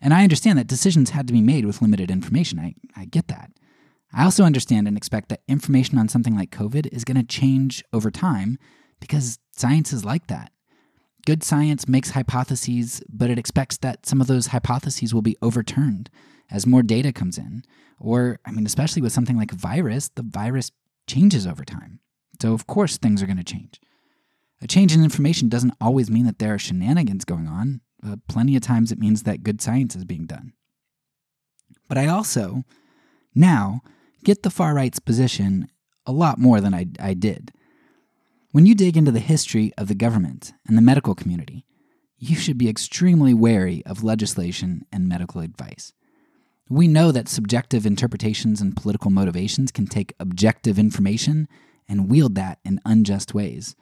And 0.00 0.12
I 0.12 0.22
understand 0.22 0.58
that 0.58 0.66
decisions 0.66 1.10
had 1.10 1.26
to 1.26 1.32
be 1.32 1.40
made 1.40 1.64
with 1.64 1.80
limited 1.80 2.10
information. 2.10 2.58
I, 2.58 2.74
I 2.94 3.04
get 3.06 3.28
that. 3.28 3.50
I 4.12 4.24
also 4.24 4.44
understand 4.44 4.86
and 4.86 4.96
expect 4.96 5.28
that 5.30 5.42
information 5.48 5.98
on 5.98 6.08
something 6.08 6.36
like 6.36 6.50
COVID 6.50 6.92
is 6.92 7.04
going 7.04 7.16
to 7.16 7.24
change 7.24 7.82
over 7.92 8.10
time 8.10 8.58
because 9.00 9.38
science 9.52 9.92
is 9.92 10.04
like 10.04 10.26
that. 10.28 10.52
Good 11.26 11.42
science 11.42 11.88
makes 11.88 12.10
hypotheses, 12.10 13.02
but 13.08 13.30
it 13.30 13.38
expects 13.38 13.78
that 13.78 14.06
some 14.06 14.20
of 14.20 14.26
those 14.26 14.48
hypotheses 14.48 15.12
will 15.12 15.22
be 15.22 15.36
overturned 15.42 16.08
as 16.50 16.66
more 16.66 16.82
data 16.82 17.12
comes 17.12 17.36
in. 17.36 17.64
Or, 17.98 18.38
I 18.46 18.52
mean, 18.52 18.64
especially 18.64 19.02
with 19.02 19.12
something 19.12 19.36
like 19.36 19.50
virus, 19.50 20.08
the 20.14 20.22
virus 20.22 20.70
changes 21.06 21.46
over 21.46 21.64
time. 21.64 22.00
So, 22.40 22.52
of 22.52 22.66
course, 22.66 22.96
things 22.96 23.22
are 23.22 23.26
going 23.26 23.38
to 23.38 23.44
change. 23.44 23.80
A 24.62 24.66
change 24.66 24.94
in 24.94 25.04
information 25.04 25.48
doesn't 25.48 25.74
always 25.80 26.10
mean 26.10 26.24
that 26.26 26.38
there 26.38 26.54
are 26.54 26.58
shenanigans 26.58 27.24
going 27.24 27.46
on. 27.46 27.80
Uh, 28.06 28.16
plenty 28.28 28.56
of 28.56 28.62
times 28.62 28.90
it 28.90 28.98
means 28.98 29.22
that 29.22 29.42
good 29.42 29.60
science 29.60 29.94
is 29.94 30.04
being 30.04 30.26
done. 30.26 30.52
But 31.88 31.98
I 31.98 32.06
also, 32.06 32.64
now, 33.34 33.82
get 34.24 34.42
the 34.42 34.50
far 34.50 34.74
right's 34.74 34.98
position 34.98 35.68
a 36.06 36.12
lot 36.12 36.38
more 36.38 36.60
than 36.60 36.74
I, 36.74 36.86
I 37.00 37.14
did. 37.14 37.52
When 38.52 38.66
you 38.66 38.74
dig 38.74 38.96
into 38.96 39.10
the 39.10 39.18
history 39.18 39.72
of 39.76 39.88
the 39.88 39.94
government 39.94 40.52
and 40.66 40.78
the 40.78 40.82
medical 40.82 41.14
community, 41.14 41.64
you 42.18 42.36
should 42.36 42.56
be 42.56 42.68
extremely 42.68 43.34
wary 43.34 43.84
of 43.84 44.02
legislation 44.02 44.86
and 44.90 45.08
medical 45.08 45.42
advice. 45.42 45.92
We 46.68 46.88
know 46.88 47.12
that 47.12 47.28
subjective 47.28 47.86
interpretations 47.86 48.60
and 48.60 48.76
political 48.76 49.10
motivations 49.10 49.70
can 49.70 49.86
take 49.86 50.14
objective 50.18 50.78
information 50.78 51.48
and 51.88 52.08
wield 52.08 52.34
that 52.36 52.58
in 52.64 52.80
unjust 52.84 53.34
ways, 53.34 53.76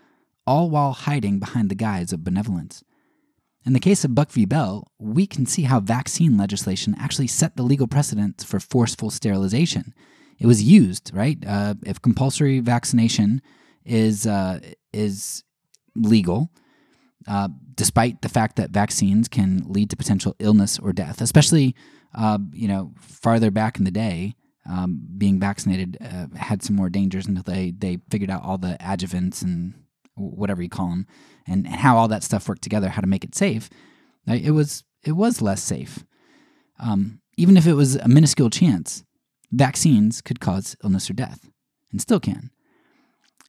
all 0.47 0.71
while 0.71 0.93
hiding 0.93 1.39
behind 1.39 1.71
the 1.71 1.75
guise 1.75 2.13
of 2.13 2.25
benevolence. 2.25 2.83
In 3.65 3.73
the 3.73 3.81
case 3.81 4.05
of 4.05 4.15
Buck 4.15 4.31
v. 4.31 4.45
Bell, 4.45 4.87
we 4.99 5.27
can 5.27 5.47
see 5.47 5.63
how 5.63 5.81
vaccine 5.81 6.37
legislation 6.37 6.95
actually 6.99 7.29
set 7.29 7.57
the 7.57 7.63
legal 7.63 7.87
precedent 7.87 8.45
for 8.47 8.61
forceful 8.61 9.11
sterilization. 9.11 9.95
It 10.39 10.47
was 10.47 10.63
used, 10.63 11.11
right? 11.15 11.39
Uh, 11.47 11.75
if 11.87 12.03
compulsory 12.03 12.61
vaccination 12.61 13.41
is 13.85 14.27
uh, 14.27 14.61
is 14.93 15.45
legal, 15.97 16.51
uh, 17.27 17.49
despite 17.75 18.21
the 18.21 18.29
fact 18.29 18.57
that 18.57 18.71
vaccines 18.71 19.29
can 19.29 19.63
lead 19.67 19.91
to 19.91 19.97
potential 19.97 20.35
illness 20.39 20.79
or 20.79 20.93
death, 20.93 21.21
especially 21.21 21.75
uh, 22.15 22.39
you 22.53 22.69
know, 22.69 22.93
farther 22.99 23.51
back 23.51 23.79
in 23.79 23.85
the 23.85 23.91
day, 23.91 24.35
um, 24.69 25.01
being 25.19 25.41
vaccinated 25.41 25.99
uh, 26.01 26.27
had 26.37 26.63
some 26.63 26.77
more 26.77 26.89
dangers 26.89 27.27
until 27.27 27.43
they, 27.43 27.73
they 27.77 27.99
figured 28.11 28.31
out 28.31 28.43
all 28.43 28.59
the 28.59 28.77
adjuvants 28.81 29.43
and 29.43 29.75
whatever 30.15 30.63
you 30.63 30.69
call 30.69 30.91
them 30.91 31.07
and, 31.47 31.67
how 31.67 31.97
all 31.97 32.09
that 32.09 32.23
stuff 32.23 32.49
worked 32.49 32.63
together, 32.63 32.89
how 32.89 33.01
to 33.01 33.07
make 33.07 33.25
it 33.25 33.35
safe. 33.35 33.69
It 34.27 34.53
was 34.53 34.85
it 35.03 35.13
was 35.13 35.43
less 35.43 35.63
safe. 35.63 36.05
Um, 36.79 37.21
even 37.37 37.57
if 37.57 37.67
it 37.67 37.75
was 37.75 37.97
a 37.97 38.09
minuscule 38.09 38.51
chance, 38.51 39.05
vaccines 39.53 40.21
could 40.21 40.41
cause 40.41 40.77
illness 40.83 41.11
or 41.11 41.15
death, 41.15 41.49
and 41.93 42.01
still 42.01 42.21
can. 42.21 42.51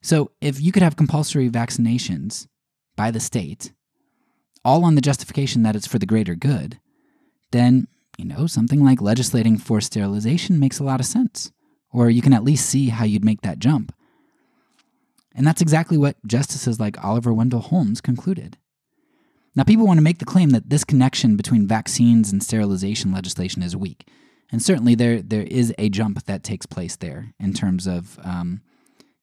So 0.01 0.31
if 0.41 0.59
you 0.61 0.71
could 0.71 0.83
have 0.83 0.95
compulsory 0.95 1.49
vaccinations 1.49 2.47
by 2.95 3.09
the 3.09 3.19
state, 3.19 3.71
all 4.63 4.83
on 4.83 4.95
the 4.95 5.01
justification 5.01 5.63
that 5.63 5.75
it's 5.75 5.87
for 5.87 5.97
the 5.97 6.05
greater 6.05 6.35
good, 6.35 6.79
then 7.51 7.87
you 8.17 8.25
know, 8.25 8.47
something 8.47 8.83
like 8.83 9.01
legislating 9.01 9.57
for 9.57 9.81
sterilization 9.81 10.59
makes 10.59 10.79
a 10.79 10.83
lot 10.83 10.99
of 10.99 11.05
sense. 11.05 11.51
Or 11.91 12.09
you 12.09 12.21
can 12.21 12.33
at 12.33 12.43
least 12.43 12.65
see 12.65 12.89
how 12.89 13.05
you'd 13.05 13.25
make 13.25 13.41
that 13.41 13.59
jump. 13.59 13.93
And 15.35 15.45
that's 15.45 15.61
exactly 15.61 15.97
what 15.97 16.15
justices 16.25 16.79
like 16.79 17.03
Oliver 17.03 17.33
Wendell 17.33 17.59
Holmes 17.59 18.01
concluded. 18.01 18.57
Now, 19.55 19.63
people 19.63 19.85
want 19.85 19.97
to 19.97 20.03
make 20.03 20.19
the 20.19 20.25
claim 20.25 20.49
that 20.49 20.69
this 20.69 20.83
connection 20.83 21.37
between 21.37 21.67
vaccines 21.67 22.31
and 22.31 22.41
sterilization 22.41 23.11
legislation 23.11 23.61
is 23.61 23.75
weak. 23.75 24.07
And 24.51 24.61
certainly 24.61 24.95
there, 24.95 25.21
there 25.21 25.43
is 25.43 25.73
a 25.77 25.89
jump 25.89 26.25
that 26.25 26.43
takes 26.43 26.65
place 26.65 26.95
there 26.95 27.33
in 27.39 27.53
terms 27.53 27.87
of 27.87 28.19
um, 28.23 28.61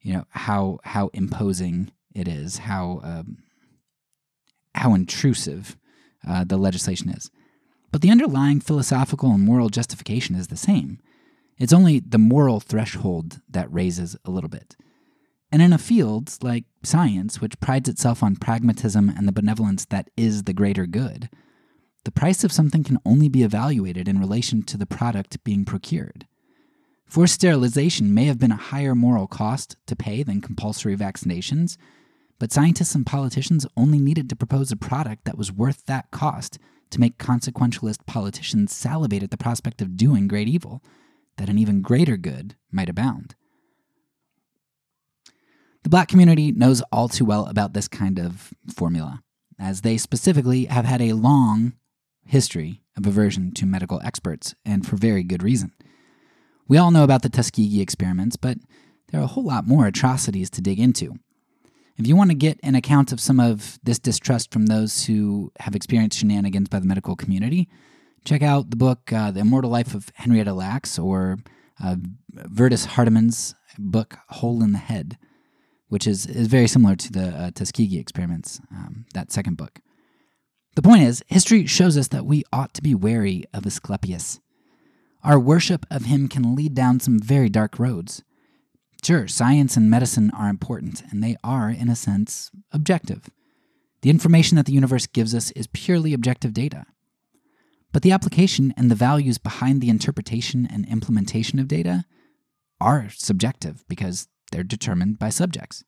you 0.00 0.12
know, 0.12 0.24
how, 0.30 0.78
how 0.84 1.10
imposing 1.12 1.90
it 2.14 2.28
is, 2.28 2.58
how, 2.58 3.00
um, 3.02 3.38
how 4.74 4.94
intrusive 4.94 5.76
uh, 6.26 6.44
the 6.44 6.56
legislation 6.56 7.10
is. 7.10 7.30
But 7.90 8.00
the 8.00 8.10
underlying 8.10 8.60
philosophical 8.60 9.30
and 9.30 9.44
moral 9.44 9.68
justification 9.68 10.34
is 10.34 10.48
the 10.48 10.56
same. 10.56 10.98
It's 11.58 11.72
only 11.72 12.00
the 12.00 12.18
moral 12.18 12.58
threshold 12.58 13.40
that 13.48 13.72
raises 13.72 14.16
a 14.24 14.30
little 14.30 14.50
bit. 14.50 14.76
And 15.52 15.60
in 15.60 15.74
a 15.74 15.78
field 15.78 16.38
like 16.42 16.64
science, 16.82 17.42
which 17.42 17.60
prides 17.60 17.86
itself 17.86 18.22
on 18.22 18.36
pragmatism 18.36 19.10
and 19.10 19.28
the 19.28 19.32
benevolence 19.32 19.84
that 19.84 20.08
is 20.16 20.44
the 20.44 20.54
greater 20.54 20.86
good, 20.86 21.28
the 22.04 22.10
price 22.10 22.42
of 22.42 22.50
something 22.50 22.82
can 22.82 22.98
only 23.04 23.28
be 23.28 23.42
evaluated 23.42 24.08
in 24.08 24.18
relation 24.18 24.62
to 24.62 24.78
the 24.78 24.86
product 24.86 25.44
being 25.44 25.66
procured. 25.66 26.26
Forced 27.04 27.34
sterilization 27.34 28.14
may 28.14 28.24
have 28.24 28.38
been 28.38 28.50
a 28.50 28.56
higher 28.56 28.94
moral 28.94 29.26
cost 29.26 29.76
to 29.86 29.94
pay 29.94 30.22
than 30.22 30.40
compulsory 30.40 30.96
vaccinations, 30.96 31.76
but 32.38 32.50
scientists 32.50 32.94
and 32.94 33.04
politicians 33.04 33.66
only 33.76 33.98
needed 33.98 34.30
to 34.30 34.36
propose 34.36 34.72
a 34.72 34.76
product 34.76 35.26
that 35.26 35.36
was 35.36 35.52
worth 35.52 35.84
that 35.84 36.10
cost 36.10 36.58
to 36.88 36.98
make 36.98 37.18
consequentialist 37.18 38.06
politicians 38.06 38.74
salivate 38.74 39.22
at 39.22 39.30
the 39.30 39.36
prospect 39.36 39.82
of 39.82 39.98
doing 39.98 40.26
great 40.26 40.48
evil, 40.48 40.82
that 41.36 41.50
an 41.50 41.58
even 41.58 41.82
greater 41.82 42.16
good 42.16 42.56
might 42.70 42.88
abound. 42.88 43.34
The 45.82 45.90
black 45.90 46.08
community 46.08 46.52
knows 46.52 46.82
all 46.92 47.08
too 47.08 47.24
well 47.24 47.46
about 47.46 47.74
this 47.74 47.88
kind 47.88 48.18
of 48.18 48.52
formula, 48.74 49.22
as 49.58 49.80
they 49.80 49.96
specifically 49.96 50.66
have 50.66 50.84
had 50.84 51.02
a 51.02 51.14
long 51.14 51.74
history 52.24 52.82
of 52.96 53.06
aversion 53.06 53.52
to 53.54 53.66
medical 53.66 54.00
experts, 54.04 54.54
and 54.64 54.86
for 54.86 54.96
very 54.96 55.22
good 55.22 55.42
reason. 55.42 55.72
We 56.68 56.78
all 56.78 56.90
know 56.90 57.04
about 57.04 57.22
the 57.22 57.28
Tuskegee 57.28 57.80
experiments, 57.80 58.36
but 58.36 58.58
there 59.10 59.20
are 59.20 59.24
a 59.24 59.28
whole 59.28 59.44
lot 59.44 59.66
more 59.66 59.86
atrocities 59.86 60.50
to 60.50 60.60
dig 60.60 60.78
into, 60.78 61.18
if 61.98 62.06
you 62.06 62.16
want 62.16 62.30
to 62.30 62.36
get 62.36 62.58
an 62.62 62.74
account 62.74 63.12
of 63.12 63.20
some 63.20 63.38
of 63.38 63.78
this 63.82 63.98
distrust 63.98 64.52
from 64.52 64.66
those 64.66 65.04
who 65.04 65.52
have 65.60 65.74
experienced 65.74 66.18
shenanigans 66.18 66.68
by 66.68 66.78
the 66.78 66.86
medical 66.86 67.16
community, 67.16 67.68
check 68.24 68.42
out 68.42 68.70
the 68.70 68.76
book 68.76 69.12
uh, 69.12 69.30
The 69.30 69.40
Immortal 69.40 69.70
Life 69.70 69.94
of 69.94 70.10
Henrietta 70.14 70.54
Lacks 70.54 70.98
or 70.98 71.38
uh, 71.82 71.96
Virtus 72.30 72.86
Hardiman's 72.86 73.54
book 73.78 74.16
Hole 74.30 74.62
in 74.62 74.72
the 74.72 74.78
Head, 74.78 75.18
which 75.92 76.06
is, 76.06 76.24
is 76.24 76.46
very 76.46 76.66
similar 76.66 76.96
to 76.96 77.12
the 77.12 77.28
uh, 77.28 77.50
Tuskegee 77.50 77.98
experiments, 77.98 78.62
um, 78.70 79.04
that 79.12 79.30
second 79.30 79.58
book. 79.58 79.80
The 80.74 80.80
point 80.80 81.02
is, 81.02 81.22
history 81.26 81.66
shows 81.66 81.98
us 81.98 82.08
that 82.08 82.24
we 82.24 82.44
ought 82.50 82.72
to 82.72 82.82
be 82.82 82.94
wary 82.94 83.44
of 83.52 83.66
Asclepius. 83.66 84.40
Our 85.22 85.38
worship 85.38 85.84
of 85.90 86.06
him 86.06 86.28
can 86.28 86.54
lead 86.54 86.72
down 86.72 87.00
some 87.00 87.18
very 87.18 87.50
dark 87.50 87.78
roads. 87.78 88.22
Sure, 89.04 89.28
science 89.28 89.76
and 89.76 89.90
medicine 89.90 90.30
are 90.30 90.48
important, 90.48 91.02
and 91.10 91.22
they 91.22 91.36
are, 91.44 91.68
in 91.68 91.90
a 91.90 91.94
sense, 91.94 92.50
objective. 92.72 93.28
The 94.00 94.08
information 94.08 94.56
that 94.56 94.64
the 94.64 94.72
universe 94.72 95.06
gives 95.06 95.34
us 95.34 95.50
is 95.50 95.66
purely 95.74 96.14
objective 96.14 96.54
data. 96.54 96.86
But 97.92 98.00
the 98.00 98.12
application 98.12 98.72
and 98.78 98.90
the 98.90 98.94
values 98.94 99.36
behind 99.36 99.82
the 99.82 99.90
interpretation 99.90 100.66
and 100.72 100.88
implementation 100.88 101.58
of 101.58 101.68
data 101.68 102.06
are 102.80 103.10
subjective 103.10 103.84
because 103.88 104.28
they're 104.52 104.62
determined 104.62 105.18
by 105.18 105.30
subjects. 105.30 105.82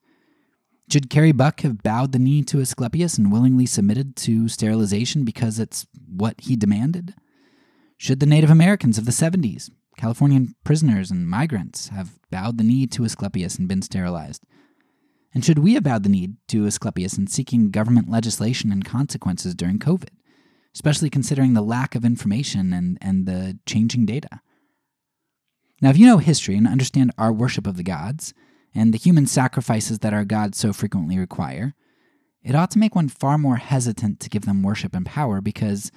Should 0.91 1.09
Carrie 1.09 1.33
Buck 1.33 1.61
have 1.61 1.83
bowed 1.83 2.13
the 2.13 2.19
knee 2.19 2.43
to 2.45 2.61
Asclepius 2.61 3.17
and 3.17 3.33
willingly 3.33 3.67
submitted 3.67 4.17
to 4.17 4.49
sterilization 4.49 5.25
because 5.25 5.59
it's 5.59 5.87
what 6.07 6.41
he 6.41 6.57
demanded? 6.57 7.15
Should 7.97 8.21
the 8.21 8.27
Native 8.27 8.51
Americans 8.51 8.99
of 8.99 9.07
the 9.07 9.13
70s 9.13 9.71
Californian 9.97 10.55
prisoners 10.65 11.11
and 11.11 11.29
migrants 11.29 11.89
have 11.89 12.19
bowed 12.31 12.59
the 12.59 12.65
knee 12.65 12.87
to 12.89 13.05
Asclepius 13.05 13.59
and 13.59 13.69
been 13.69 13.83
sterilized. 13.83 14.45
And 15.33 15.45
should 15.45 15.59
we 15.59 15.75
have 15.75 15.83
bowed 15.83 16.05
the 16.05 16.09
knee 16.09 16.35
to 16.49 16.67
Asclepius 16.67 17.19
in 17.19 17.27
seeking 17.27 17.71
government 17.71 18.09
legislation 18.09 18.71
and 18.71 18.85
consequences 18.85 19.55
during 19.55 19.79
COVID, 19.79 20.11
especially 20.75 21.11
considering 21.11 21.55
the 21.55 21.63
lack 21.63 21.95
of 21.95 22.05
information 22.05 22.73
and, 22.73 22.99
and 23.01 23.27
the 23.27 23.59
changing 23.67 24.07
data? 24.07 24.41
Now, 25.81 25.91
if 25.91 25.99
you 25.99 26.07
know 26.07 26.19
history 26.19 26.57
and 26.57 26.69
understand 26.69 27.13
our 27.19 27.33
worship 27.33 27.67
of 27.67 27.77
the 27.77 27.83
gods 27.83 28.33
and 28.75 28.93
the 28.93 28.99
human 28.99 29.27
sacrifices 29.27 30.01
that 30.01 30.13
our 30.13 30.25
gods 30.25 30.59
so 30.59 30.73
frequently 30.73 31.19
require, 31.19 31.75
it 32.43 32.55
ought 32.55 32.71
to 32.73 32.79
make 32.79 32.95
one 32.95 33.09
far 33.09 33.39
more 33.39 33.57
hesitant 33.57 34.21
to 34.21 34.29
give 34.29 34.45
them 34.45 34.63
worship 34.63 34.95
and 34.95 35.07
power 35.07 35.41
because 35.41 35.91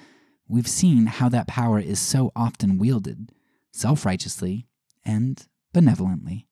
we've 0.48 0.68
seen 0.68 1.06
how 1.06 1.28
that 1.28 1.46
power 1.46 1.78
is 1.78 1.98
so 1.98 2.32
often 2.34 2.78
wielded 2.78 3.32
self 3.72 4.06
righteously 4.06 4.66
and 5.04 5.46
benevolently. 5.72 6.46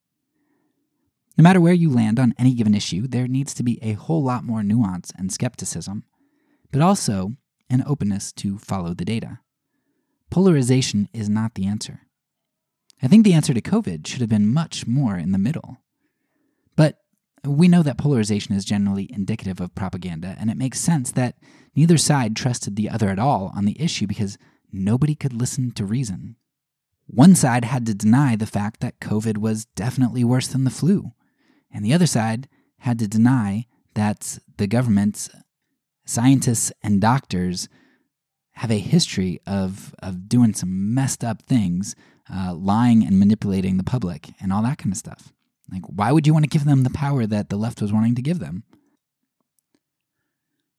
No 1.39 1.43
matter 1.43 1.61
where 1.61 1.73
you 1.75 1.91
land 1.91 2.19
on 2.19 2.35
any 2.39 2.55
given 2.55 2.75
issue, 2.75 3.07
there 3.07 3.29
needs 3.29 3.53
to 3.55 3.63
be 3.63 3.79
a 3.83 3.93
whole 3.93 4.23
lot 4.23 4.45
more 4.45 4.63
nuance 4.63 5.13
and 5.17 5.33
skepticism, 5.33 6.05
but 6.73 6.81
also 6.81 7.33
an 7.69 7.85
openness 7.87 8.33
to 8.35 8.59
follow 8.59 8.95
the 8.95 9.05
data. 9.05 9.41
Polarization 10.31 11.09
is 11.13 11.29
not 11.29 11.55
the 11.55 11.67
answer. 11.67 12.01
I 13.03 13.09
think 13.09 13.25
the 13.25 13.35
answer 13.35 13.53
to 13.53 13.61
COVID 13.61 14.07
should 14.07 14.21
have 14.21 14.31
been 14.31 14.53
much 14.53 14.87
more 14.87 15.17
in 15.17 15.33
the 15.33 15.39
middle. 15.39 15.79
But 16.77 16.99
we 17.45 17.69
know 17.69 17.83
that 17.83 17.99
polarization 17.99 18.55
is 18.55 18.65
generally 18.65 19.11
indicative 19.13 19.61
of 19.61 19.75
propaganda, 19.75 20.37
and 20.39 20.51
it 20.51 20.57
makes 20.57 20.81
sense 20.81 21.13
that 21.13 21.37
neither 21.75 21.97
side 21.97 22.37
trusted 22.37 22.77
the 22.77 22.91
other 22.91 23.09
at 23.09 23.19
all 23.19 23.53
on 23.55 23.65
the 23.65 23.81
issue 23.81 24.07
because 24.07 24.39
nobody 24.73 25.15
could 25.15 25.33
listen 25.33 25.71
to 25.73 25.85
reason. 25.85 26.37
One 27.07 27.35
side 27.35 27.65
had 27.65 27.87
to 27.87 27.95
deny 27.95 28.35
the 28.37 28.47
fact 28.47 28.81
that 28.81 29.01
COVID 29.01 29.39
was 29.39 29.65
definitely 29.65 30.25
worse 30.25 30.49
than 30.49 30.65
the 30.65 30.71
flu, 30.71 31.13
and 31.71 31.85
the 31.85 31.95
other 31.95 32.07
side 32.07 32.49
had 32.79 32.99
to 32.99 33.09
deny 33.09 33.67
that 33.95 34.39
the 34.57 34.67
government, 34.67 35.29
scientists, 36.05 36.73
and 36.83 37.01
doctors 37.01 37.69
have 38.55 38.71
a 38.71 38.79
history 38.79 39.41
of, 39.47 39.95
of 40.01 40.29
doing 40.29 40.53
some 40.53 40.95
messed 40.95 41.23
up 41.23 41.43
things, 41.43 41.95
uh, 42.33 42.55
lying 42.55 43.07
and 43.07 43.19
manipulating 43.19 43.77
the 43.77 43.85
public, 43.85 44.31
and 44.41 44.53
all 44.53 44.63
that 44.63 44.79
kind 44.79 44.93
of 44.93 44.99
stuff. 44.99 45.33
Like, 45.71 45.85
why 45.87 46.13
would 46.13 46.27
you 46.27 46.33
want 46.33 46.45
to 46.45 46.49
give 46.49 46.65
them 46.65 46.83
the 46.83 46.91
power 46.91 47.27
that 47.27 47.49
the 47.49 47.57
left 47.57 47.83
was 47.83 47.93
wanting 47.93 48.15
to 48.15 48.23
give 48.23 48.39
them? 48.39 48.65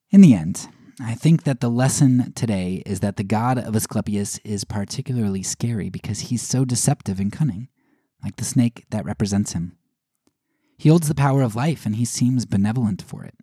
In 0.09 0.21
the 0.21 0.33
end, 0.33 0.69
I 0.99 1.13
think 1.13 1.43
that 1.43 1.59
the 1.59 1.69
lesson 1.69 2.31
today 2.33 2.81
is 2.85 3.01
that 3.01 3.17
the 3.17 3.23
god 3.23 3.59
of 3.59 3.75
Asclepius 3.75 4.39
is 4.43 4.63
particularly 4.63 5.43
scary 5.43 5.89
because 5.89 6.21
he's 6.21 6.41
so 6.41 6.65
deceptive 6.65 7.19
and 7.19 7.31
cunning, 7.31 7.67
like 8.23 8.37
the 8.37 8.45
snake 8.45 8.85
that 8.89 9.05
represents 9.05 9.51
him. 9.51 9.77
He 10.77 10.89
holds 10.89 11.07
the 11.07 11.15
power 11.15 11.41
of 11.41 11.55
life 11.55 11.85
and 11.85 11.97
he 11.97 12.05
seems 12.05 12.45
benevolent 12.45 13.01
for 13.01 13.23
it. 13.23 13.35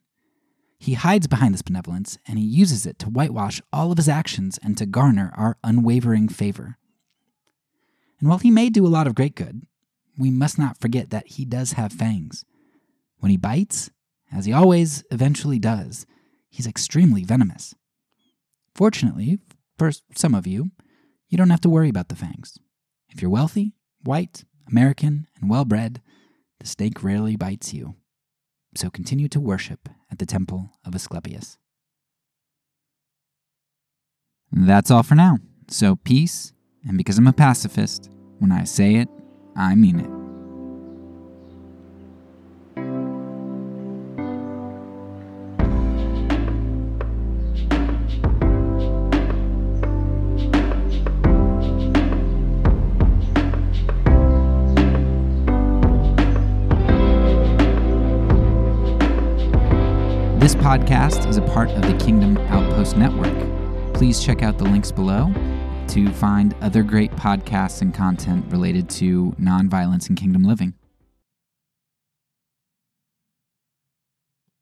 He 0.78 0.94
hides 0.94 1.26
behind 1.26 1.54
this 1.54 1.62
benevolence 1.62 2.18
and 2.26 2.38
he 2.38 2.44
uses 2.44 2.86
it 2.86 2.98
to 3.00 3.08
whitewash 3.08 3.60
all 3.72 3.92
of 3.92 3.98
his 3.98 4.08
actions 4.08 4.58
and 4.62 4.76
to 4.78 4.86
garner 4.86 5.32
our 5.36 5.56
unwavering 5.62 6.28
favor. 6.28 6.78
And 8.18 8.28
while 8.28 8.38
he 8.38 8.50
may 8.50 8.70
do 8.70 8.86
a 8.86 8.88
lot 8.88 9.06
of 9.06 9.14
great 9.14 9.34
good, 9.34 9.62
we 10.18 10.30
must 10.30 10.58
not 10.58 10.80
forget 10.80 11.10
that 11.10 11.26
he 11.26 11.44
does 11.44 11.72
have 11.72 11.92
fangs. 11.92 12.44
When 13.18 13.30
he 13.30 13.36
bites, 13.36 13.90
as 14.32 14.46
he 14.46 14.52
always 14.52 15.04
eventually 15.10 15.58
does, 15.58 16.06
he's 16.50 16.66
extremely 16.66 17.24
venomous. 17.24 17.74
Fortunately, 18.74 19.38
for 19.78 19.92
some 20.14 20.34
of 20.34 20.46
you, 20.46 20.70
you 21.28 21.38
don't 21.38 21.50
have 21.50 21.60
to 21.62 21.68
worry 21.68 21.88
about 21.88 22.08
the 22.08 22.16
fangs. 22.16 22.58
If 23.08 23.22
you're 23.22 23.30
wealthy, 23.30 23.74
white, 24.02 24.44
American, 24.68 25.26
and 25.40 25.48
well 25.48 25.64
bred, 25.64 26.00
the 26.60 26.66
snake 26.66 27.02
rarely 27.02 27.36
bites 27.36 27.72
you. 27.72 27.94
So 28.76 28.90
continue 28.90 29.28
to 29.28 29.40
worship 29.40 29.88
at 30.10 30.18
the 30.18 30.26
temple 30.26 30.70
of 30.84 30.94
Asclepius. 30.94 31.58
That's 34.50 34.90
all 34.90 35.02
for 35.02 35.14
now. 35.14 35.38
So 35.68 35.96
peace, 35.96 36.52
and 36.86 36.98
because 36.98 37.18
I'm 37.18 37.26
a 37.26 37.32
pacifist, 37.32 38.10
when 38.38 38.52
I 38.52 38.64
say 38.64 38.96
it, 38.96 39.08
I 39.56 39.76
mean 39.76 40.00
it. 40.00 40.10
This 60.40 60.56
podcast 60.56 61.28
is 61.28 61.36
a 61.36 61.42
part 61.42 61.70
of 61.70 61.82
the 61.82 61.96
Kingdom 62.04 62.36
Outpost 62.48 62.96
Network. 62.96 63.32
Please 63.94 64.22
check 64.22 64.42
out 64.42 64.58
the 64.58 64.64
links 64.64 64.90
below 64.90 65.32
to 65.88 66.12
find 66.12 66.54
other 66.60 66.82
great 66.82 67.10
podcasts 67.12 67.80
and 67.82 67.94
content 67.94 68.44
related 68.50 68.88
to 68.90 69.32
nonviolence 69.32 70.08
and 70.08 70.18
kingdom 70.18 70.42
living. 70.42 70.74